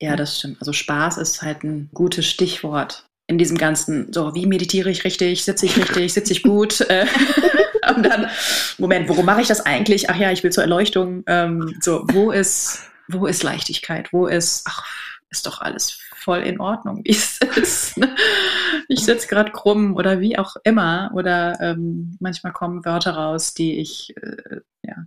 Ja, 0.01 0.17
das 0.17 0.39
stimmt. 0.39 0.59
Also 0.61 0.73
Spaß 0.73 1.19
ist 1.19 1.43
halt 1.43 1.63
ein 1.65 1.91
gutes 1.95 2.27
Stichwort 2.27 3.07
in 3.29 3.39
diesem 3.39 3.59
ganzen, 3.59 4.13
so 4.13 4.35
wie 4.35 4.47
meditiere 4.47 4.91
ich 4.91 5.05
richtig, 5.05 5.45
sitze 5.45 5.67
ich 5.67 5.77
richtig, 5.77 6.13
sitze 6.13 6.33
ich 6.33 6.43
gut. 6.43 6.81
Äh, 6.89 7.07
und 7.97 8.03
dann, 8.05 8.29
Moment, 8.79 9.09
warum 9.09 9.25
mache 9.27 9.41
ich 9.41 9.49
das 9.49 9.61
eigentlich? 9.61 10.11
Ach 10.11 10.17
ja, 10.17 10.31
ich 10.33 10.43
will 10.43 10.51
zur 10.53 10.65
Erleuchtung. 10.65 11.23
Ähm, 11.27 11.77
so, 11.81 12.05
wo 12.13 12.31
ist, 12.31 12.81
wo 13.09 13.27
ist 13.27 13.43
Leichtigkeit? 13.43 14.13
Wo 14.13 14.27
ist, 14.27 14.65
ach, 14.67 14.85
ist 15.31 15.47
doch 15.47 15.61
alles 15.61 15.99
voll 16.17 16.41
in 16.41 16.61
Ordnung, 16.61 17.03
wie 17.05 17.11
es 17.13 17.39
ist. 17.57 17.97
ne? 17.97 18.15
Ich 18.89 19.05
sitze 19.05 19.29
gerade 19.29 19.53
krumm 19.53 19.95
oder 19.95 20.21
wie 20.21 20.39
auch 20.39 20.57
immer. 20.65 21.11
Oder 21.15 21.61
ähm, 21.61 22.17
manchmal 22.21 22.53
kommen 22.53 22.85
Wörter 22.85 23.13
raus, 23.13 23.55
die 23.55 23.79
ich 23.79 24.15
äh, 24.17 24.61
ja, 24.83 25.07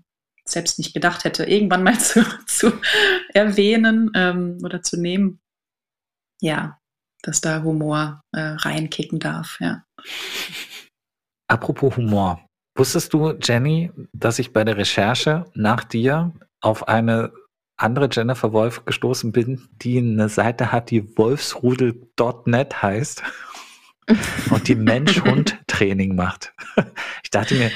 selbst 0.52 0.78
nicht 0.80 0.94
gedacht 0.94 1.24
hätte, 1.24 1.46
irgendwann 1.46 1.84
mal 1.84 2.00
zu, 2.00 2.24
zu 2.46 2.74
erwähnen 3.34 4.12
ähm, 4.16 4.58
oder 4.64 4.82
zu 4.82 5.00
nehmen. 5.00 5.40
Ja, 6.42 6.80
dass 7.22 7.42
da 7.42 7.64
Humor 7.64 8.22
äh, 8.32 8.40
reinkicken 8.40 9.20
darf, 9.20 9.58
ja. 9.60 9.84
Apropos 11.48 11.98
Humor. 11.98 12.46
Wusstest 12.78 13.14
du, 13.14 13.34
Jenny, 13.42 13.92
dass 14.14 14.40
ich 14.40 14.54
bei 14.54 14.64
der 14.64 14.78
Recherche 14.78 15.46
nach 15.54 15.84
dir 15.84 16.32
auf 16.62 16.88
eine 16.88 17.34
andere 17.76 18.10
Jennifer 18.12 18.54
Wolf 18.54 18.86
gestoßen 18.86 19.32
bin, 19.32 19.68
die 19.82 19.98
eine 19.98 20.30
Seite 20.30 20.72
hat, 20.72 20.92
die 20.92 21.18
wolfsrudel.net 21.18 22.82
heißt 22.82 23.24
und 24.52 24.68
die 24.68 24.76
Mensch-Hund-Training 24.76 26.16
macht. 26.16 26.54
Ich 27.24 27.30
dachte 27.30 27.56
mir, 27.56 27.72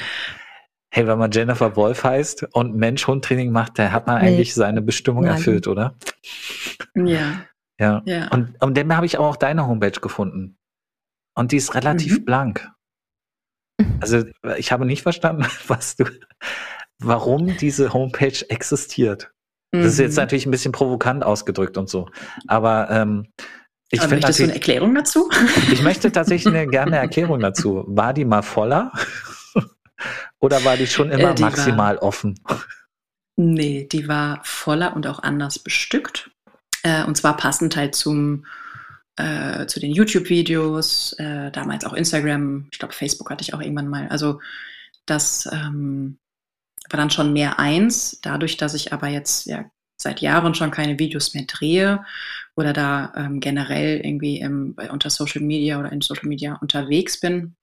Hey, 0.96 1.08
wenn 1.08 1.18
man 1.18 1.32
Jennifer 1.32 1.74
Wolf 1.74 2.04
heißt 2.04 2.44
und 2.52 2.76
Mensch-Hund-Training 2.76 3.50
macht, 3.50 3.80
dann 3.80 3.90
hat 3.90 4.06
man 4.06 4.22
Nee. 4.22 4.28
eigentlich 4.28 4.54
seine 4.54 4.80
Bestimmung 4.80 5.24
Nein. 5.24 5.34
erfüllt, 5.34 5.66
oder? 5.66 5.96
Ja, 6.94 7.40
Ja. 7.80 8.02
ja. 8.06 8.28
Und, 8.28 8.54
und 8.62 8.78
dann 8.78 8.94
habe 8.94 9.04
ich 9.04 9.18
auch 9.18 9.34
deine 9.34 9.66
Homepage 9.66 10.00
gefunden. 10.00 10.56
Und 11.36 11.50
die 11.50 11.56
ist 11.56 11.74
relativ 11.74 12.20
Mhm. 12.20 12.24
blank. 12.24 12.70
Also 14.00 14.22
ich 14.56 14.70
habe 14.70 14.86
nicht 14.86 15.02
verstanden, 15.02 15.44
was 15.66 15.96
du, 15.96 16.04
warum 17.00 17.56
diese 17.56 17.92
Homepage 17.92 18.48
existiert. 18.48 19.32
Das 19.72 19.86
ist 19.86 19.98
jetzt 19.98 20.12
Mhm. 20.12 20.22
natürlich 20.22 20.46
ein 20.46 20.52
bisschen 20.52 20.70
provokant 20.70 21.24
ausgedrückt 21.24 21.76
und 21.76 21.88
so. 21.90 22.08
Aber 22.46 22.88
ähm, 22.90 23.32
ich 23.90 23.98
finde 24.00 24.14
möchtest 24.14 24.38
du 24.38 24.44
eine 24.44 24.54
Erklärung 24.54 24.94
dazu? 24.94 25.28
ich 25.72 25.82
möchte 25.82 26.12
tatsächlich 26.12 26.54
eine, 26.54 26.66
gerne 26.70 26.92
eine 26.92 26.98
Erklärung 26.98 27.40
dazu. 27.40 27.82
War 27.88 28.14
die 28.14 28.24
mal 28.24 28.42
voller? 28.42 28.92
Oder 30.40 30.64
war 30.64 30.76
die 30.76 30.86
schon 30.86 31.10
immer 31.10 31.30
Äh, 31.30 31.34
die 31.34 31.42
war- 31.42 31.50
maximal 31.50 31.98
offen? 31.98 32.38
Nee, 33.36 33.88
die 33.90 34.06
war 34.08 34.40
voller 34.44 34.94
und 34.94 35.06
auch 35.06 35.22
anders 35.22 35.58
bestückt. 35.58 36.30
Äh, 36.82 37.04
und 37.04 37.16
zwar 37.16 37.36
passend 37.36 37.76
halt 37.76 37.94
zum, 37.94 38.46
äh, 39.16 39.66
zu 39.66 39.80
den 39.80 39.92
YouTube-Videos, 39.92 41.14
äh, 41.18 41.50
damals 41.50 41.84
auch 41.84 41.94
Instagram, 41.94 42.68
ich 42.72 42.78
glaube 42.78 42.94
Facebook 42.94 43.30
hatte 43.30 43.42
ich 43.42 43.54
auch 43.54 43.60
irgendwann 43.60 43.88
mal. 43.88 44.08
Also 44.08 44.40
das 45.06 45.48
ähm, 45.52 46.18
war 46.90 46.98
dann 46.98 47.10
schon 47.10 47.32
mehr 47.32 47.58
eins. 47.58 48.18
Dadurch, 48.22 48.56
dass 48.56 48.74
ich 48.74 48.92
aber 48.92 49.08
jetzt 49.08 49.46
ja 49.46 49.64
seit 49.96 50.20
Jahren 50.20 50.54
schon 50.54 50.70
keine 50.70 50.98
Videos 50.98 51.34
mehr 51.34 51.44
drehe 51.44 52.04
oder 52.56 52.72
da 52.72 53.12
ähm, 53.16 53.40
generell 53.40 54.00
irgendwie 54.04 54.40
im, 54.40 54.76
unter 54.90 55.08
Social 55.10 55.40
Media 55.42 55.78
oder 55.78 55.90
in 55.92 56.00
Social 56.02 56.28
Media 56.28 56.54
unterwegs 56.56 57.18
bin, 57.20 57.56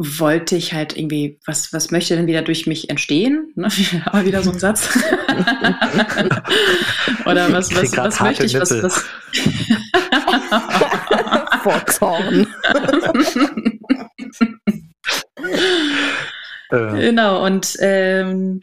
wollte 0.00 0.54
ich 0.54 0.74
halt 0.74 0.96
irgendwie, 0.96 1.40
was, 1.44 1.72
was 1.72 1.90
möchte 1.90 2.14
denn 2.14 2.28
wieder 2.28 2.42
durch 2.42 2.68
mich 2.68 2.88
entstehen? 2.88 3.50
Ne? 3.56 3.68
Aber 4.06 4.24
wieder 4.24 4.44
so 4.44 4.52
ein 4.52 4.58
Satz. 4.58 4.88
Oder 7.26 7.52
was, 7.52 7.74
was, 7.74 7.96
was 7.96 8.20
möchte 8.20 8.46
ich? 8.46 8.54
Was, 8.58 8.70
was 8.80 9.04
Vor 11.62 11.84
Zorn. 11.86 12.46
Äh, 16.70 17.00
genau, 17.00 17.44
und 17.44 17.76
ähm, 17.80 18.60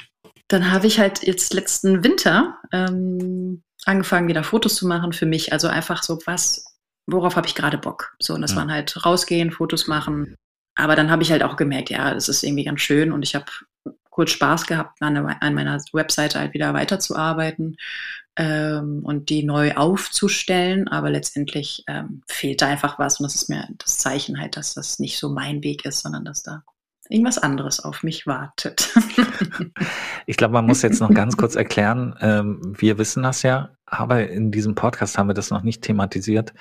dann 0.47 0.71
habe 0.71 0.88
ich 0.88 0.99
halt 0.99 1.23
jetzt 1.23 1.53
letzten 1.53 2.01
Winter 2.03 2.57
ähm, 2.71 3.61
angefangen, 3.86 4.27
wieder 4.29 4.43
Fotos 4.43 4.75
zu 4.75 4.88
machen 4.88 5.11
für 5.11 5.25
mich. 5.25 5.51
Also 5.51 5.67
einfach 5.67 6.01
so, 6.03 6.19
was, 6.25 6.77
worauf 7.07 7.36
habe 7.36 7.47
ich 7.47 7.55
gerade 7.55 7.77
Bock? 7.77 8.15
So, 8.19 8.36
und 8.36 8.41
das 8.41 8.53
Mhm. 8.53 8.57
waren 8.57 8.71
halt 8.71 9.05
rausgehen, 9.05 9.51
Fotos 9.51 9.88
machen. 9.88 10.36
Aber 10.76 10.95
dann 10.95 11.09
habe 11.09 11.23
ich 11.23 11.32
halt 11.32 11.43
auch 11.43 11.55
gemerkt, 11.55 11.89
ja, 11.89 12.13
das 12.13 12.30
ist 12.30 12.43
irgendwie 12.43 12.65
ganz 12.65 12.82
schön 12.82 13.11
und 13.11 13.23
ich 13.23 13.36
habe 13.36 13.45
kurz 14.09 14.32
Spaß 14.32 14.67
gehabt, 14.67 15.01
an, 15.01 15.17
an 15.17 15.53
meiner 15.53 15.78
Webseite 15.91 16.39
halt 16.39 16.53
wieder 16.53 16.73
weiterzuarbeiten 16.73 17.76
ähm, 18.38 19.01
und 19.03 19.30
die 19.30 19.43
neu 19.43 19.73
aufzustellen. 19.76 20.88
Aber 20.88 21.09
letztendlich 21.09 21.84
ähm, 21.88 22.21
fehlt 22.28 22.61
da 22.61 22.67
einfach 22.67 22.99
was 22.99 23.19
und 23.19 23.26
das 23.26 23.36
ist 23.36 23.49
mir 23.49 23.67
das 23.78 23.97
Zeichen 23.97 24.39
halt, 24.39 24.57
dass 24.57 24.73
das 24.73 24.99
nicht 24.99 25.17
so 25.17 25.30
mein 25.30 25.63
Weg 25.63 25.86
ist, 25.86 26.01
sondern 26.01 26.23
dass 26.23 26.43
da 26.43 26.63
irgendwas 27.09 27.38
anderes 27.38 27.80
auf 27.80 28.03
mich 28.03 28.26
wartet. 28.28 28.93
Ich 30.28 30.38
glaube, 30.38 30.53
man 30.53 30.65
muss 30.65 30.82
jetzt 30.82 31.01
noch 31.01 31.13
ganz 31.13 31.38
kurz 31.38 31.53
erklären, 31.55 32.15
ähm, 32.19 32.59
wir 32.80 32.97
wissen 32.97 33.21
das 33.21 33.43
ja, 33.43 33.69
aber 33.86 34.28
in 34.28 34.51
diesem 34.51 34.73
Podcast 34.73 35.19
haben 35.19 35.30
wir 35.30 35.36
das 35.36 35.51
noch 35.51 35.61
nicht 35.61 35.84
thematisiert. 35.84 36.51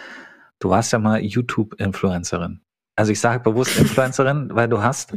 Du 0.58 0.68
warst 0.68 0.92
ja 0.92 0.98
mal 0.98 1.22
YouTube-Influencerin. 1.22 2.60
Also 2.96 3.12
ich 3.12 3.20
sage 3.20 3.42
bewusst 3.42 3.78
Influencerin, 3.78 4.50
weil 4.54 4.68
du 4.68 4.82
hast 4.82 5.16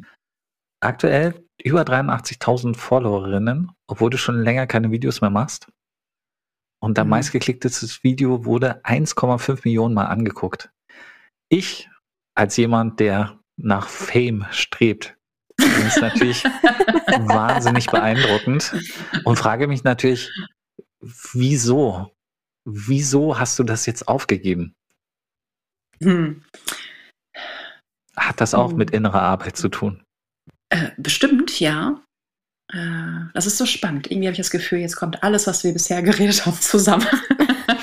aktuell 0.82 1.44
über 1.64 1.84
83.000 1.84 2.76
Followerinnen, 2.76 3.72
obwohl 3.88 4.10
du 4.10 4.18
schon 4.18 4.42
länger 4.42 4.68
keine 4.68 4.92
Videos 4.92 5.22
mehr 5.22 5.30
machst. 5.30 5.68
Und 6.80 6.98
dein 6.98 7.08
Mhm. 7.08 7.12
meistgeklicktes 7.12 8.04
Video 8.04 8.46
wurde 8.46 8.84
1,5 8.86 9.66
Millionen 9.66 9.96
Mal 9.96 10.06
angeguckt. 10.06 10.70
Ich, 11.50 11.90
als 12.36 12.58
jemand, 12.58 13.00
der 13.00 13.40
nach 13.58 13.88
Fame 13.88 14.46
strebt, 14.52 15.18
finde 15.60 15.88
es 15.88 16.00
natürlich 16.00 16.44
wahnsinnig 17.28 17.88
beeindruckend 17.88 18.76
und 19.26 19.38
frage 19.38 19.68
mich 19.68 19.84
natürlich, 19.84 20.30
wieso? 21.02 22.12
Wieso 22.66 23.40
hast 23.40 23.58
du 23.58 23.64
das 23.64 23.86
jetzt 23.86 24.08
aufgegeben? 24.08 24.76
hm. 26.02 26.44
Hat 28.28 28.42
das 28.42 28.54
auch 28.54 28.72
Hm. 28.72 28.78
mit 28.78 28.92
innerer 28.92 29.22
Arbeit 29.22 29.58
zu 29.58 29.70
tun? 29.70 30.04
Äh, 30.70 30.90
bestimmt, 30.98 31.60
ja. 31.60 32.02
Äh, 32.74 33.30
das 33.34 33.46
ist 33.46 33.58
so 33.58 33.66
spannend. 33.66 34.12
Irgendwie 34.12 34.28
habe 34.28 34.34
ich 34.34 34.40
das 34.40 34.52
Gefühl, 34.52 34.80
jetzt 34.80 34.98
kommt 34.98 35.24
alles, 35.24 35.48
was 35.48 35.64
wir 35.64 35.72
bisher 35.74 36.02
geredet 36.04 36.46
haben, 36.46 36.60
zusammen. 36.60 37.08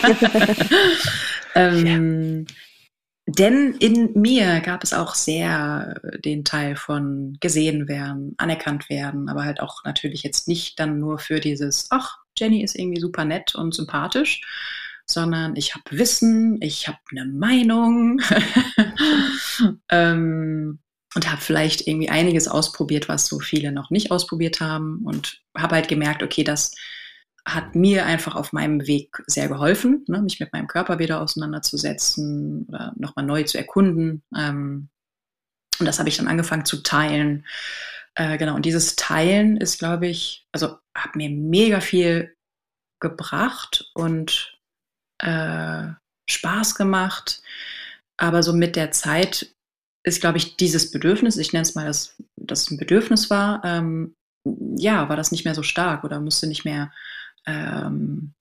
ähm, 1.54 2.46
Denn 3.26 3.72
in 3.78 4.12
mir 4.20 4.60
gab 4.60 4.84
es 4.84 4.92
auch 4.92 5.14
sehr 5.14 5.98
den 6.22 6.44
Teil 6.44 6.76
von 6.76 7.38
gesehen 7.40 7.88
werden, 7.88 8.34
anerkannt 8.36 8.90
werden, 8.90 9.30
aber 9.30 9.44
halt 9.44 9.60
auch 9.60 9.82
natürlich 9.84 10.22
jetzt 10.22 10.46
nicht 10.46 10.78
dann 10.78 10.98
nur 10.98 11.18
für 11.18 11.40
dieses, 11.40 11.86
ach, 11.90 12.18
Jenny 12.38 12.62
ist 12.62 12.74
irgendwie 12.76 13.00
super 13.00 13.24
nett 13.24 13.54
und 13.54 13.74
sympathisch, 13.74 14.42
sondern 15.06 15.56
ich 15.56 15.74
habe 15.74 15.84
Wissen, 15.90 16.60
ich 16.60 16.86
habe 16.88 16.98
eine 17.12 17.24
Meinung 17.26 18.20
ähm, 19.88 20.78
und 21.14 21.30
habe 21.30 21.40
vielleicht 21.40 21.86
irgendwie 21.86 22.08
einiges 22.08 22.48
ausprobiert, 22.48 23.08
was 23.08 23.26
so 23.26 23.38
viele 23.40 23.72
noch 23.72 23.90
nicht 23.90 24.10
ausprobiert 24.10 24.60
haben 24.60 25.02
und 25.04 25.40
habe 25.56 25.76
halt 25.76 25.88
gemerkt, 25.88 26.22
okay, 26.22 26.44
das 26.44 26.74
hat 27.46 27.74
mir 27.74 28.06
einfach 28.06 28.34
auf 28.34 28.52
meinem 28.52 28.86
Weg 28.86 29.22
sehr 29.26 29.48
geholfen, 29.48 30.04
ne, 30.08 30.22
mich 30.22 30.40
mit 30.40 30.52
meinem 30.52 30.66
Körper 30.66 30.98
wieder 30.98 31.20
auseinanderzusetzen 31.20 32.66
oder 32.68 32.94
nochmal 32.96 33.26
neu 33.26 33.42
zu 33.44 33.58
erkunden. 33.58 34.22
Ähm, 34.36 34.88
und 35.78 35.86
das 35.86 35.98
habe 35.98 36.08
ich 36.08 36.16
dann 36.16 36.28
angefangen 36.28 36.64
zu 36.64 36.82
teilen. 36.82 37.44
Äh, 38.14 38.38
genau, 38.38 38.54
und 38.54 38.64
dieses 38.64 38.96
Teilen 38.96 39.56
ist, 39.56 39.78
glaube 39.78 40.06
ich, 40.06 40.46
also 40.52 40.78
hat 40.96 41.16
mir 41.16 41.28
mega 41.28 41.80
viel 41.80 42.34
gebracht 43.00 43.90
und 43.94 44.58
äh, 45.18 45.88
Spaß 46.30 46.76
gemacht. 46.76 47.42
Aber 48.16 48.42
so 48.42 48.52
mit 48.52 48.76
der 48.76 48.90
Zeit 48.90 49.54
ist, 50.04 50.20
glaube 50.20 50.38
ich, 50.38 50.56
dieses 50.56 50.90
Bedürfnis, 50.90 51.36
ich 51.36 51.52
nenne 51.52 51.62
es 51.62 51.74
mal, 51.74 51.86
dass 51.86 52.16
das 52.36 52.70
ein 52.70 52.76
Bedürfnis 52.76 53.30
war, 53.30 53.62
ähm, 53.64 54.14
ja, 54.76 55.08
war 55.08 55.16
das 55.16 55.32
nicht 55.32 55.44
mehr 55.44 55.54
so 55.54 55.62
stark 55.62 56.04
oder 56.04 56.20
musste 56.20 56.46
nicht 56.46 56.64
mehr 56.64 56.92
ähm, 57.46 58.34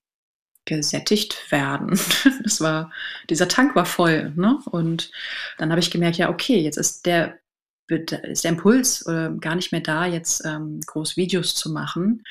gesättigt 0.66 1.52
werden. 1.52 2.00
Das 2.44 2.60
war, 2.60 2.92
dieser 3.30 3.48
Tank 3.48 3.76
war 3.76 3.86
voll, 3.86 4.34
ne? 4.36 4.60
Und 4.66 5.12
dann 5.58 5.70
habe 5.72 5.80
ich 5.80 5.92
gemerkt, 5.92 6.18
ja, 6.18 6.30
okay, 6.30 6.60
jetzt 6.60 6.78
ist 6.78 7.06
der, 7.06 7.40
ist 7.88 8.44
der 8.44 8.52
Impuls 8.52 9.06
äh, 9.08 9.32
gar 9.40 9.56
nicht 9.56 9.72
mehr 9.72 9.82
da, 9.82 10.06
jetzt 10.06 10.46
ähm, 10.46 10.82
groß 10.86 11.16
Videos 11.16 11.56
zu 11.56 11.72
machen. 11.72 12.24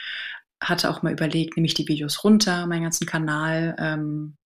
Hatte 0.62 0.90
auch 0.90 1.02
mal 1.02 1.12
überlegt, 1.12 1.56
nehme 1.56 1.66
ich 1.66 1.74
die 1.74 1.88
Videos 1.88 2.24
runter, 2.24 2.66
meinen 2.66 2.82
ganzen 2.82 3.06
Kanal, 3.06 3.74
ähm, 3.78 4.36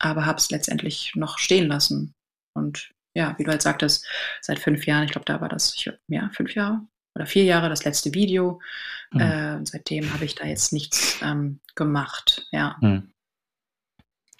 aber 0.00 0.26
habe 0.26 0.38
es 0.38 0.50
letztendlich 0.50 1.12
noch 1.14 1.38
stehen 1.38 1.68
lassen. 1.68 2.14
Und 2.58 2.90
ja, 3.14 3.34
wie 3.38 3.44
du 3.44 3.50
halt 3.50 3.62
sagtest, 3.62 4.06
seit 4.40 4.58
fünf 4.58 4.86
Jahren, 4.86 5.04
ich 5.04 5.12
glaube, 5.12 5.24
da 5.24 5.40
war 5.40 5.48
das, 5.48 5.74
ich, 5.74 5.90
ja, 6.08 6.30
fünf 6.32 6.54
Jahre 6.54 6.82
oder 7.14 7.26
vier 7.26 7.44
Jahre 7.44 7.68
das 7.68 7.84
letzte 7.84 8.14
Video. 8.14 8.60
Mhm. 9.12 9.20
Äh, 9.20 9.66
seitdem 9.66 10.12
habe 10.12 10.24
ich 10.24 10.34
da 10.34 10.46
jetzt 10.46 10.72
nichts 10.72 11.18
ähm, 11.22 11.60
gemacht. 11.74 12.46
Ja. 12.52 12.76
Hm. 12.80 13.12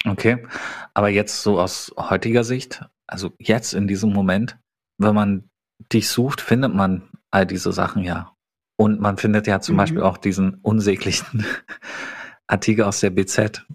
Okay, 0.05 0.47
aber 0.93 1.09
jetzt 1.09 1.43
so 1.43 1.59
aus 1.59 1.93
heutiger 1.97 2.45
Sicht, 2.45 2.85
also 3.05 3.33
jetzt 3.37 3.73
in 3.73 3.87
diesem 3.87 4.13
Moment, 4.13 4.57
wenn 4.97 5.13
man 5.13 5.49
dich 5.91 6.07
sucht, 6.07 6.39
findet 6.39 6.73
man 6.73 7.09
all 7.31 7.45
diese 7.45 7.73
Sachen 7.73 8.03
ja. 8.03 8.33
Und 8.77 9.01
man 9.01 9.17
findet 9.17 9.45
ja 9.45 9.59
zum 9.59 9.75
Mhm. 9.75 9.77
Beispiel 9.77 10.01
auch 10.01 10.17
diesen 10.17 10.55
unsäglichen 10.61 11.45
Artikel 12.47 12.85
aus 12.85 13.01
der 13.01 13.09
BZ, 13.09 13.65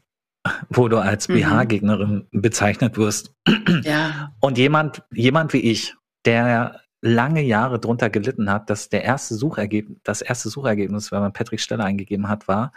wo 0.69 0.89
du 0.89 0.99
als 0.99 1.29
Mhm. 1.29 1.35
BH-Gegnerin 1.35 2.27
bezeichnet 2.33 2.97
wirst. 2.97 3.35
Ja. 3.83 4.33
Und 4.41 4.59
jemand, 4.59 5.03
jemand 5.13 5.53
wie 5.53 5.61
ich, 5.61 5.95
der 6.25 6.81
lange 7.01 7.43
Jahre 7.43 7.79
drunter 7.79 8.09
gelitten 8.09 8.51
hat, 8.51 8.71
dass 8.71 8.89
der 8.89 9.05
erste 9.05 9.35
Suchergebnis, 9.35 9.99
das 10.05 10.23
erste 10.23 10.49
Suchergebnis, 10.49 11.13
wenn 11.13 11.21
man 11.21 11.33
Patrick 11.35 11.61
Steller 11.61 11.85
eingegeben 11.85 12.29
hat, 12.29 12.49
war 12.49 12.73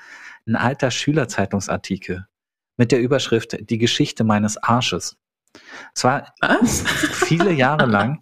ein 0.45 0.55
alter 0.55 0.91
Schülerzeitungsartikel 0.91 2.27
mit 2.77 2.91
der 2.91 2.99
Überschrift 3.01 3.57
Die 3.69 3.77
Geschichte 3.77 4.23
meines 4.23 4.57
Arsches. 4.61 5.17
Es 5.95 6.03
war 6.03 6.33
Was? 6.41 6.81
viele 6.81 7.53
Jahre 7.53 7.85
lang, 7.85 8.21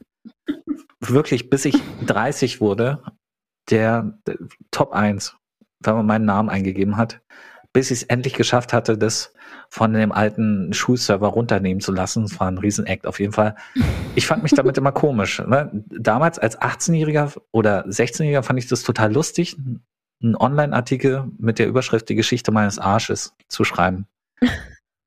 wirklich 0.99 1.49
bis 1.49 1.65
ich 1.65 1.75
30 2.05 2.61
wurde, 2.61 3.01
der, 3.69 4.19
der 4.27 4.37
Top 4.71 4.93
1, 4.93 5.35
wenn 5.79 5.95
man 5.95 6.05
meinen 6.05 6.25
Namen 6.25 6.49
eingegeben 6.49 6.97
hat, 6.97 7.21
bis 7.75 7.91
ich 7.91 8.03
es 8.03 8.03
endlich 8.03 8.33
geschafft 8.33 8.71
hatte, 8.71 8.97
das 8.97 9.33
von 9.69 9.91
dem 9.91 10.13
alten 10.13 10.71
Schulserver 10.73 11.27
runternehmen 11.27 11.81
zu 11.81 11.91
lassen. 11.91 12.23
Das 12.23 12.39
war 12.39 12.47
ein 12.47 12.57
Riesenakt 12.57 13.05
auf 13.05 13.19
jeden 13.19 13.33
Fall. 13.33 13.53
Ich 14.15 14.27
fand 14.27 14.43
mich 14.43 14.53
damit 14.55 14.77
immer 14.77 14.93
komisch. 14.93 15.39
Ne? 15.45 15.83
Damals 15.89 16.39
als 16.39 16.57
18-Jähriger 16.57 17.35
oder 17.51 17.85
16-Jähriger 17.85 18.43
fand 18.43 18.59
ich 18.59 18.67
das 18.67 18.83
total 18.83 19.11
lustig, 19.11 19.57
einen 20.23 20.37
Online-Artikel 20.37 21.25
mit 21.37 21.59
der 21.59 21.67
Überschrift 21.67 22.07
Die 22.07 22.15
Geschichte 22.15 22.53
meines 22.53 22.79
Arsches 22.79 23.33
zu 23.49 23.65
schreiben. 23.65 24.07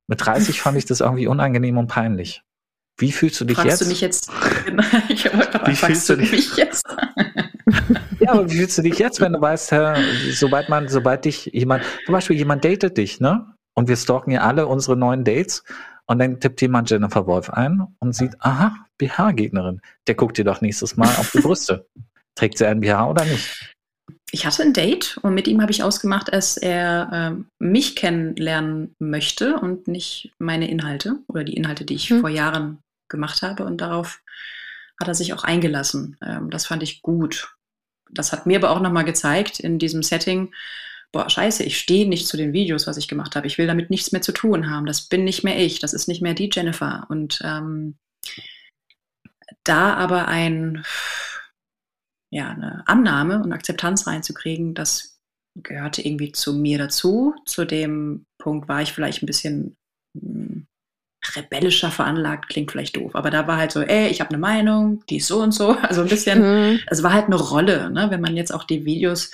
Mit 0.06 0.26
30 0.26 0.60
fand 0.60 0.76
ich 0.76 0.84
das 0.84 1.00
irgendwie 1.00 1.26
unangenehm 1.26 1.78
und 1.78 1.86
peinlich. 1.86 2.42
Wie 2.98 3.12
fühlst 3.12 3.40
du 3.40 3.46
dich 3.46 3.56
Fragst 3.56 3.70
jetzt? 3.70 3.80
du 3.80 3.86
mich 3.86 4.00
jetzt? 4.02 4.30
ich 5.08 5.24
wollte 5.32 5.60
Wie 5.64 5.74
fühlst 5.74 6.06
du 6.10 6.16
dich? 6.16 6.32
mich 6.32 6.56
jetzt? 6.58 6.84
Ja, 8.28 8.34
aber 8.34 8.50
wie 8.50 8.56
fühlst 8.56 8.76
du 8.78 8.82
dich 8.82 8.98
jetzt, 8.98 9.20
wenn 9.20 9.32
du 9.32 9.40
weißt, 9.40 9.72
äh, 9.72 9.94
sobald 10.32 10.68
man, 10.68 10.88
sobald 10.88 11.24
dich 11.24 11.46
jemand, 11.46 11.82
zum 12.04 12.12
Beispiel 12.12 12.36
jemand 12.36 12.64
datet 12.64 12.98
dich, 12.98 13.20
ne? 13.20 13.46
Und 13.74 13.88
wir 13.88 13.96
stalken 13.96 14.32
ja 14.32 14.42
alle 14.42 14.66
unsere 14.66 14.96
neuen 14.96 15.24
Dates 15.24 15.62
und 16.06 16.18
dann 16.18 16.38
tippt 16.40 16.60
jemand 16.60 16.90
Jennifer 16.90 17.26
Wolf 17.26 17.48
ein 17.50 17.86
und 18.00 18.14
sieht, 18.14 18.34
aha, 18.40 18.74
BH-Gegnerin. 18.98 19.80
Der 20.06 20.14
guckt 20.14 20.36
dir 20.36 20.44
doch 20.44 20.60
nächstes 20.60 20.96
Mal 20.96 21.08
auf 21.16 21.30
die 21.30 21.40
Brüste. 21.40 21.86
Trägt 22.34 22.58
sie 22.58 22.66
einen 22.66 22.80
BH 22.80 23.08
oder 23.08 23.24
nicht? 23.24 23.74
Ich 24.30 24.44
hatte 24.44 24.62
ein 24.62 24.74
Date 24.74 25.18
und 25.22 25.32
mit 25.32 25.48
ihm 25.48 25.62
habe 25.62 25.70
ich 25.72 25.82
ausgemacht, 25.82 26.32
dass 26.32 26.56
er 26.58 27.08
ähm, 27.12 27.46
mich 27.58 27.96
kennenlernen 27.96 28.94
möchte 28.98 29.56
und 29.56 29.88
nicht 29.88 30.32
meine 30.38 30.68
Inhalte 30.70 31.20
oder 31.28 31.44
die 31.44 31.54
Inhalte, 31.56 31.84
die 31.86 31.94
ich 31.94 32.10
Hm. 32.10 32.20
vor 32.20 32.28
Jahren 32.28 32.78
gemacht 33.08 33.40
habe. 33.42 33.64
Und 33.64 33.80
darauf 33.80 34.20
hat 35.00 35.08
er 35.08 35.14
sich 35.14 35.32
auch 35.32 35.44
eingelassen. 35.44 36.16
Ähm, 36.22 36.50
das 36.50 36.66
fand 36.66 36.82
ich 36.82 37.00
gut. 37.00 37.54
Das 38.10 38.32
hat 38.32 38.46
mir 38.46 38.58
aber 38.58 38.70
auch 38.70 38.80
nochmal 38.80 39.04
gezeigt 39.04 39.60
in 39.60 39.78
diesem 39.78 40.02
Setting, 40.02 40.52
boah, 41.12 41.28
scheiße, 41.28 41.62
ich 41.64 41.78
stehe 41.78 42.08
nicht 42.08 42.26
zu 42.26 42.36
den 42.36 42.52
Videos, 42.52 42.86
was 42.86 42.96
ich 42.96 43.08
gemacht 43.08 43.36
habe. 43.36 43.46
Ich 43.46 43.58
will 43.58 43.66
damit 43.66 43.90
nichts 43.90 44.12
mehr 44.12 44.22
zu 44.22 44.32
tun 44.32 44.70
haben. 44.70 44.86
Das 44.86 45.08
bin 45.08 45.24
nicht 45.24 45.44
mehr 45.44 45.58
ich. 45.58 45.78
Das 45.78 45.94
ist 45.94 46.08
nicht 46.08 46.22
mehr 46.22 46.34
die 46.34 46.50
Jennifer. 46.52 47.06
Und 47.08 47.40
ähm, 47.42 47.96
da 49.64 49.94
aber 49.94 50.28
ein, 50.28 50.84
ja, 52.30 52.50
eine 52.50 52.82
Annahme 52.86 53.42
und 53.42 53.52
Akzeptanz 53.52 54.06
reinzukriegen, 54.06 54.74
das 54.74 55.18
gehörte 55.54 56.02
irgendwie 56.02 56.32
zu 56.32 56.52
mir 56.54 56.78
dazu. 56.78 57.34
Zu 57.46 57.64
dem 57.64 58.26
Punkt 58.38 58.68
war 58.68 58.82
ich 58.82 58.92
vielleicht 58.92 59.22
ein 59.22 59.26
bisschen 59.26 59.77
rebellischer 61.36 61.90
veranlagt, 61.90 62.48
klingt 62.48 62.70
vielleicht 62.70 62.96
doof, 62.96 63.14
aber 63.14 63.30
da 63.30 63.46
war 63.46 63.56
halt 63.56 63.72
so, 63.72 63.80
ey, 63.82 64.08
ich 64.08 64.20
habe 64.20 64.30
eine 64.30 64.38
Meinung, 64.38 65.02
die 65.08 65.16
ist 65.18 65.26
so 65.28 65.40
und 65.42 65.52
so, 65.52 65.70
also 65.82 66.02
ein 66.02 66.08
bisschen, 66.08 66.40
Mhm. 66.72 66.80
es 66.86 67.02
war 67.02 67.12
halt 67.12 67.26
eine 67.26 67.36
Rolle, 67.36 67.90
ne? 67.90 68.06
wenn 68.10 68.20
man 68.20 68.36
jetzt 68.36 68.52
auch 68.54 68.64
die 68.64 68.84
Videos, 68.84 69.30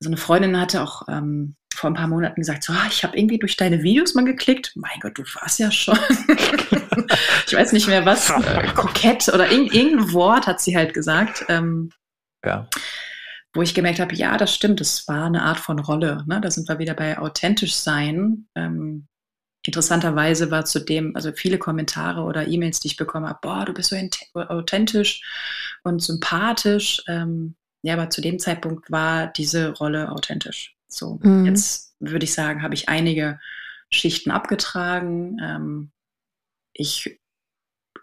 so 0.00 0.08
eine 0.08 0.16
Freundin 0.18 0.60
hatte 0.60 0.82
auch 0.82 1.02
ähm, 1.08 1.56
vor 1.74 1.90
ein 1.90 1.94
paar 1.94 2.08
Monaten 2.08 2.40
gesagt, 2.40 2.64
so, 2.64 2.72
ah, 2.72 2.86
ich 2.90 3.02
habe 3.04 3.16
irgendwie 3.18 3.38
durch 3.38 3.56
deine 3.56 3.82
Videos 3.82 4.14
mal 4.14 4.24
geklickt, 4.24 4.72
mein 4.76 4.98
Gott, 5.00 5.16
du 5.18 5.22
warst 5.40 5.58
ja 5.58 5.70
schon, 5.70 5.98
ich 7.46 7.54
weiß 7.54 7.72
nicht 7.72 7.86
mehr 7.88 8.04
was, 8.06 8.30
äh, 8.30 8.66
kokett 8.74 9.28
oder 9.28 9.50
irg 9.50 9.74
irgendein 9.74 10.12
Wort 10.12 10.46
hat 10.46 10.60
sie 10.60 10.76
halt 10.76 10.94
gesagt, 10.94 11.44
ähm, 11.48 11.90
Ja. 12.44 12.68
wo 13.54 13.62
ich 13.62 13.74
gemerkt 13.74 14.00
habe, 14.00 14.14
ja, 14.14 14.36
das 14.36 14.54
stimmt, 14.54 14.80
das 14.80 15.06
war 15.08 15.24
eine 15.26 15.42
Art 15.42 15.58
von 15.58 15.78
Rolle. 15.78 16.24
Ne? 16.26 16.40
Da 16.40 16.50
sind 16.50 16.68
wir 16.68 16.78
wieder 16.78 16.94
bei 16.94 17.18
authentisch 17.18 17.74
sein. 17.74 18.46
Ähm, 18.54 19.06
interessanterweise 19.66 20.50
war 20.50 20.64
zudem, 20.64 21.14
also 21.14 21.32
viele 21.32 21.58
Kommentare 21.58 22.22
oder 22.22 22.46
E-Mails, 22.46 22.80
die 22.80 22.88
ich 22.88 22.96
bekommen 22.96 23.26
habe, 23.26 23.38
boah, 23.42 23.64
du 23.64 23.72
bist 23.72 23.90
so 23.90 23.96
authentisch 24.40 25.22
und 25.82 26.02
sympathisch. 26.02 27.02
Ähm, 27.08 27.54
ja, 27.82 27.94
aber 27.94 28.10
zu 28.10 28.20
dem 28.20 28.38
Zeitpunkt 28.38 28.90
war 28.90 29.28
diese 29.28 29.70
Rolle 29.70 30.10
authentisch. 30.10 30.74
So, 30.88 31.18
Mhm. 31.22 31.46
jetzt 31.46 31.94
würde 32.00 32.24
ich 32.24 32.34
sagen, 32.34 32.62
habe 32.62 32.74
ich 32.74 32.88
einige 32.88 33.40
Schichten 33.90 34.30
abgetragen. 34.30 35.38
Ähm, 35.42 35.90
ich 36.72 37.18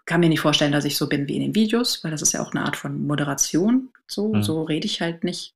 kann 0.06 0.20
mir 0.20 0.28
nicht 0.28 0.40
vorstellen, 0.40 0.72
dass 0.72 0.84
ich 0.84 0.96
so 0.96 1.08
bin 1.08 1.28
wie 1.28 1.36
in 1.36 1.42
den 1.42 1.54
Videos, 1.54 2.02
weil 2.04 2.10
das 2.10 2.22
ist 2.22 2.32
ja 2.32 2.42
auch 2.42 2.52
eine 2.52 2.64
Art 2.64 2.76
von 2.76 3.06
Moderation. 3.06 3.90
So, 4.06 4.34
Mhm. 4.34 4.42
so 4.42 4.62
rede 4.62 4.86
ich 4.86 5.00
halt 5.00 5.24
nicht 5.24 5.54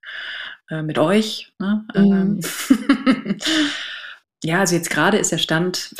äh, 0.71 0.83
mit 0.83 0.99
euch. 0.99 1.53
Ne? 1.59 1.85
Mhm. 1.95 2.41
Ähm, 2.41 2.41
ja, 4.45 4.61
also 4.61 4.75
jetzt 4.77 4.91
gerade 4.91 5.19
ist 5.19 5.33
der 5.33 5.39
Stand, 5.39 5.95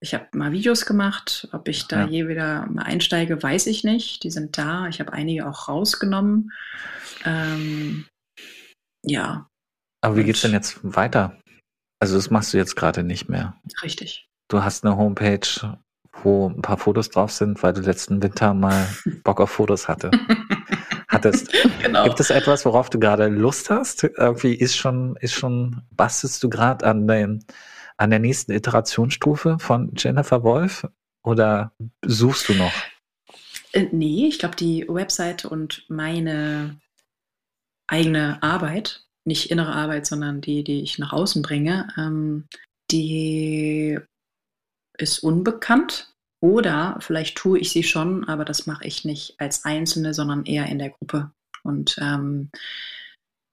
ich 0.00 0.14
habe 0.14 0.26
mal 0.32 0.52
Videos 0.52 0.86
gemacht. 0.86 1.48
Ob 1.52 1.68
ich 1.68 1.86
da 1.86 2.00
Ja. 2.02 2.06
je 2.08 2.28
wieder 2.28 2.66
mal 2.66 2.82
einsteige, 2.84 3.42
weiß 3.42 3.66
ich 3.66 3.84
nicht. 3.84 4.22
Die 4.24 4.30
sind 4.30 4.56
da. 4.58 4.86
Ich 4.88 5.00
habe 5.00 5.12
einige 5.12 5.46
auch 5.48 5.68
rausgenommen. 5.68 6.52
Ähm, 7.24 8.06
ja, 9.04 9.46
Aber 10.02 10.16
wie 10.16 10.20
Und- 10.20 10.26
geht's 10.26 10.40
denn 10.42 10.52
jetzt 10.52 10.80
weiter? 10.82 11.38
Also 12.00 12.16
das 12.16 12.30
machst 12.30 12.54
du 12.54 12.56
jetzt 12.58 12.76
gerade 12.76 13.02
nicht 13.02 13.28
mehr. 13.28 13.54
richtig. 13.82 14.26
Du 14.48 14.64
hast 14.64 14.84
eine 14.84 14.96
Homepage, 14.96 15.76
wo 16.22 16.48
ein 16.48 16.62
paar 16.62 16.78
Fotos 16.78 17.10
drauf 17.10 17.30
sind, 17.30 17.62
weil 17.62 17.72
du 17.74 17.82
letzten 17.82 18.22
Winter 18.22 18.54
mal 18.54 18.86
Bock 19.24 19.40
auf 19.40 19.50
Fotos 19.50 19.86
hatte. 19.88 20.10
hattest. 21.08 21.52
Genau. 21.82 22.04
Gibt 22.04 22.20
es 22.20 22.30
etwas, 22.30 22.64
worauf 22.64 22.88
du 22.88 22.98
gerade 22.98 23.26
Lust 23.28 23.68
hast? 23.68 24.04
Irgendwie 24.04 24.54
ist 24.54 24.76
schon, 24.76 25.16
ist 25.16 25.34
schon, 25.34 25.82
bastelst 25.90 26.42
du 26.42 26.48
gerade 26.48 26.86
an, 26.86 27.06
den, 27.06 27.44
an 28.00 28.10
der 28.10 28.18
nächsten 28.18 28.52
Iterationsstufe 28.52 29.58
von 29.58 29.92
Jennifer 29.94 30.42
Wolf? 30.42 30.86
Oder 31.22 31.72
suchst 32.02 32.48
du 32.48 32.54
noch? 32.54 32.72
Äh, 33.72 33.88
nee, 33.92 34.26
ich 34.26 34.38
glaube, 34.38 34.56
die 34.56 34.86
Website 34.88 35.44
und 35.44 35.84
meine 35.88 36.80
eigene 37.86 38.42
Arbeit, 38.42 39.04
nicht 39.26 39.50
innere 39.50 39.72
Arbeit, 39.72 40.06
sondern 40.06 40.40
die, 40.40 40.64
die 40.64 40.80
ich 40.80 40.98
nach 40.98 41.12
außen 41.12 41.42
bringe, 41.42 41.88
ähm, 41.98 42.46
die 42.90 43.98
ist 44.96 45.18
unbekannt. 45.18 46.14
Oder 46.42 46.96
vielleicht 47.00 47.36
tue 47.36 47.58
ich 47.58 47.70
sie 47.70 47.82
schon, 47.82 48.26
aber 48.26 48.46
das 48.46 48.66
mache 48.66 48.86
ich 48.86 49.04
nicht 49.04 49.34
als 49.38 49.66
Einzelne, 49.66 50.14
sondern 50.14 50.46
eher 50.46 50.66
in 50.66 50.78
der 50.78 50.88
Gruppe. 50.88 51.32
Und 51.62 51.98
ähm, 52.00 52.50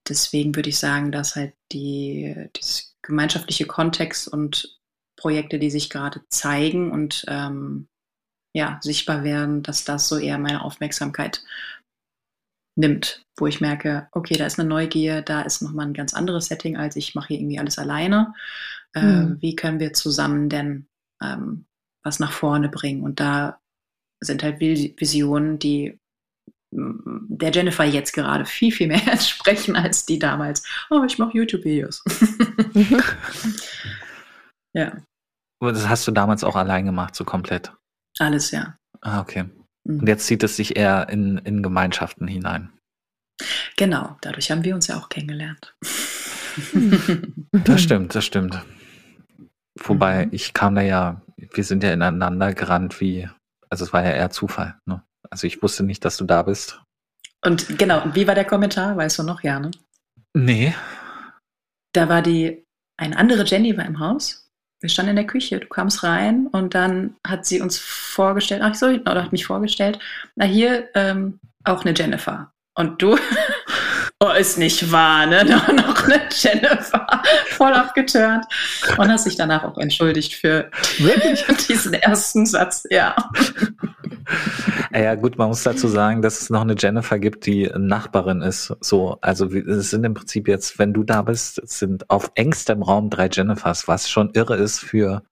deswegen 0.08 0.56
würde 0.56 0.70
ich 0.70 0.80
sagen, 0.80 1.12
dass 1.12 1.36
halt 1.36 1.54
die, 1.74 2.50
das 2.54 2.97
gemeinschaftliche 3.08 3.68
Kontext 3.68 4.30
und 4.30 4.80
Projekte, 5.18 5.60
die 5.60 5.72
sich 5.72 5.89
gerade 5.91 6.22
zeigen 6.30 6.91
und 6.91 7.26
ähm, 7.30 7.89
ja, 8.55 8.80
sichtbar 8.84 9.24
werden, 9.24 9.64
dass 9.64 9.86
das 9.86 10.08
so 10.10 10.18
eher 10.18 10.38
meine 10.39 10.64
Aufmerksamkeit 10.64 11.43
nimmt, 12.76 13.26
wo 13.38 13.47
ich 13.47 13.62
merke, 13.62 14.08
okay, 14.12 14.36
da 14.36 14.45
ist 14.45 14.60
eine 14.60 14.70
Neugier, 14.70 15.22
da 15.22 15.41
ist 15.41 15.62
nochmal 15.62 15.88
ein 15.88 15.93
ganz 15.93 16.14
anderes 16.14 16.45
Setting, 16.47 16.78
als 16.78 16.95
ich 16.95 17.16
mache 17.16 17.30
hier 17.30 17.39
irgendwie 17.39 17.60
alles 17.60 17.80
alleine. 17.80 18.34
Äh, 18.93 19.01
Mhm. 19.01 19.38
Wie 19.39 19.55
können 19.55 19.80
wir 19.80 19.93
zusammen 19.93 20.49
denn 20.49 20.88
ähm, 21.22 21.66
was 22.03 22.20
nach 22.20 22.32
vorne 22.32 22.70
bringen? 22.70 23.03
Und 23.03 23.20
da 23.20 23.60
sind 24.22 24.43
halt 24.43 24.60
Vis- 24.60 24.93
Visionen, 24.97 25.60
die 25.60 25.99
der 26.72 27.51
Jennifer 27.51 27.86
jetzt 27.86 28.11
gerade 28.13 28.45
viel, 28.45 28.72
viel 28.72 28.88
mehr 28.88 29.07
entsprechen 29.11 29.76
als 29.76 30.05
die 30.05 30.20
damals. 30.20 30.63
Oh, 30.89 31.03
ich 31.05 31.18
mache 31.18 31.38
YouTube-Videos. 31.38 32.03
ja, 34.74 34.97
Aber 35.61 35.72
Das 35.72 35.88
hast 35.88 36.07
du 36.07 36.11
damals 36.11 36.43
auch 36.43 36.55
allein 36.55 36.86
gemacht, 36.86 37.15
so 37.15 37.24
komplett. 37.24 37.72
alles, 38.20 38.51
ja. 38.51 38.78
Ah, 39.01 39.22
okay. 39.22 39.45
Mhm. 39.86 39.99
Und 40.01 40.07
jetzt 40.07 40.26
zieht 40.28 40.43
es 40.43 40.55
sich 40.55 40.76
eher 40.76 41.09
in, 41.09 41.38
in 41.39 41.63
Gemeinschaften 41.63 42.28
hinein. 42.28 42.72
Genau, 43.78 44.18
dadurch 44.22 44.49
haben 44.51 44.63
wir 44.63 44.74
uns 44.76 44.88
ja 44.88 44.97
auch 44.97 45.09
kennengelernt. 45.09 45.76
Das 47.51 47.82
stimmt, 47.82 48.15
das 48.15 48.26
stimmt. 48.26 48.63
Wobei, 49.80 50.26
Mhm. 50.26 50.34
ich 50.34 50.53
kam 50.53 50.74
da 50.76 50.82
ja, 50.82 51.22
wir 51.38 51.63
sind 51.63 51.84
ja 51.84 51.93
ineinander 51.93 52.53
gerannt 52.53 52.99
wie, 52.99 53.30
also 53.70 53.86
es 53.86 53.93
war 53.93 54.03
ja 54.03 54.11
eher 54.11 54.32
Zufall. 54.32 54.80
Ne? 54.86 55.03
Also 55.30 55.48
ich 55.48 55.62
wusste 55.62 55.84
nicht, 55.84 56.04
dass 56.06 56.18
du 56.18 56.26
da 56.26 56.44
bist. 56.44 56.82
Und 57.46 57.78
genau, 57.78 58.04
wie 58.14 58.28
war 58.28 58.36
der 58.36 58.46
Kommentar? 58.46 58.98
Weißt 58.98 59.20
du 59.20 59.24
noch, 59.24 59.44
ja, 59.44 59.60
ne? 59.60 59.72
Nee. 60.34 60.74
Da 61.94 62.10
war 62.10 62.22
die, 62.22 62.64
eine 62.98 63.18
andere 63.18 63.44
Jenny 63.44 63.78
war 63.78 63.86
im 63.86 64.00
Haus. 64.00 64.48
Wir 64.80 64.90
standen 64.90 65.12
in 65.12 65.16
der 65.16 65.26
Küche, 65.26 65.60
du 65.60 65.68
kamst 65.68 66.04
rein 66.04 66.48
und 66.48 66.76
dann 66.76 67.16
hat 67.26 67.46
sie 67.48 67.62
uns 67.62 67.80
vorgestellt, 67.80 68.62
ach 68.64 68.76
so, 68.76 68.88
oder 68.88 69.24
hat 69.24 69.32
mich 69.32 69.46
vorgestellt, 69.46 69.98
na 70.36 70.46
hier 70.46 70.90
ähm, 70.94 71.40
auch 71.64 71.84
eine 71.84 71.96
Jennifer. 71.96 72.52
Und 72.76 73.02
du, 73.02 73.18
oh, 74.20 74.32
ist 74.32 74.60
nicht 74.60 74.92
wahr, 74.92 75.26
ne? 75.26 75.44
Noch, 75.50 75.68
noch 75.70 76.04
eine 76.04 76.30
Jennifer. 76.32 77.24
Voll 77.48 77.74
abgeturnt. 77.74 78.46
Und 78.98 79.10
hast 79.10 79.26
dich 79.26 79.36
danach 79.36 79.64
auch 79.64 79.80
entschuldigt 79.80 80.36
für 80.36 80.70
Wirklich? 81.00 81.44
diesen 81.68 81.96
ersten 81.96 82.46
Satz, 82.46 82.84
ja. 82.92 83.16
Ja, 84.94 85.16
gut, 85.16 85.38
man 85.38 85.50
muss 85.50 85.64
dazu 85.64 85.88
sagen, 85.88 86.22
dass 86.22 86.42
es 86.42 86.50
noch 86.50 86.62
eine 86.62 86.76
Jennifer 86.78 87.20
gibt, 87.20 87.46
die 87.46 87.70
Nachbarin 87.78 88.42
ist. 88.42 88.76
So, 88.82 89.18
also 89.22 89.46
es 89.48 89.90
sind 89.90 90.04
im 90.04 90.14
Prinzip 90.14 90.48
jetzt, 90.48 90.80
wenn 90.80 90.94
du 90.94 91.04
da 91.04 91.22
bist, 91.22 91.60
es 91.60 91.80
sind 91.80 92.10
auf 92.10 92.32
engstem 92.36 92.82
Raum 92.82 93.10
drei 93.10 93.28
Jennifers, 93.28 93.88
was 93.88 94.10
schon 94.10 94.32
irre 94.34 94.56
ist 94.56 94.80
für, 94.80 95.24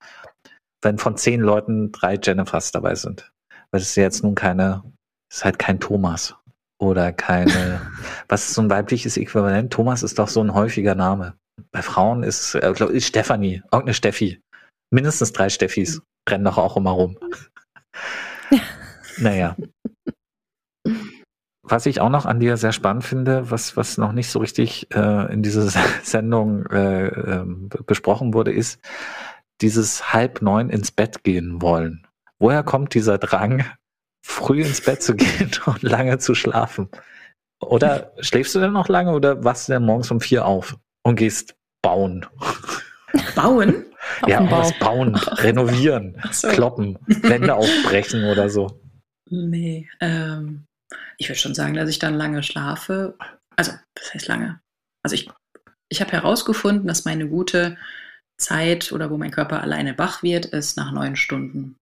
wenn 0.81 0.97
von 0.97 1.17
zehn 1.17 1.41
Leuten 1.41 1.91
drei 1.91 2.19
Jennifers 2.21 2.71
dabei 2.71 2.95
sind. 2.95 3.31
Weil 3.71 3.81
es 3.81 3.89
ist 3.89 3.95
jetzt 3.95 4.23
nun 4.23 4.35
keine, 4.35 4.83
es 5.29 5.37
ist 5.37 5.45
halt 5.45 5.59
kein 5.59 5.79
Thomas 5.79 6.35
oder 6.79 7.11
keine, 7.11 7.81
was 8.27 8.47
ist 8.47 8.53
so 8.55 8.61
ein 8.61 8.69
weibliches 8.69 9.17
Äquivalent? 9.17 9.71
Thomas 9.73 10.03
ist 10.03 10.19
doch 10.19 10.29
so 10.29 10.41
ein 10.41 10.53
häufiger 10.53 10.95
Name. 10.95 11.33
Bei 11.71 11.81
Frauen 11.81 12.23
ist, 12.23 12.55
äh, 12.55 12.71
glaub, 12.75 12.89
ist 12.89 13.07
Stefanie, 13.07 13.63
irgendeine 13.71 13.93
Steffi. 13.93 14.41
Mindestens 14.91 15.33
drei 15.33 15.49
Steffis 15.49 16.01
rennen 16.29 16.45
doch 16.45 16.57
auch 16.57 16.77
immer 16.77 16.91
rum. 16.91 17.17
naja. 19.17 19.55
Was 21.63 21.85
ich 21.87 21.99
auch 21.99 22.09
noch 22.09 22.25
an 22.25 22.39
dir 22.39 22.57
sehr 22.57 22.71
spannend 22.71 23.03
finde, 23.03 23.49
was, 23.49 23.75
was 23.75 23.97
noch 23.97 24.11
nicht 24.11 24.29
so 24.29 24.39
richtig 24.39 24.93
äh, 24.93 25.31
in 25.33 25.41
dieser 25.41 25.69
Sendung 26.03 26.65
äh, 26.67 27.07
äh, 27.07 27.45
besprochen 27.85 28.33
wurde, 28.33 28.51
ist 28.51 28.79
dieses 29.61 30.13
halb 30.13 30.41
neun 30.41 30.69
ins 30.69 30.91
Bett 30.91 31.23
gehen 31.23 31.61
wollen. 31.61 32.05
Woher 32.39 32.63
kommt 32.63 32.93
dieser 32.93 33.17
Drang, 33.17 33.65
früh 34.23 34.61
ins 34.61 34.81
Bett 34.81 35.01
zu 35.01 35.15
gehen 35.15 35.51
und 35.65 35.81
lange 35.81 36.19
zu 36.19 36.35
schlafen? 36.35 36.89
Oder 37.61 38.11
schläfst 38.19 38.53
du 38.53 38.59
denn 38.59 38.73
noch 38.73 38.89
lange 38.89 39.13
oder 39.13 39.43
wachst 39.43 39.67
du 39.67 39.73
denn 39.73 39.85
morgens 39.85 40.11
um 40.11 40.19
vier 40.21 40.45
auf 40.45 40.77
und 41.03 41.15
gehst 41.15 41.55
bauen? 41.81 42.25
Bauen? 43.35 43.85
ja, 44.27 44.49
was 44.51 44.77
bauen, 44.79 45.15
renovieren, 45.15 46.21
so. 46.31 46.47
kloppen, 46.49 46.97
Wände 47.07 47.55
aufbrechen 47.55 48.25
oder 48.25 48.49
so. 48.49 48.79
Nee, 49.29 49.89
ähm, 50.01 50.65
ich 51.17 51.29
würde 51.29 51.39
schon 51.39 51.55
sagen, 51.55 51.73
dass 51.73 51.89
ich 51.89 51.99
dann 51.99 52.13
lange 52.13 52.43
schlafe. 52.43 53.17
Also, 53.55 53.71
was 53.97 54.13
heißt 54.13 54.27
lange? 54.27 54.59
Also 55.03 55.15
ich, 55.15 55.29
ich 55.89 56.01
habe 56.01 56.11
herausgefunden, 56.11 56.87
dass 56.87 57.05
meine 57.05 57.27
gute 57.27 57.77
Zeit 58.37 58.91
oder 58.91 59.09
wo 59.09 59.17
mein 59.17 59.31
Körper 59.31 59.61
alleine 59.61 59.97
wach 59.97 60.23
wird, 60.23 60.45
ist 60.45 60.77
nach 60.77 60.91
neun 60.91 61.15
Stunden. 61.15 61.77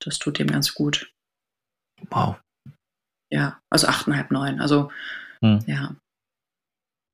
Das 0.00 0.18
tut 0.18 0.38
dem 0.38 0.48
ganz 0.48 0.74
gut. 0.74 1.12
Wow. 2.10 2.36
Ja, 3.32 3.60
also 3.70 3.86
achteinhalb, 3.86 4.30
neun. 4.30 4.60
Also, 4.60 4.90
Hm. 5.40 5.60
ja. 5.66 5.96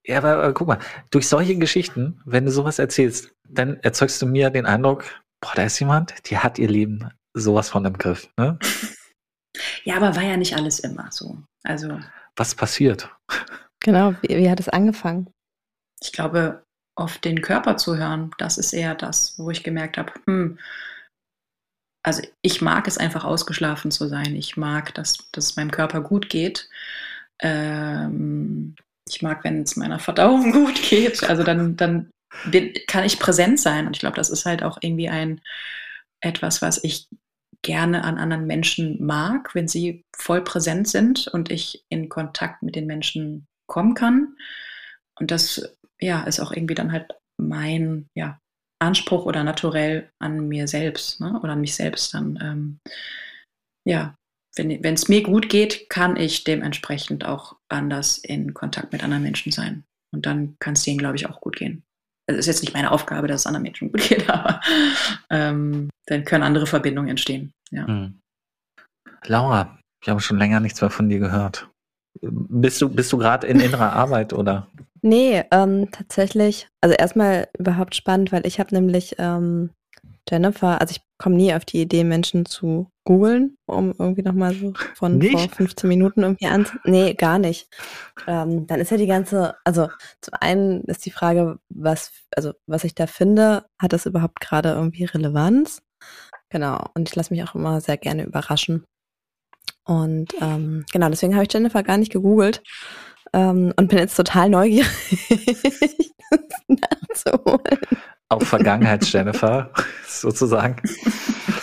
Ja, 0.07 0.19
aber 0.19 0.49
äh, 0.49 0.53
guck 0.53 0.67
mal, 0.67 0.79
durch 1.11 1.29
solche 1.29 1.57
Geschichten, 1.59 2.21
wenn 2.25 2.47
du 2.47 2.51
sowas 2.51 2.79
erzählst, 2.79 3.33
dann 3.49 3.77
erzeugst 3.81 4.21
du 4.23 4.27
mir 4.27 4.51
den 4.51 4.67
Eindruck, 4.67 5.05
boah, 5.41 5.53
da 5.55 5.65
ist 5.65 5.79
jemand, 5.79 6.15
die 6.31 6.39
hat 6.39 6.59
ihr 6.59 6.69
Leben 6.69 7.11
sowas 7.35 7.69
von 7.69 7.85
im 7.85 7.97
Griff. 7.97 8.29
Ne? 8.37 8.59
Ja, 9.85 9.97
aber 9.97 10.17
war 10.17 10.23
ja 10.23 10.37
nicht 10.37 10.57
alles 10.57 10.81
immer 10.81 11.11
so. 11.11 11.39
Also, 11.63 12.01
Was 12.37 12.55
passiert? 12.55 13.11
Genau, 13.81 14.15
wie, 14.23 14.37
wie 14.37 14.51
hat 14.51 14.61
es 14.61 14.69
angefangen? 14.69 15.31
ich 16.03 16.13
glaube, 16.13 16.65
auf 16.97 17.19
den 17.19 17.41
Körper 17.43 17.77
zu 17.77 17.97
hören, 17.97 18.33
das 18.39 18.59
ist 18.59 18.73
eher 18.73 18.95
das, 18.95 19.39
wo 19.39 19.51
ich 19.51 19.63
gemerkt 19.63 19.99
habe, 19.99 20.13
hm, 20.27 20.59
also 22.03 22.23
ich 22.43 22.63
mag 22.63 22.89
es 22.89 22.97
einfach 22.99 23.25
ausgeschlafen 23.25 23.91
zu 23.91 24.09
sein. 24.09 24.35
Ich 24.35 24.57
mag, 24.57 24.95
dass, 24.95 25.19
dass 25.33 25.47
es 25.47 25.57
meinem 25.57 25.71
Körper 25.71 26.01
gut 26.01 26.31
geht. 26.31 26.69
Ähm, 27.41 28.75
ich 29.07 29.21
mag, 29.23 29.45
wenn 29.45 29.63
es 29.63 29.77
meiner 29.77 29.99
Verdauung 29.99 30.53
gut 30.53 30.81
geht. 30.83 31.23
Also 31.25 31.43
dann, 31.43 31.77
dann 31.77 32.11
bin, 32.47 32.73
kann 32.87 33.05
ich 33.05 33.19
präsent 33.19 33.61
sein. 33.61 33.87
Und 33.87 33.97
ich 33.97 34.01
glaube, 34.01 34.17
das 34.17 34.31
ist 34.31 34.47
halt 34.47 34.63
auch 34.63 34.79
irgendwie 34.81 35.11
ein 35.11 35.43
etwas, 36.23 36.63
was 36.63 36.83
ich 36.85 37.09
gerne 37.63 38.05
an 38.05 38.19
anderen 38.19 38.47
Menschen 38.47 39.05
mag, 39.05 39.55
wenn 39.55 39.69
sie 39.69 40.05
voll 40.17 40.43
präsent 40.43 40.89
sind 40.89 41.29
und 41.29 41.51
ich 41.51 41.85
in 41.89 42.09
Kontakt 42.09 42.63
mit 42.63 42.77
den 42.77 42.87
Menschen 42.87 43.47
kommen 43.67 43.95
kann. 43.95 44.37
Und 45.19 45.31
das 45.31 45.77
ja, 46.01 46.23
ist 46.23 46.41
auch 46.41 46.53
irgendwie 46.53 46.75
dann 46.75 46.93
halt 46.93 47.13
mein 47.37 48.09
ja, 48.15 48.41
Anspruch 48.79 49.27
oder 49.27 49.45
naturell 49.45 50.11
an 50.19 50.49
mir 50.49 50.67
selbst 50.69 51.21
ne? 51.21 51.39
oder 51.43 51.53
an 51.53 51.61
mich 51.61 51.75
selbst 51.75 52.15
dann. 52.15 52.39
Ähm, 52.43 52.81
ja, 53.85 54.17
wenn 54.57 54.95
es 54.95 55.09
mir 55.09 55.23
gut 55.23 55.49
geht, 55.49 55.89
kann 55.89 56.17
ich 56.17 56.45
dementsprechend 56.45 57.25
auch 57.25 57.57
anders 57.69 58.19
in 58.19 58.53
Kontakt 58.53 58.93
mit 58.93 59.05
anderen 59.05 59.23
Menschen 59.23 59.53
sein. 59.53 59.85
Und 60.13 60.27
dann 60.27 60.57
kann 60.59 60.75
es 60.75 60.83
denen, 60.83 60.99
glaube 60.99 61.17
ich, 61.17 61.27
auch 61.27 61.41
gut 61.41 61.57
gehen. 61.57 61.85
Es 62.35 62.41
ist 62.41 62.47
jetzt 62.47 62.63
nicht 62.63 62.75
meine 62.75 62.91
Aufgabe, 62.91 63.27
dass 63.27 63.43
es 63.43 63.47
anderen 63.47 63.63
Menschen 63.65 63.91
gut 63.93 64.09
geht, 64.09 64.29
aber 64.31 64.61
ähm, 65.31 65.91
dann 66.07 66.25
können 66.25 66.45
andere 66.45 66.67
Verbindungen 66.67 67.11
entstehen. 67.11 67.53
Ja. 67.71 67.87
Hm. 67.87 68.21
Laura, 69.27 69.79
ich 70.03 70.09
habe 70.09 70.21
schon 70.21 70.39
länger 70.39 70.61
nichts 70.61 70.81
mehr 70.81 70.91
von 70.91 71.09
dir 71.09 71.19
gehört. 71.19 71.69
Bist 72.23 72.81
du, 72.81 72.89
bist 72.89 73.13
du 73.13 73.19
gerade 73.19 73.47
in 73.47 73.61
innerer 73.61 73.93
Arbeit 73.95 74.33
oder? 74.33 74.67
Nee, 75.03 75.45
ähm, 75.51 75.91
tatsächlich, 75.91 76.69
also 76.81 76.95
erstmal 76.95 77.49
überhaupt 77.59 77.95
spannend, 77.95 78.33
weil 78.33 78.47
ich 78.47 78.61
habe 78.61 78.75
nämlich 78.75 79.17
ähm, 79.19 79.71
Jennifer, 80.29 80.81
also 80.81 80.93
ich 80.93 81.03
komme 81.19 81.37
nie 81.37 81.55
auf 81.55 81.65
die 81.65 81.81
Idee, 81.81 82.05
Menschen 82.05 82.45
zu 82.47 82.89
googeln, 83.11 83.57
um 83.67 83.93
irgendwie 83.99 84.23
nochmal 84.23 84.55
so 84.55 84.73
von 84.95 85.19
Nicht? 85.19 85.33
vor 85.33 85.49
15 85.49 85.89
Minuten 85.89 86.23
irgendwie 86.23 86.47
an. 86.47 86.65
Nee, 86.85 87.15
gar 87.15 87.41
nicht. 87.41 87.69
Ähm, 88.29 88.69
dann 88.69 88.79
ist 88.79 88.93
ja 88.93 88.99
die 88.99 89.09
ganze, 89.09 89.57
also 89.65 89.89
zum 90.21 90.35
einen 90.41 90.83
ist 90.83 91.05
die 91.05 91.11
Frage, 91.11 91.59
was, 91.71 92.13
also 92.37 92.53
was 92.69 92.85
ich 92.85 92.95
da 92.95 93.09
finde, 93.09 93.65
hat 93.81 93.93
das 93.93 94.07
überhaupt 94.07 94.39
gerade 94.41 94.71
irgendwie 94.71 95.07
Relevanz? 95.07 95.83
Genau, 96.51 96.85
und 96.95 97.09
ich 97.09 97.17
lasse 97.17 97.35
mich 97.35 97.43
auch 97.43 97.57
immer 97.57 97.81
sehr 97.81 97.97
gerne 97.97 98.23
überraschen. 98.23 98.85
Und 99.85 100.33
ähm, 100.41 100.85
genau, 100.93 101.09
deswegen 101.09 101.35
habe 101.35 101.45
ich 101.45 101.53
Jennifer 101.53 101.83
gar 101.83 101.99
nicht 101.99 102.13
gegoogelt 102.13 102.63
ähm, 103.33 103.73
und 103.75 103.89
bin 103.89 103.99
jetzt 103.99 104.15
total 104.15 104.51
neugierig, 104.51 104.87
das 106.31 106.79
nachzuholen. 107.25 107.81
Auf 108.29 108.45
Vergangenheits-Jennifer, 108.45 109.73
sozusagen. 110.07 110.77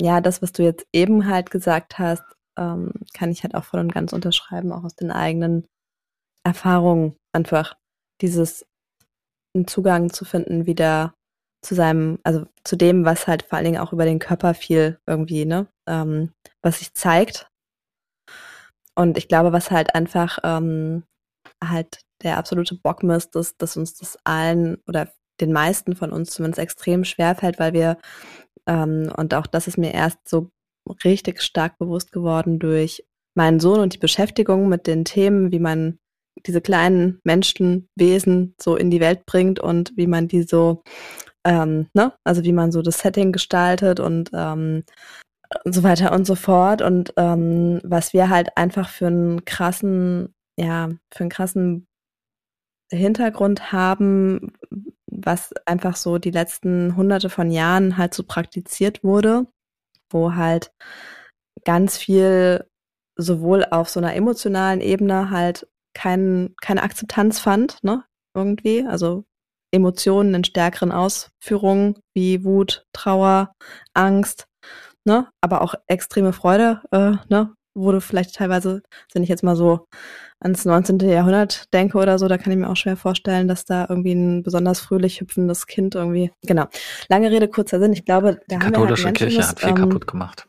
Ja, 0.00 0.20
das, 0.20 0.42
was 0.42 0.52
du 0.52 0.62
jetzt 0.62 0.86
eben 0.92 1.28
halt 1.28 1.50
gesagt 1.50 1.98
hast, 1.98 2.22
ähm, 2.56 2.92
kann 3.14 3.30
ich 3.30 3.42
halt 3.42 3.54
auch 3.54 3.64
voll 3.64 3.80
und 3.80 3.92
ganz 3.92 4.12
unterschreiben, 4.12 4.72
auch 4.72 4.84
aus 4.84 4.94
den 4.94 5.10
eigenen 5.10 5.66
Erfahrungen. 6.44 7.16
Einfach 7.32 7.76
dieses 8.20 8.66
einen 9.54 9.66
Zugang 9.66 10.12
zu 10.12 10.24
finden, 10.24 10.66
wieder 10.66 11.14
zu 11.62 11.74
seinem, 11.74 12.18
also 12.22 12.46
zu 12.64 12.76
dem, 12.76 13.04
was 13.04 13.26
halt 13.26 13.42
vor 13.42 13.56
allen 13.56 13.64
Dingen 13.64 13.80
auch 13.80 13.92
über 13.92 14.04
den 14.04 14.20
Körper 14.20 14.54
viel 14.54 15.00
irgendwie, 15.06 15.44
ne, 15.44 15.66
ähm, 15.88 16.32
was 16.62 16.78
sich 16.78 16.94
zeigt. 16.94 17.48
Und 18.94 19.18
ich 19.18 19.28
glaube, 19.28 19.52
was 19.52 19.70
halt 19.70 19.94
einfach 19.94 20.38
ähm, 20.44 21.04
halt 21.62 22.00
der 22.22 22.36
absolute 22.38 22.76
Bockmist 22.76 23.36
ist, 23.36 23.60
dass 23.62 23.76
uns 23.76 23.94
das 23.94 24.18
allen 24.24 24.78
oder 24.86 25.08
den 25.40 25.52
meisten 25.52 25.94
von 25.94 26.12
uns 26.12 26.30
zumindest 26.30 26.58
extrem 26.58 27.04
schwer 27.04 27.34
fällt, 27.36 27.58
weil 27.58 27.72
wir, 27.72 27.98
ähm, 28.68 29.10
und 29.16 29.34
auch 29.34 29.46
das 29.46 29.66
ist 29.66 29.78
mir 29.78 29.92
erst 29.92 30.28
so 30.28 30.50
richtig 31.04 31.42
stark 31.42 31.78
bewusst 31.78 32.12
geworden 32.12 32.58
durch 32.58 33.04
meinen 33.34 33.60
Sohn 33.60 33.80
und 33.80 33.94
die 33.94 33.98
Beschäftigung 33.98 34.68
mit 34.68 34.86
den 34.86 35.04
Themen, 35.04 35.52
wie 35.52 35.58
man 35.58 35.98
diese 36.46 36.60
kleinen 36.60 37.20
Menschenwesen 37.24 38.54
so 38.60 38.76
in 38.76 38.90
die 38.90 39.00
Welt 39.00 39.26
bringt 39.26 39.58
und 39.58 39.92
wie 39.96 40.06
man 40.06 40.28
die 40.28 40.42
so, 40.42 40.82
ähm, 41.44 41.88
ne, 41.94 42.12
also 42.24 42.44
wie 42.44 42.52
man 42.52 42.70
so 42.70 42.82
das 42.82 43.00
Setting 43.00 43.32
gestaltet 43.32 44.00
und 44.00 44.30
ähm, 44.34 44.84
und 45.64 45.74
so 45.74 45.82
weiter 45.82 46.12
und 46.12 46.26
so 46.26 46.34
fort. 46.34 46.82
Und 46.82 47.12
ähm, 47.16 47.80
was 47.84 48.12
wir 48.12 48.28
halt 48.28 48.56
einfach 48.56 48.88
für 48.88 49.06
einen 49.06 49.44
krassen, 49.44 50.34
ja, 50.58 50.90
für 51.12 51.20
einen 51.20 51.30
krassen 51.30 51.86
Hintergrund 52.90 53.72
haben, 53.72 54.52
was 55.24 55.52
einfach 55.66 55.96
so 55.96 56.18
die 56.18 56.30
letzten 56.30 56.96
hunderte 56.96 57.30
von 57.30 57.50
Jahren 57.50 57.96
halt 57.96 58.14
so 58.14 58.22
praktiziert 58.22 59.04
wurde, 59.04 59.46
wo 60.10 60.34
halt 60.34 60.72
ganz 61.64 61.96
viel 61.96 62.66
sowohl 63.16 63.64
auf 63.64 63.88
so 63.88 64.00
einer 64.00 64.14
emotionalen 64.14 64.80
Ebene 64.80 65.30
halt 65.30 65.68
kein, 65.94 66.54
keine 66.60 66.82
Akzeptanz 66.82 67.40
fand, 67.40 67.82
ne, 67.82 68.04
irgendwie, 68.34 68.86
also 68.86 69.24
Emotionen 69.72 70.34
in 70.34 70.44
stärkeren 70.44 70.92
Ausführungen 70.92 71.98
wie 72.14 72.44
Wut, 72.44 72.86
Trauer, 72.92 73.52
Angst, 73.94 74.46
ne, 75.04 75.28
aber 75.40 75.62
auch 75.62 75.74
extreme 75.88 76.32
Freude, 76.32 76.82
äh, 76.92 77.16
ne, 77.28 77.54
wurde 77.78 78.00
vielleicht 78.00 78.34
teilweise, 78.34 78.82
wenn 79.12 79.22
ich 79.22 79.28
jetzt 79.28 79.42
mal 79.42 79.56
so 79.56 79.86
ans 80.40 80.64
19. 80.64 81.00
Jahrhundert 81.00 81.72
denke 81.72 81.98
oder 81.98 82.18
so, 82.18 82.28
da 82.28 82.38
kann 82.38 82.52
ich 82.52 82.58
mir 82.58 82.68
auch 82.68 82.76
schwer 82.76 82.96
vorstellen, 82.96 83.48
dass 83.48 83.64
da 83.64 83.86
irgendwie 83.88 84.12
ein 84.12 84.42
besonders 84.42 84.80
fröhlich 84.80 85.20
hüpfendes 85.20 85.66
Kind 85.66 85.94
irgendwie, 85.94 86.30
genau. 86.42 86.66
Lange 87.08 87.30
Rede, 87.30 87.48
kurzer 87.48 87.80
Sinn. 87.80 87.92
Ich 87.92 88.04
glaube, 88.04 88.40
da 88.48 88.58
Die 88.58 88.64
haben 88.64 88.72
wir 88.72 88.88
halt 88.88 89.16
Kirche 89.16 89.30
schönes, 89.30 89.48
hat 89.48 89.60
viel 89.60 89.70
ähm, 89.70 89.74
kaputt 89.76 90.06
gemacht. 90.06 90.48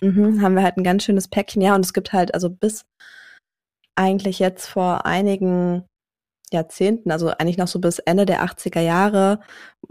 Mhm, 0.00 0.42
haben 0.42 0.54
wir 0.54 0.62
halt 0.62 0.76
ein 0.76 0.84
ganz 0.84 1.04
schönes 1.04 1.28
Päckchen. 1.28 1.62
Ja, 1.62 1.74
und 1.74 1.84
es 1.84 1.92
gibt 1.92 2.12
halt, 2.12 2.34
also 2.34 2.50
bis 2.50 2.84
eigentlich 3.96 4.38
jetzt 4.38 4.66
vor 4.66 5.06
einigen 5.06 5.84
Jahrzehnten, 6.52 7.10
also 7.10 7.28
eigentlich 7.30 7.58
noch 7.58 7.68
so 7.68 7.80
bis 7.80 7.98
Ende 7.98 8.26
der 8.26 8.44
80er 8.44 8.80
Jahre, 8.80 9.40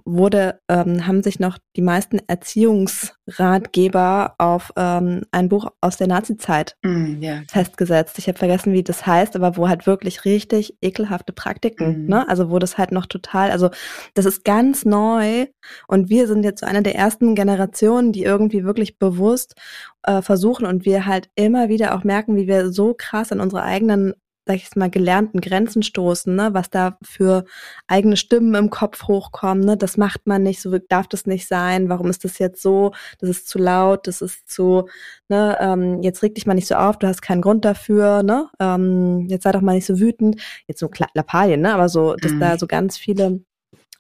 wurde, 0.06 0.60
ähm, 0.70 1.06
haben 1.08 1.24
sich 1.24 1.40
noch 1.40 1.58
die 1.76 1.82
meisten 1.82 2.20
Erziehungsratgeber 2.28 4.36
auf 4.38 4.72
ähm, 4.76 5.24
ein 5.32 5.50
Buch 5.50 5.68
aus 5.82 5.98
der 5.98 6.08
Nazi-Zeit 6.08 6.76
Mm, 6.84 7.22
ja. 7.22 7.42
festgesetzt. 7.50 8.18
Ich 8.18 8.28
habe 8.28 8.38
vergessen, 8.38 8.74
wie 8.74 8.84
das 8.84 9.06
heißt, 9.06 9.36
aber 9.36 9.58
wo 9.58 9.68
halt 9.70 9.88
wirklich 9.88 10.26
richtig 10.26 10.78
ekelhafte 10.82 11.34
Praktiken, 11.34 12.04
Mhm. 12.04 12.10
ne? 12.10 12.30
Also 12.30 12.50
wo 12.50 12.60
das 12.60 12.78
halt 12.78 12.92
noch 12.92 13.06
total, 13.06 13.52
also 13.52 13.70
das 14.14 14.26
ist 14.26 14.44
ganz 14.46 14.86
neu 14.86 15.48
und 15.88 16.10
wir 16.10 16.28
sind 16.28 16.44
jetzt 16.44 16.62
so 16.62 16.66
eine 16.66 16.82
der 16.84 16.96
ersten 16.96 17.36
Generationen, 17.36 18.12
die 18.12 18.24
irgendwie 18.24 18.64
wirklich 18.64 18.98
bewusst 18.98 19.56
äh, 20.04 20.22
versuchen 20.22 20.66
und 20.66 20.86
wir 20.86 21.06
halt 21.06 21.30
immer 21.36 21.70
wieder 21.70 21.96
auch 21.96 22.04
merken, 22.04 22.36
wie 22.36 22.48
wir 22.48 22.72
so 22.72 22.94
krass 22.98 23.32
an 23.32 23.40
unsere 23.40 23.64
eigenen 23.64 24.14
sag 24.46 24.58
ich 24.58 24.76
mal, 24.76 24.90
gelernten 24.90 25.40
Grenzen 25.40 25.84
stoßen, 25.84 26.36
ne? 26.36 26.50
was 26.54 26.70
da 26.70 26.98
für 27.02 27.46
eigene 27.88 28.18
Stimmen 28.18 28.54
im 28.56 28.70
Kopf 28.70 29.04
hochkommen, 29.08 29.64
ne? 29.64 29.78
das 29.78 29.96
macht 29.98 30.28
man 30.28 30.44
nicht, 30.44 30.62
so 30.62 30.78
darf 30.78 31.08
das 31.08 31.26
nicht 31.26 31.48
sein, 31.48 31.88
warum 31.90 32.10
ist 32.10 32.24
das 32.26 32.40
jetzt 32.40 32.62
so, 32.62 32.92
das 33.20 33.30
ist 33.30 33.48
zu 33.48 33.58
laut, 33.58 34.08
das 34.08 34.22
ist 34.22 34.50
zu, 34.50 34.88
ne, 35.30 35.58
ähm, 35.60 36.02
jetzt 36.02 36.24
reg 36.24 36.36
dich 36.36 36.46
mal 36.46 36.56
nicht 36.56 36.68
so 36.68 36.76
auf, 36.76 36.98
du 36.98 37.08
hast 37.08 37.22
keinen 37.22 37.42
Grund 37.42 37.64
dafür, 37.66 38.24
ne, 38.24 38.50
ähm, 38.60 39.28
jetzt 39.30 39.44
sei 39.44 39.52
doch 39.54 39.62
mal 39.62 39.76
nicht 39.76 39.86
so 39.86 40.00
wütend, 40.00 40.42
jetzt 40.68 40.80
so 40.80 40.90
Lappalien, 41.14 41.62
ne, 41.62 41.74
aber 41.74 41.88
so, 41.90 42.16
dass 42.16 42.34
Mhm. 42.34 42.40
da 42.40 42.58
so 42.58 42.68
ganz 42.68 42.98
viele 42.98 43.42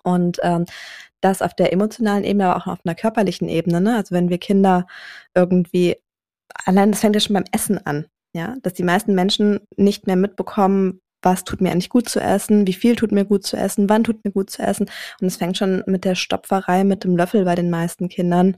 und 0.03 0.39
ähm, 0.43 0.65
das 1.21 1.41
auf 1.41 1.53
der 1.55 1.71
emotionalen 1.71 2.25
Ebene, 2.25 2.47
aber 2.49 2.61
auch 2.61 2.67
auf 2.67 2.79
einer 2.85 2.95
körperlichen 2.95 3.47
Ebene, 3.47 3.79
ne, 3.81 3.95
also 3.95 4.13
wenn 4.13 4.29
wir 4.29 4.39
Kinder 4.39 4.87
irgendwie, 5.33 5.95
allein 6.65 6.91
das 6.91 6.99
fängt 7.01 7.15
ja 7.15 7.21
schon 7.21 7.35
beim 7.35 7.45
Essen 7.53 7.77
an, 7.85 8.07
ja, 8.33 8.55
dass 8.61 8.73
die 8.73 8.83
meisten 8.83 9.15
Menschen 9.15 9.59
nicht 9.77 10.07
mehr 10.07 10.15
mitbekommen, 10.15 10.99
was 11.21 11.45
tut 11.45 11.61
mir 11.61 11.71
eigentlich 11.71 11.89
gut 11.89 12.09
zu 12.09 12.19
essen, 12.19 12.67
wie 12.67 12.73
viel 12.73 12.95
tut 12.95 13.11
mir 13.13 13.23
gut 13.25 13.45
zu 13.45 13.55
essen, 13.55 13.87
wann 13.89 14.03
tut 14.03 14.23
mir 14.25 14.31
gut 14.31 14.49
zu 14.49 14.61
essen. 14.61 14.89
Und 15.21 15.27
es 15.27 15.37
fängt 15.37 15.57
schon 15.57 15.81
mit 15.87 16.03
der 16.03 16.15
Stopferei 16.15 16.83
mit 16.83 17.05
dem 17.05 17.15
Löffel 17.15 17.45
bei 17.45 17.55
den 17.55 17.69
meisten 17.69 18.09
Kindern 18.09 18.57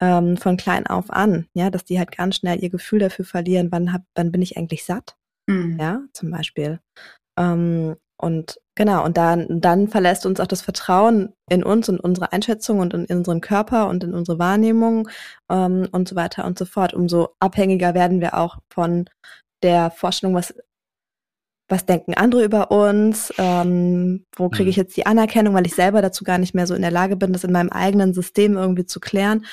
ähm, 0.00 0.36
von 0.36 0.56
klein 0.56 0.86
auf 0.86 1.10
an, 1.10 1.46
ja, 1.54 1.70
dass 1.70 1.84
die 1.84 1.98
halt 1.98 2.16
ganz 2.16 2.36
schnell 2.36 2.62
ihr 2.62 2.70
Gefühl 2.70 3.00
dafür 3.00 3.24
verlieren, 3.24 3.68
wann 3.72 3.92
hab, 3.92 4.02
wann 4.14 4.30
bin 4.30 4.42
ich 4.42 4.56
eigentlich 4.56 4.84
satt, 4.84 5.16
Mhm. 5.46 5.76
ja, 5.80 6.00
zum 6.12 6.30
Beispiel. 6.30 6.78
Ähm, 7.36 7.96
und 8.16 8.60
genau, 8.74 9.04
und 9.04 9.16
dann, 9.16 9.60
dann 9.60 9.88
verlässt 9.88 10.24
uns 10.24 10.40
auch 10.40 10.46
das 10.46 10.62
Vertrauen 10.62 11.32
in 11.50 11.64
uns 11.64 11.88
und 11.88 12.00
unsere 12.00 12.32
Einschätzung 12.32 12.78
und 12.78 12.94
in, 12.94 13.06
unseren 13.06 13.40
Körper 13.40 13.88
und 13.88 14.04
in 14.04 14.14
unsere 14.14 14.38
Wahrnehmung 14.38 15.08
ähm, 15.50 15.88
und 15.92 16.08
so 16.08 16.16
weiter 16.16 16.44
und 16.44 16.58
so 16.58 16.64
fort. 16.64 16.94
Umso 16.94 17.30
abhängiger 17.40 17.94
werden 17.94 18.20
wir 18.20 18.34
auch 18.34 18.58
von 18.72 19.08
der 19.62 19.90
Vorstellung, 19.90 20.34
was, 20.34 20.54
was 21.68 21.86
denken 21.86 22.14
andere 22.14 22.44
über 22.44 22.70
uns, 22.70 23.32
ähm, 23.38 24.24
wo 24.36 24.48
kriege 24.48 24.70
ich 24.70 24.76
Mhm. 24.76 24.82
jetzt 24.82 24.96
die 24.96 25.06
Anerkennung, 25.06 25.54
weil 25.54 25.66
ich 25.66 25.74
selber 25.74 26.02
dazu 26.02 26.22
gar 26.22 26.38
nicht 26.38 26.54
mehr 26.54 26.66
so 26.66 26.74
in 26.74 26.82
der 26.82 26.90
Lage 26.90 27.16
bin, 27.16 27.32
das 27.32 27.44
in 27.44 27.52
meinem 27.52 27.70
eigenen 27.70 28.14
System 28.14 28.56
irgendwie 28.56 28.86
zu 28.86 29.00
klären. 29.00 29.44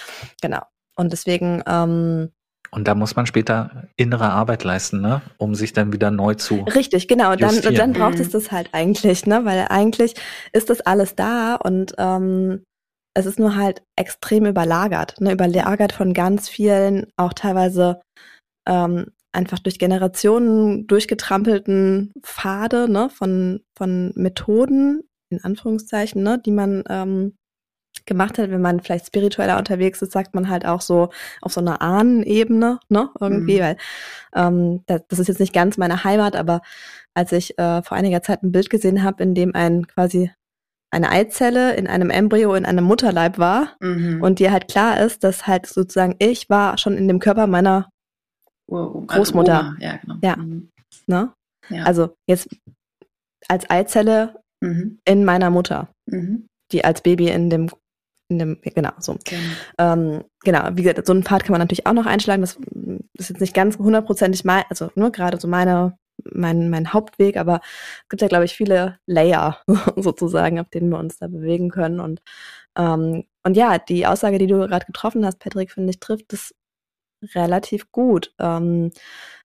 Genau. 0.42 0.62
Und 0.96 1.14
deswegen, 1.14 1.64
ähm, 1.66 2.32
Und 2.74 2.88
da 2.88 2.96
muss 2.96 3.16
man 3.18 3.26
später 3.26 3.88
innere 3.98 4.30
Arbeit 4.30 4.64
leisten, 4.64 5.02
ne? 5.02 5.22
um 5.38 5.56
sich 5.56 5.74
dann 5.74 5.92
wieder 5.92 6.10
neu 6.10 6.36
zu. 6.36 6.62
Richtig, 6.62 7.08
genau. 7.10 7.36
Dann, 7.36 7.50
justieren. 7.56 7.76
dann 7.76 7.94
braucht 7.94 8.16
Mhm. 8.16 8.22
es 8.22 8.30
das 8.30 8.52
halt 8.52 8.70
eigentlich, 8.72 9.26
ne? 9.26 9.44
Weil 9.44 9.68
eigentlich 9.70 10.14
ist 10.54 10.70
das 10.70 10.80
alles 10.82 11.16
da 11.16 11.56
und 11.56 11.94
ähm, 11.98 12.64
es 13.14 13.26
ist 13.26 13.40
nur 13.40 13.56
halt 13.58 13.84
extrem 13.98 14.46
überlagert, 14.46 15.20
ne? 15.20 15.34
Überlagert 15.34 15.92
von 15.92 16.14
ganz 16.14 16.48
vielen, 16.48 17.08
auch 17.18 17.34
teilweise 17.34 18.00
ähm, 18.66 19.08
einfach 19.34 19.60
durch 19.60 19.78
Generationen 19.78 20.88
durchgetrampelten 20.88 22.14
Pfade, 22.24 22.90
ne? 22.90 23.10
Von, 23.10 23.62
von 23.78 24.14
Methoden, 24.16 25.02
in 25.30 25.44
Anführungszeichen, 25.44 26.24
ne? 26.24 26.40
Die 26.40 26.52
man 26.52 26.84
ähm, 26.90 27.34
gemacht 28.06 28.38
hat, 28.40 28.50
wenn 28.50 28.62
man 28.62 28.80
vielleicht 28.80 29.08
spiritueller 29.08 29.58
unterwegs 29.58 30.02
ist, 30.02 30.12
sagt 30.12 30.34
man 30.34 30.50
halt 30.50 30.66
auch 30.66 30.82
so 30.82 31.10
auf 31.42 31.54
so 31.54 31.62
einer 31.62 31.82
Ahnenebene, 31.82 32.80
ne, 32.90 33.10
irgendwie, 33.20 33.58
Mhm. 33.58 33.62
weil 33.64 33.78
ähm, 34.36 34.84
das, 34.88 35.02
das 35.08 35.20
ist 35.20 35.28
jetzt 35.28 35.40
nicht 35.40 35.54
ganz 35.54 35.78
meine 35.78 36.04
Heimat, 36.04 36.36
aber 36.36 36.62
als 37.14 37.32
ich 37.32 37.58
äh, 37.60 37.82
vor 37.84 37.98
einiger 37.98 38.22
Zeit 38.24 38.44
ein 38.44 38.52
Bild 38.52 38.70
gesehen 38.70 39.04
habe, 39.04 39.22
in 39.24 39.36
dem 39.36 39.54
ein 39.56 39.86
quasi 39.88 40.32
eine 40.94 41.10
Eizelle 41.10 41.76
in 41.76 41.88
einem 41.88 42.10
Embryo 42.10 42.54
in 42.56 42.66
einem 42.66 42.84
Mutterleib 42.86 43.38
war 43.38 43.76
Mhm. 43.82 44.22
und 44.22 44.40
dir 44.40 44.52
halt 44.52 44.68
klar 44.68 45.00
ist, 45.00 45.24
dass 45.24 45.48
halt 45.48 45.66
sozusagen 45.68 46.16
ich 46.20 46.50
war 46.50 46.78
schon 46.78 46.98
in 46.98 47.08
dem 47.08 47.20
Körper 47.20 47.48
meiner, 47.48 47.90
Ur- 48.68 49.06
Großmutter. 49.08 49.66
Also 49.70 49.76
ja, 49.80 49.98
genau. 49.98 50.16
Ja. 50.22 50.36
Mhm. 50.38 50.70
ne, 51.08 51.34
Ja. 51.70 51.84
also 51.84 52.14
jetzt 52.28 52.50
als 53.48 53.70
Eizelle 53.70 54.42
Mhm. 54.62 55.00
in 55.06 55.24
meiner 55.26 55.50
Mutter, 55.50 55.88
Mhm. 56.08 56.48
Die 56.72 56.84
als 56.84 57.02
Baby 57.02 57.30
in 57.30 57.50
dem, 57.50 57.70
in 58.30 58.40
dem, 58.40 58.58
genau, 58.62 58.92
so. 59.00 59.18
Genau. 59.26 59.42
Ähm, 59.78 60.24
genau, 60.44 60.70
wie 60.74 60.84
gesagt, 60.84 61.06
so 61.06 61.14
einen 61.14 61.24
Pfad 61.24 61.44
kann 61.44 61.52
man 61.52 61.60
natürlich 61.60 61.86
auch 61.86 61.94
noch 61.94 62.06
einschlagen. 62.06 62.42
Das 62.42 62.58
ist 63.18 63.30
jetzt 63.30 63.42
nicht 63.42 63.54
ganz 63.54 63.78
hundertprozentig 63.78 64.46
mein, 64.46 64.64
also 64.70 64.90
nur 64.96 65.12
gerade 65.12 65.40
so 65.40 65.48
meine, 65.48 65.98
mein, 66.32 66.70
mein 66.70 66.94
Hauptweg, 66.94 67.38
aber 67.38 67.62
es 68.04 68.10
gibt 68.10 68.22
ja, 68.22 68.28
glaube 68.28 68.46
ich, 68.46 68.54
viele 68.54 69.00
Layer 69.06 69.62
sozusagen, 69.96 70.60
auf 70.60 70.70
denen 70.70 70.90
wir 70.90 71.00
uns 71.00 71.18
da 71.18 71.28
bewegen 71.28 71.70
können. 71.70 72.00
Und, 72.00 72.22
ähm, 72.78 73.26
und 73.44 73.58
ja, 73.58 73.78
die 73.80 74.06
Aussage, 74.08 74.38
die 74.38 74.48
du 74.48 74.60
gerade 74.60 74.86
getroffen 74.86 75.26
hast, 75.26 75.40
Patrick, 75.40 75.72
finde 75.72 75.92
ich, 75.92 76.00
trifft 76.00 76.32
das 76.34 76.54
relativ 77.36 77.92
gut. 77.92 78.34
Ähm, 78.40 78.92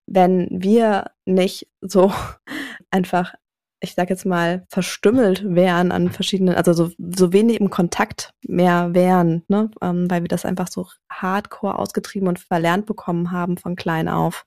wenn 0.06 0.48
wir 0.50 1.10
nicht 1.24 1.68
so 1.80 2.12
einfach 2.90 3.34
ich 3.80 3.94
sag 3.94 4.10
jetzt 4.10 4.24
mal, 4.24 4.64
verstümmelt 4.70 5.44
wären 5.44 5.92
an 5.92 6.10
verschiedenen, 6.10 6.54
also 6.54 6.72
so, 6.72 6.90
so 6.98 7.32
wenig 7.32 7.60
im 7.60 7.70
Kontakt 7.70 8.30
mehr 8.46 8.94
wären, 8.94 9.44
ne? 9.48 9.70
ähm, 9.82 10.10
weil 10.10 10.22
wir 10.22 10.28
das 10.28 10.44
einfach 10.44 10.68
so 10.68 10.88
hardcore 11.10 11.78
ausgetrieben 11.78 12.28
und 12.28 12.38
verlernt 12.38 12.86
bekommen 12.86 13.32
haben 13.32 13.58
von 13.58 13.76
klein 13.76 14.08
auf. 14.08 14.46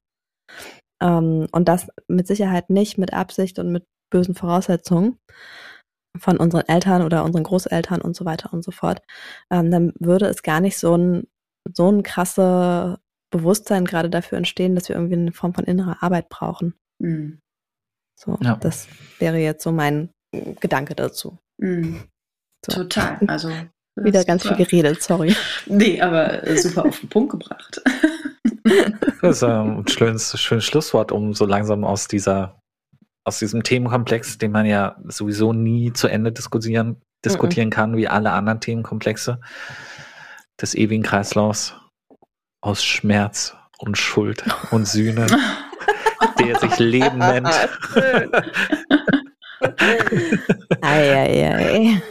Ähm, 1.01 1.47
und 1.51 1.67
das 1.67 1.87
mit 2.07 2.27
Sicherheit 2.27 2.69
nicht 2.69 2.97
mit 2.97 3.13
Absicht 3.13 3.59
und 3.59 3.71
mit 3.71 3.85
bösen 4.09 4.35
Voraussetzungen 4.35 5.19
von 6.17 6.37
unseren 6.37 6.67
Eltern 6.67 7.03
oder 7.03 7.23
unseren 7.23 7.43
Großeltern 7.43 8.01
und 8.01 8.15
so 8.15 8.25
weiter 8.25 8.51
und 8.51 8.63
so 8.63 8.71
fort, 8.71 9.01
ähm, 9.51 9.69
dann 9.69 9.93
würde 9.99 10.25
es 10.25 10.41
gar 10.41 10.59
nicht 10.59 10.77
so 10.77 10.97
ein, 10.97 11.27
so 11.71 11.91
ein 11.91 12.01
krasse 12.01 12.99
Bewusstsein 13.31 13.85
gerade 13.85 14.09
dafür 14.09 14.39
entstehen, 14.39 14.73
dass 14.73 14.89
wir 14.89 14.95
irgendwie 14.95 15.15
eine 15.15 15.31
Form 15.31 15.53
von 15.53 15.65
innerer 15.65 16.01
Arbeit 16.01 16.29
brauchen. 16.29 16.73
Mhm. 16.99 17.39
So, 18.19 18.37
Ja. 18.41 18.55
das 18.57 18.87
wäre 19.19 19.37
jetzt 19.37 19.63
so 19.63 19.71
mein 19.71 20.09
Gedanke 20.59 20.93
dazu. 20.95 21.37
Mhm. 21.57 22.03
So. 22.65 22.83
Total. 22.83 23.17
Also 23.27 23.49
Wieder 23.95 24.23
ganz 24.23 24.43
viel 24.43 24.51
super. 24.51 24.63
geredet, 24.63 25.01
sorry. 25.03 25.35
Nee, 25.65 25.99
aber 26.01 26.45
äh, 26.47 26.57
super 26.57 26.85
auf 26.85 26.99
den 26.99 27.09
Punkt 27.09 27.31
gebracht. 27.31 27.81
Das 29.21 29.37
ist 29.37 29.41
äh, 29.41 29.47
ein 29.47 29.85
schönes, 29.87 30.39
schönes 30.39 30.63
Schlusswort, 30.63 31.11
um 31.11 31.33
so 31.33 31.45
langsam 31.45 31.83
aus 31.83 32.07
dieser, 32.07 32.61
aus 33.25 33.39
diesem 33.39 33.63
Themenkomplex, 33.63 34.37
den 34.37 34.51
man 34.51 34.65
ja 34.65 34.95
sowieso 35.07 35.51
nie 35.51 35.91
zu 35.91 36.07
Ende 36.07 36.31
diskutieren, 36.31 37.01
diskutieren 37.25 37.69
kann, 37.69 37.97
wie 37.97 38.07
alle 38.07 38.31
anderen 38.31 38.61
Themenkomplexe 38.61 39.41
des 40.61 40.75
ewigen 40.75 41.03
Kreislaufs 41.03 41.75
aus 42.61 42.83
Schmerz 42.85 43.55
und 43.79 43.97
Schuld 43.97 44.43
und 44.71 44.87
Sühne, 44.87 45.27
der 46.39 46.59
sich 46.59 46.77
Leben 46.79 47.17
nennt. 47.19 47.49
Eieiei. 50.81 52.01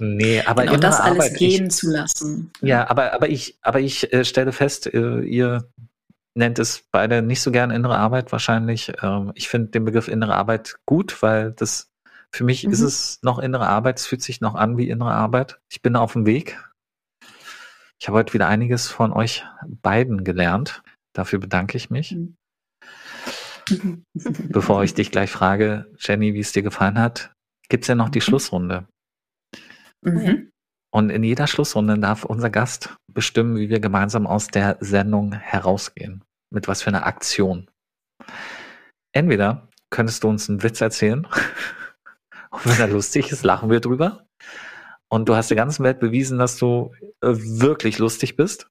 Nee, 0.00 0.40
aber 0.42 0.64
genau 0.64 0.76
das 0.78 1.00
alles 1.00 1.16
Arbeit, 1.26 1.32
ich- 1.32 1.38
gehen 1.38 1.70
zu 1.70 1.90
lassen. 1.90 2.50
Ja, 2.60 2.88
aber, 2.88 3.12
aber 3.14 3.28
ich, 3.28 3.58
aber 3.62 3.80
ich 3.80 4.12
äh, 4.12 4.24
stelle 4.24 4.52
fest, 4.52 4.86
äh, 4.86 5.20
ihr 5.20 5.68
nennt 6.34 6.58
es 6.60 6.84
beide 6.92 7.20
nicht 7.20 7.40
so 7.40 7.50
gern 7.50 7.70
innere 7.72 7.96
Arbeit 7.98 8.30
wahrscheinlich. 8.30 8.92
Ähm, 9.02 9.32
ich 9.34 9.48
finde 9.48 9.68
den 9.70 9.84
Begriff 9.84 10.06
innere 10.06 10.36
Arbeit 10.36 10.76
gut, 10.86 11.20
weil 11.22 11.50
das 11.52 11.90
für 12.30 12.44
mich 12.44 12.64
ist 12.64 12.80
Mhm. 12.80 12.86
es 12.86 13.18
noch 13.22 13.38
innere 13.40 13.66
Arbeit, 13.66 13.98
es 13.98 14.06
fühlt 14.06 14.22
sich 14.22 14.40
noch 14.40 14.54
an 14.54 14.76
wie 14.76 14.88
innere 14.88 15.10
Arbeit. 15.12 15.58
Ich 15.68 15.82
bin 15.82 15.96
auf 15.96 16.12
dem 16.12 16.26
Weg. 16.26 16.62
Ich 17.98 18.06
habe 18.06 18.18
heute 18.18 18.34
wieder 18.34 18.46
einiges 18.46 18.86
von 18.86 19.12
euch 19.12 19.44
beiden 19.66 20.22
gelernt. 20.22 20.82
Dafür 21.12 21.40
bedanke 21.40 21.76
ich 21.76 21.90
mich. 21.90 22.12
Mhm. 22.12 22.36
Bevor 24.14 24.82
ich 24.84 24.94
dich 24.94 25.10
gleich 25.10 25.30
frage, 25.30 25.92
Jenny, 25.98 26.34
wie 26.34 26.40
es 26.40 26.52
dir 26.52 26.62
gefallen 26.62 26.98
hat, 26.98 27.32
gibt 27.68 27.84
es 27.84 27.88
ja 27.88 27.94
noch 27.94 28.08
die 28.08 28.18
Mhm. 28.18 28.22
Schlussrunde. 28.22 28.88
Mhm. 30.02 30.50
Und 30.90 31.10
in 31.10 31.22
jeder 31.22 31.46
Schlussrunde 31.46 31.98
darf 31.98 32.24
unser 32.24 32.50
Gast 32.50 32.96
bestimmen, 33.12 33.56
wie 33.56 33.68
wir 33.68 33.80
gemeinsam 33.80 34.26
aus 34.26 34.48
der 34.48 34.78
Sendung 34.80 35.32
herausgehen. 35.32 36.24
Mit 36.50 36.66
was 36.66 36.82
für 36.82 36.88
einer 36.88 37.06
Aktion. 37.06 37.68
Entweder 39.12 39.68
könntest 39.90 40.24
du 40.24 40.28
uns 40.28 40.48
einen 40.48 40.62
Witz 40.62 40.80
erzählen. 40.80 41.26
Und 42.50 42.64
wenn 42.64 42.80
er 42.80 42.88
lustig 42.88 43.30
ist, 43.30 43.44
lachen 43.44 43.70
wir 43.70 43.80
drüber. 43.80 44.26
Und 45.10 45.28
du 45.28 45.36
hast 45.36 45.50
der 45.50 45.56
ganzen 45.56 45.84
Welt 45.84 46.00
bewiesen, 46.00 46.38
dass 46.38 46.56
du 46.56 46.94
äh, 47.20 47.34
wirklich 47.34 47.98
lustig 47.98 48.36
bist. 48.36 48.68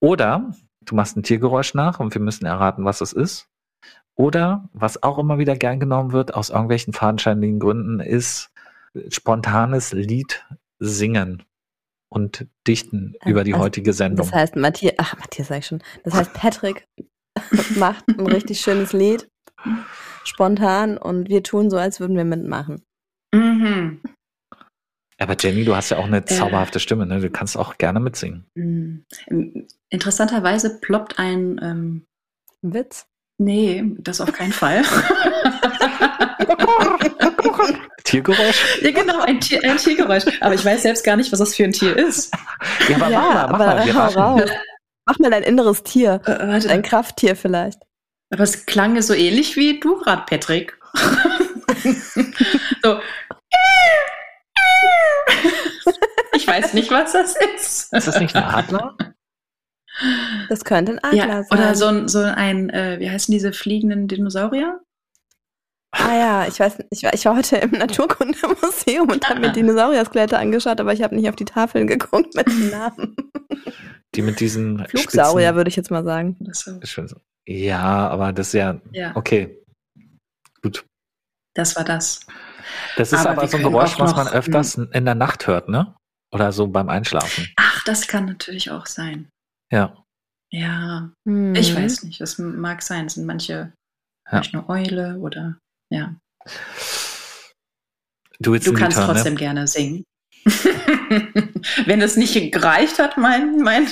Oder 0.00 0.50
du 0.80 0.94
machst 0.94 1.16
ein 1.16 1.22
Tiergeräusch 1.22 1.74
nach 1.74 2.00
und 2.00 2.14
wir 2.14 2.20
müssen 2.20 2.46
erraten, 2.46 2.84
was 2.84 3.00
es 3.00 3.12
ist. 3.12 3.49
Oder, 4.20 4.68
was 4.74 5.02
auch 5.02 5.16
immer 5.18 5.38
wieder 5.38 5.56
gern 5.56 5.80
genommen 5.80 6.12
wird, 6.12 6.34
aus 6.34 6.50
irgendwelchen 6.50 6.92
fadenscheinigen 6.92 7.58
Gründen, 7.58 8.00
ist 8.00 8.50
spontanes 9.08 9.94
Lied 9.94 10.44
singen 10.78 11.42
und 12.10 12.46
dichten 12.66 13.14
Ähm, 13.22 13.30
über 13.30 13.44
die 13.44 13.54
also, 13.54 13.64
heutige 13.64 13.94
Sendung. 13.94 14.26
Das 14.26 14.34
heißt, 14.34 14.56
Matthias, 14.56 14.92
ach, 14.98 15.16
Matthias 15.18 15.48
sag 15.48 15.60
ich 15.60 15.66
schon. 15.66 15.82
Das 16.04 16.12
heißt, 16.12 16.34
Patrick 16.34 16.86
macht 17.76 18.06
ein 18.08 18.26
richtig 18.26 18.60
schönes 18.60 18.92
Lied, 18.92 19.26
spontan, 20.24 20.98
und 20.98 21.30
wir 21.30 21.42
tun 21.42 21.70
so, 21.70 21.78
als 21.78 21.98
würden 21.98 22.16
wir 22.18 22.26
mitmachen. 22.26 22.82
Mhm. 23.34 24.02
Aber 25.18 25.34
Jenny, 25.38 25.64
du 25.64 25.74
hast 25.74 25.90
ja 25.90 25.96
auch 25.96 26.04
eine 26.04 26.18
Äh. 26.18 26.24
zauberhafte 26.26 26.78
Stimme, 26.78 27.06
ne? 27.06 27.20
Du 27.20 27.30
kannst 27.30 27.56
auch 27.56 27.78
gerne 27.78 28.00
mitsingen. 28.00 28.44
Mhm. 28.54 29.06
Interessanterweise 29.88 30.78
ploppt 30.78 31.18
ein 31.18 31.58
ähm, 31.62 32.04
Ein 32.62 32.74
Witz? 32.74 33.06
Nee, 33.40 33.82
das 34.00 34.20
auf 34.20 34.34
keinen 34.34 34.52
Fall. 34.52 34.82
Tiergeräusch? 38.04 38.82
ja, 38.82 38.90
genau, 38.90 39.22
ein, 39.22 39.40
Tier, 39.40 39.64
ein 39.64 39.78
Tiergeräusch. 39.78 40.24
Aber 40.42 40.54
ich 40.54 40.62
weiß 40.62 40.82
selbst 40.82 41.02
gar 41.04 41.16
nicht, 41.16 41.32
was 41.32 41.38
das 41.38 41.54
für 41.54 41.64
ein 41.64 41.72
Tier 41.72 41.96
ist. 41.96 42.34
Ja, 42.90 42.96
aber 42.96 43.08
mach 43.08 43.10
mal, 43.10 43.48
mach 43.48 43.58
mal. 43.58 43.86
Wir 43.86 43.94
hau 43.94 44.00
raten. 44.00 44.18
raus. 44.18 44.50
Mach 45.06 45.18
mal 45.20 45.30
dein 45.30 45.42
inneres 45.42 45.82
Tier. 45.84 46.20
Äh, 46.26 46.48
warte, 46.48 46.68
Ein 46.68 46.82
Krafttier 46.82 47.34
vielleicht. 47.34 47.80
aber 48.30 48.42
es 48.42 48.66
klang 48.66 49.00
so 49.00 49.14
ähnlich 49.14 49.56
wie 49.56 49.80
du 49.80 49.96
gerade, 49.96 50.24
Patrick. 50.28 50.78
so. 52.82 53.00
Ich 56.34 56.46
weiß 56.46 56.74
nicht, 56.74 56.90
was 56.90 57.12
das 57.12 57.36
ist. 57.56 57.90
Ist 57.90 58.06
das 58.06 58.20
nicht 58.20 58.36
ein 58.36 58.44
Adler? 58.44 58.98
Das 60.48 60.64
könnte 60.64 60.92
ein 60.92 60.98
Adler 61.04 61.26
Ja, 61.26 61.42
sein. 61.44 61.58
oder 61.58 61.74
so 61.74 61.86
ein, 61.86 62.08
so 62.08 62.18
ein 62.20 62.70
äh, 62.70 62.98
wie 63.00 63.10
heißen 63.10 63.30
diese 63.32 63.52
fliegenden 63.52 64.08
Dinosaurier? 64.08 64.80
Ah 65.92 66.14
ja, 66.14 66.46
ich 66.46 66.58
weiß 66.60 66.78
nicht. 66.78 66.88
Ich 66.92 67.02
war, 67.02 67.14
ich 67.14 67.24
war 67.24 67.36
heute 67.36 67.56
im 67.56 67.70
Naturkundemuseum 67.72 69.10
und 69.10 69.28
habe 69.28 69.40
mir 69.40 69.50
Dinosaurier-Skelette 69.52 70.38
angeschaut, 70.38 70.80
aber 70.80 70.92
ich 70.92 71.02
habe 71.02 71.16
nicht 71.16 71.28
auf 71.28 71.36
die 71.36 71.44
Tafeln 71.44 71.86
geguckt 71.86 72.34
mit 72.34 72.46
den 72.46 72.70
Namen. 72.70 73.16
Die 74.14 74.22
mit 74.22 74.40
diesen 74.40 74.84
Flugsaurier, 74.86 75.50
spitzen- 75.50 75.54
würde 75.56 75.68
ich 75.68 75.76
jetzt 75.76 75.90
mal 75.90 76.04
sagen. 76.04 76.36
So. 76.52 76.78
Ja, 77.46 78.08
aber 78.08 78.32
das 78.32 78.48
ist 78.48 78.52
ja, 78.54 78.80
Ja, 78.92 79.16
okay. 79.16 79.56
Gut. 80.62 80.84
das 81.54 81.74
war 81.76 81.84
das. 81.84 82.20
Das 82.96 83.12
ist 83.12 83.20
Aber 83.26 83.30
aber, 83.30 83.48
so 83.48 83.56
ein 83.56 83.62
Geräusch, 83.64 83.98
was 83.98 84.14
man 84.14 84.28
öfters 84.28 84.76
in 84.76 85.04
der 85.04 85.14
Nacht 85.16 85.46
hört, 85.46 85.68
ne? 85.68 85.94
Oder 86.32 86.52
so 86.52 86.68
beim 86.68 86.88
Einschlafen. 86.88 87.48
Ach, 87.56 87.82
das 87.84 88.06
kann 88.06 88.26
natürlich 88.26 88.70
auch 88.70 88.86
sein. 88.86 89.28
Ja. 89.72 89.96
Ja, 90.52 91.10
Hm. 91.28 91.54
ich 91.54 91.74
weiß 91.74 92.02
nicht. 92.04 92.20
Das 92.20 92.38
mag 92.38 92.82
sein. 92.82 93.06
Es 93.06 93.14
sind 93.14 93.26
manche, 93.26 93.72
Ja. 94.26 94.32
manche 94.32 94.58
eine 94.58 94.68
Eule 94.68 95.18
oder 95.18 95.58
ja. 95.92 96.14
Du 98.40 98.56
Du 98.56 98.72
kannst 98.72 98.98
hören, 98.98 99.06
trotzdem 99.14 99.34
ne? 99.34 99.38
gerne 99.38 99.66
singen. 99.68 100.04
Wenn 101.86 102.00
es 102.00 102.16
nicht 102.16 102.52
gereicht 102.52 102.98
hat, 102.98 103.18
mein, 103.18 103.58
mein, 103.58 103.86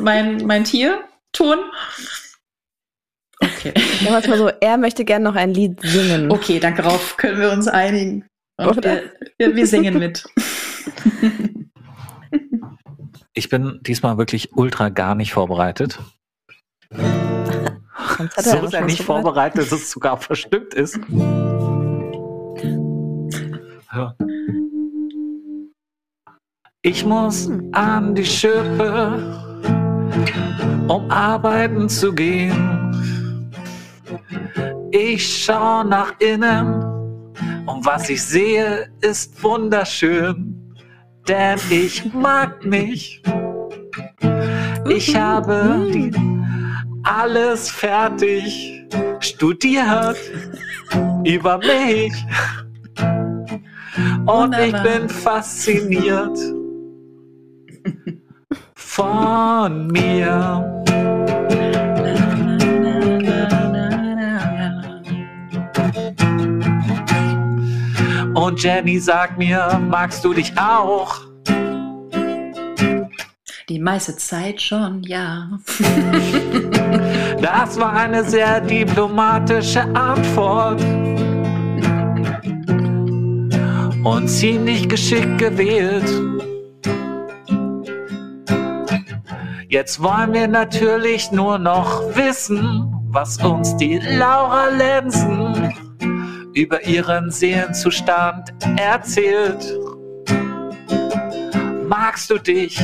mein, 0.00 0.44
mein 0.46 0.64
Tierton. 0.64 1.58
Okay. 3.38 3.72
Sagen 3.76 4.06
wir 4.12 4.18
es 4.18 4.26
mal 4.28 4.38
so, 4.38 4.48
er 4.48 4.78
möchte 4.78 5.04
gerne 5.04 5.24
noch 5.24 5.34
ein 5.36 5.52
Lied 5.52 5.78
singen. 5.82 6.30
Okay, 6.30 6.58
darauf 6.58 7.16
können 7.18 7.38
wir 7.38 7.52
uns 7.52 7.68
einigen. 7.68 8.26
Wir, 8.58 9.10
wir, 9.38 9.54
wir 9.54 9.66
singen 9.66 9.98
mit. 9.98 10.24
Ich 13.38 13.50
bin 13.50 13.80
diesmal 13.82 14.16
wirklich 14.16 14.56
ultra 14.56 14.88
gar 14.88 15.14
nicht 15.14 15.34
vorbereitet. 15.34 16.00
Er 18.18 18.42
So 18.42 18.62
was 18.62 18.70
sehr 18.70 18.84
nicht 18.86 19.02
vorbereitet. 19.02 19.60
dass 19.60 19.72
es 19.72 19.90
sogar 19.90 20.16
verstimmt 20.16 20.72
ist. 20.72 20.98
Ich 26.80 27.04
muss 27.04 27.50
an 27.72 28.14
die 28.14 28.24
Schippe, 28.24 29.18
um 30.88 31.10
arbeiten 31.10 31.90
zu 31.90 32.14
gehen. 32.14 33.52
Ich 34.92 35.44
schau 35.44 35.84
nach 35.84 36.18
innen 36.20 36.82
und 37.66 37.84
was 37.84 38.08
ich 38.08 38.22
sehe, 38.22 38.90
ist 39.02 39.42
wunderschön, 39.42 40.65
denn 41.28 41.58
ich 41.70 42.12
mag 42.12 42.64
mich. 42.64 43.22
Ich 44.88 45.16
habe 45.16 46.10
alles 47.02 47.70
fertig 47.70 48.84
studiert 49.20 50.18
über 51.24 51.58
mich. 51.58 52.12
Und 54.26 54.54
ich 54.58 54.82
bin 54.82 55.08
fasziniert 55.08 56.38
von 58.74 59.86
mir. 59.88 60.85
Und 68.36 68.62
Jenny 68.62 68.98
sagt 68.98 69.38
mir, 69.38 69.80
magst 69.88 70.22
du 70.22 70.34
dich 70.34 70.52
auch? 70.58 71.22
Die 73.66 73.78
meiste 73.78 74.14
Zeit 74.18 74.60
schon, 74.60 75.02
ja. 75.04 75.48
Das 77.40 77.80
war 77.80 77.94
eine 77.94 78.22
sehr 78.24 78.60
diplomatische 78.60 79.82
Antwort. 79.94 80.80
Und 84.04 84.28
ziemlich 84.28 84.86
geschickt 84.86 85.38
gewählt. 85.38 86.04
Jetzt 89.68 90.02
wollen 90.02 90.34
wir 90.34 90.46
natürlich 90.46 91.32
nur 91.32 91.58
noch 91.58 92.02
wissen, 92.14 92.94
was 93.08 93.38
uns 93.38 93.74
die 93.78 93.98
Laura 93.98 94.68
Lenzen 94.68 95.85
über 96.56 96.84
ihren 96.86 97.30
Seelenzustand 97.30 98.54
erzählt. 98.78 99.78
Magst 101.86 102.30
du 102.30 102.38
dich, 102.38 102.80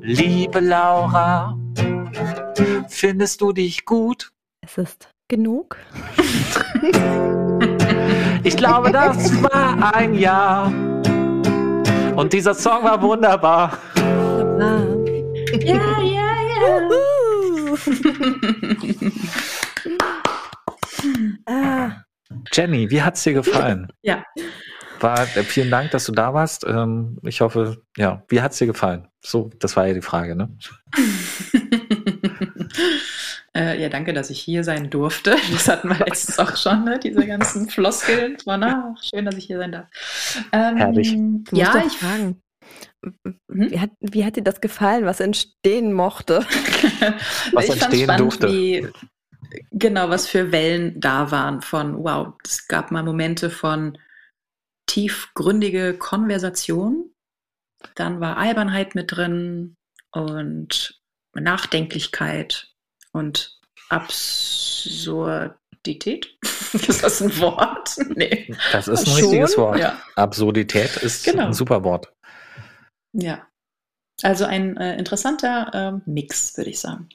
liebe 0.00 0.60
Laura? 0.60 1.56
Findest 2.88 3.42
du 3.42 3.52
dich 3.52 3.84
gut? 3.84 4.32
Es 4.62 4.78
ist 4.78 5.08
genug. 5.28 5.76
Ich 8.44 8.56
glaube, 8.56 8.90
das 8.90 9.40
war 9.40 9.94
ein 9.94 10.14
Jahr. 10.14 10.66
Und 12.16 12.32
dieser 12.32 12.54
Song 12.54 12.82
war 12.82 13.00
wunderbar. 13.00 13.78
Wunderbar. 13.94 14.96
Ja, 15.60 16.00
ja, 16.00 16.34
ja. 16.48 16.80
ah, 21.46 22.01
Jenny, 22.52 22.90
wie 22.90 23.02
hat's 23.02 23.22
dir 23.22 23.34
gefallen? 23.34 23.88
Ja. 24.02 24.24
War, 25.00 25.22
äh, 25.36 25.42
vielen 25.42 25.70
Dank, 25.70 25.90
dass 25.90 26.04
du 26.04 26.12
da 26.12 26.32
warst. 26.32 26.64
Ähm, 26.64 27.18
ich 27.24 27.40
hoffe, 27.40 27.82
ja, 27.96 28.22
wie 28.28 28.40
hat's 28.40 28.58
dir 28.58 28.66
gefallen? 28.66 29.08
So, 29.20 29.50
das 29.58 29.76
war 29.76 29.88
ja 29.88 29.94
die 29.94 30.00
Frage, 30.00 30.36
ne? 30.36 30.56
äh, 33.56 33.82
ja, 33.82 33.88
danke, 33.88 34.12
dass 34.12 34.30
ich 34.30 34.40
hier 34.40 34.62
sein 34.62 34.90
durfte. 34.90 35.36
Das 35.50 35.68
hatten 35.68 35.88
wir 35.88 35.98
letztens 35.98 36.38
auch 36.38 36.56
schon, 36.56 36.84
ne? 36.84 37.00
diese 37.00 37.26
ganzen 37.26 37.68
Floskeln. 37.68 38.38
Von, 38.38 38.62
ah, 38.62 38.94
schön, 39.02 39.24
dass 39.24 39.36
ich 39.36 39.46
hier 39.46 39.58
sein 39.58 39.72
darf. 39.72 39.88
Ähm, 40.52 40.76
Herrlich. 40.76 41.12
du 41.12 41.56
Ja, 41.56 41.82
ich 41.84 41.94
fragen. 41.94 42.40
Hm? 43.04 43.40
Wie 43.48 43.80
hat, 43.80 43.90
wie 44.00 44.24
hat 44.24 44.36
dir 44.36 44.42
das 44.42 44.60
gefallen, 44.60 45.04
was 45.04 45.20
entstehen 45.20 45.92
mochte? 45.92 46.40
Was 47.52 47.64
ich 47.64 47.72
entstehen 47.72 48.04
spannend, 48.04 48.20
durfte. 48.20 48.48
Wie, 48.48 48.88
genau, 49.70 50.08
was 50.10 50.28
für 50.28 50.52
Wellen 50.52 51.00
da 51.00 51.30
waren 51.30 51.62
von, 51.62 52.02
wow, 52.02 52.34
es 52.44 52.68
gab 52.68 52.90
mal 52.90 53.02
Momente 53.02 53.48
von 53.50 53.98
tiefgründige 54.86 55.94
Konversation, 55.94 57.10
dann 57.94 58.20
war 58.20 58.36
Albernheit 58.36 58.94
mit 58.94 59.12
drin 59.12 59.76
und 60.12 61.00
Nachdenklichkeit 61.34 62.68
und 63.12 63.58
Absurdität. 63.88 66.36
Ist 66.72 67.02
das 67.02 67.22
ein 67.22 67.36
Wort? 67.38 67.96
Nee. 68.16 68.54
Das 68.72 68.88
ist 68.88 69.00
ein 69.00 69.06
Schon? 69.06 69.14
richtiges 69.16 69.56
Wort. 69.58 69.78
Ja. 69.78 70.00
Absurdität 70.16 70.96
ist 70.98 71.24
Genau. 71.24 71.46
ein 71.46 71.52
super 71.52 71.84
Wort. 71.84 72.12
ja. 73.12 73.46
Also 74.22 74.44
ein 74.44 74.76
äh, 74.76 74.96
interessanter 74.98 75.70
ähm, 75.74 76.02
Mix, 76.06 76.56
würde 76.56 76.70
ich 76.70 76.78
sagen. 76.78 77.08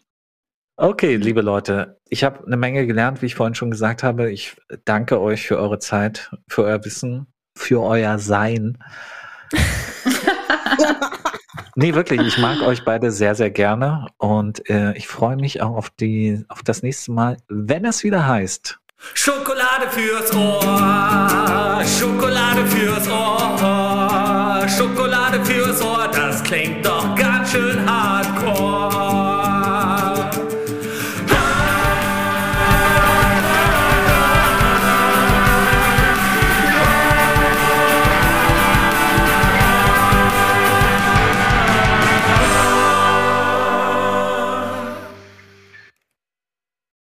Okay, 0.80 1.16
liebe 1.16 1.42
Leute, 1.42 2.00
ich 2.08 2.24
habe 2.24 2.46
eine 2.46 2.56
Menge 2.56 2.86
gelernt, 2.86 3.24
wie 3.24 3.26
ich 3.26 3.34
vorhin 3.34 3.56
schon 3.56 3.72
gesagt 3.72 4.04
habe. 4.04 4.30
Ich 4.30 4.56
danke 4.86 5.20
euch 5.20 5.48
für 5.48 5.58
eure 5.58 5.80
Zeit, 5.80 6.30
für 6.48 6.66
euer 6.66 6.86
Wissen, 6.86 7.26
für 7.56 7.82
euer 7.82 8.20
Sein. 8.20 8.78
Nee, 11.80 11.94
wirklich, 11.94 12.20
ich 12.22 12.40
mag 12.40 12.64
euch 12.64 12.84
beide 12.84 13.12
sehr, 13.12 13.36
sehr 13.36 13.52
gerne 13.52 14.08
und 14.18 14.68
äh, 14.68 14.98
ich 14.98 15.08
freue 15.08 15.36
mich 15.36 15.62
auch 15.62 15.76
auf, 15.76 15.92
die, 15.92 16.44
auf 16.48 16.64
das 16.64 16.82
nächste 16.82 17.12
Mal, 17.12 17.38
wenn 17.50 17.86
es 17.86 18.04
wieder 18.04 18.26
heißt. 18.26 18.80
Schokolade 19.14 19.88
fürs 19.92 20.34
Ohr, 20.34 21.84
Schokolade 21.86 22.66
fürs 22.66 23.08
Ohr, 23.08 24.68
Schokolade 24.68 25.46
fürs 25.46 25.80
Ohr, 25.84 26.10
das 26.12 26.42
klingt 26.42 26.84
doch 26.84 27.16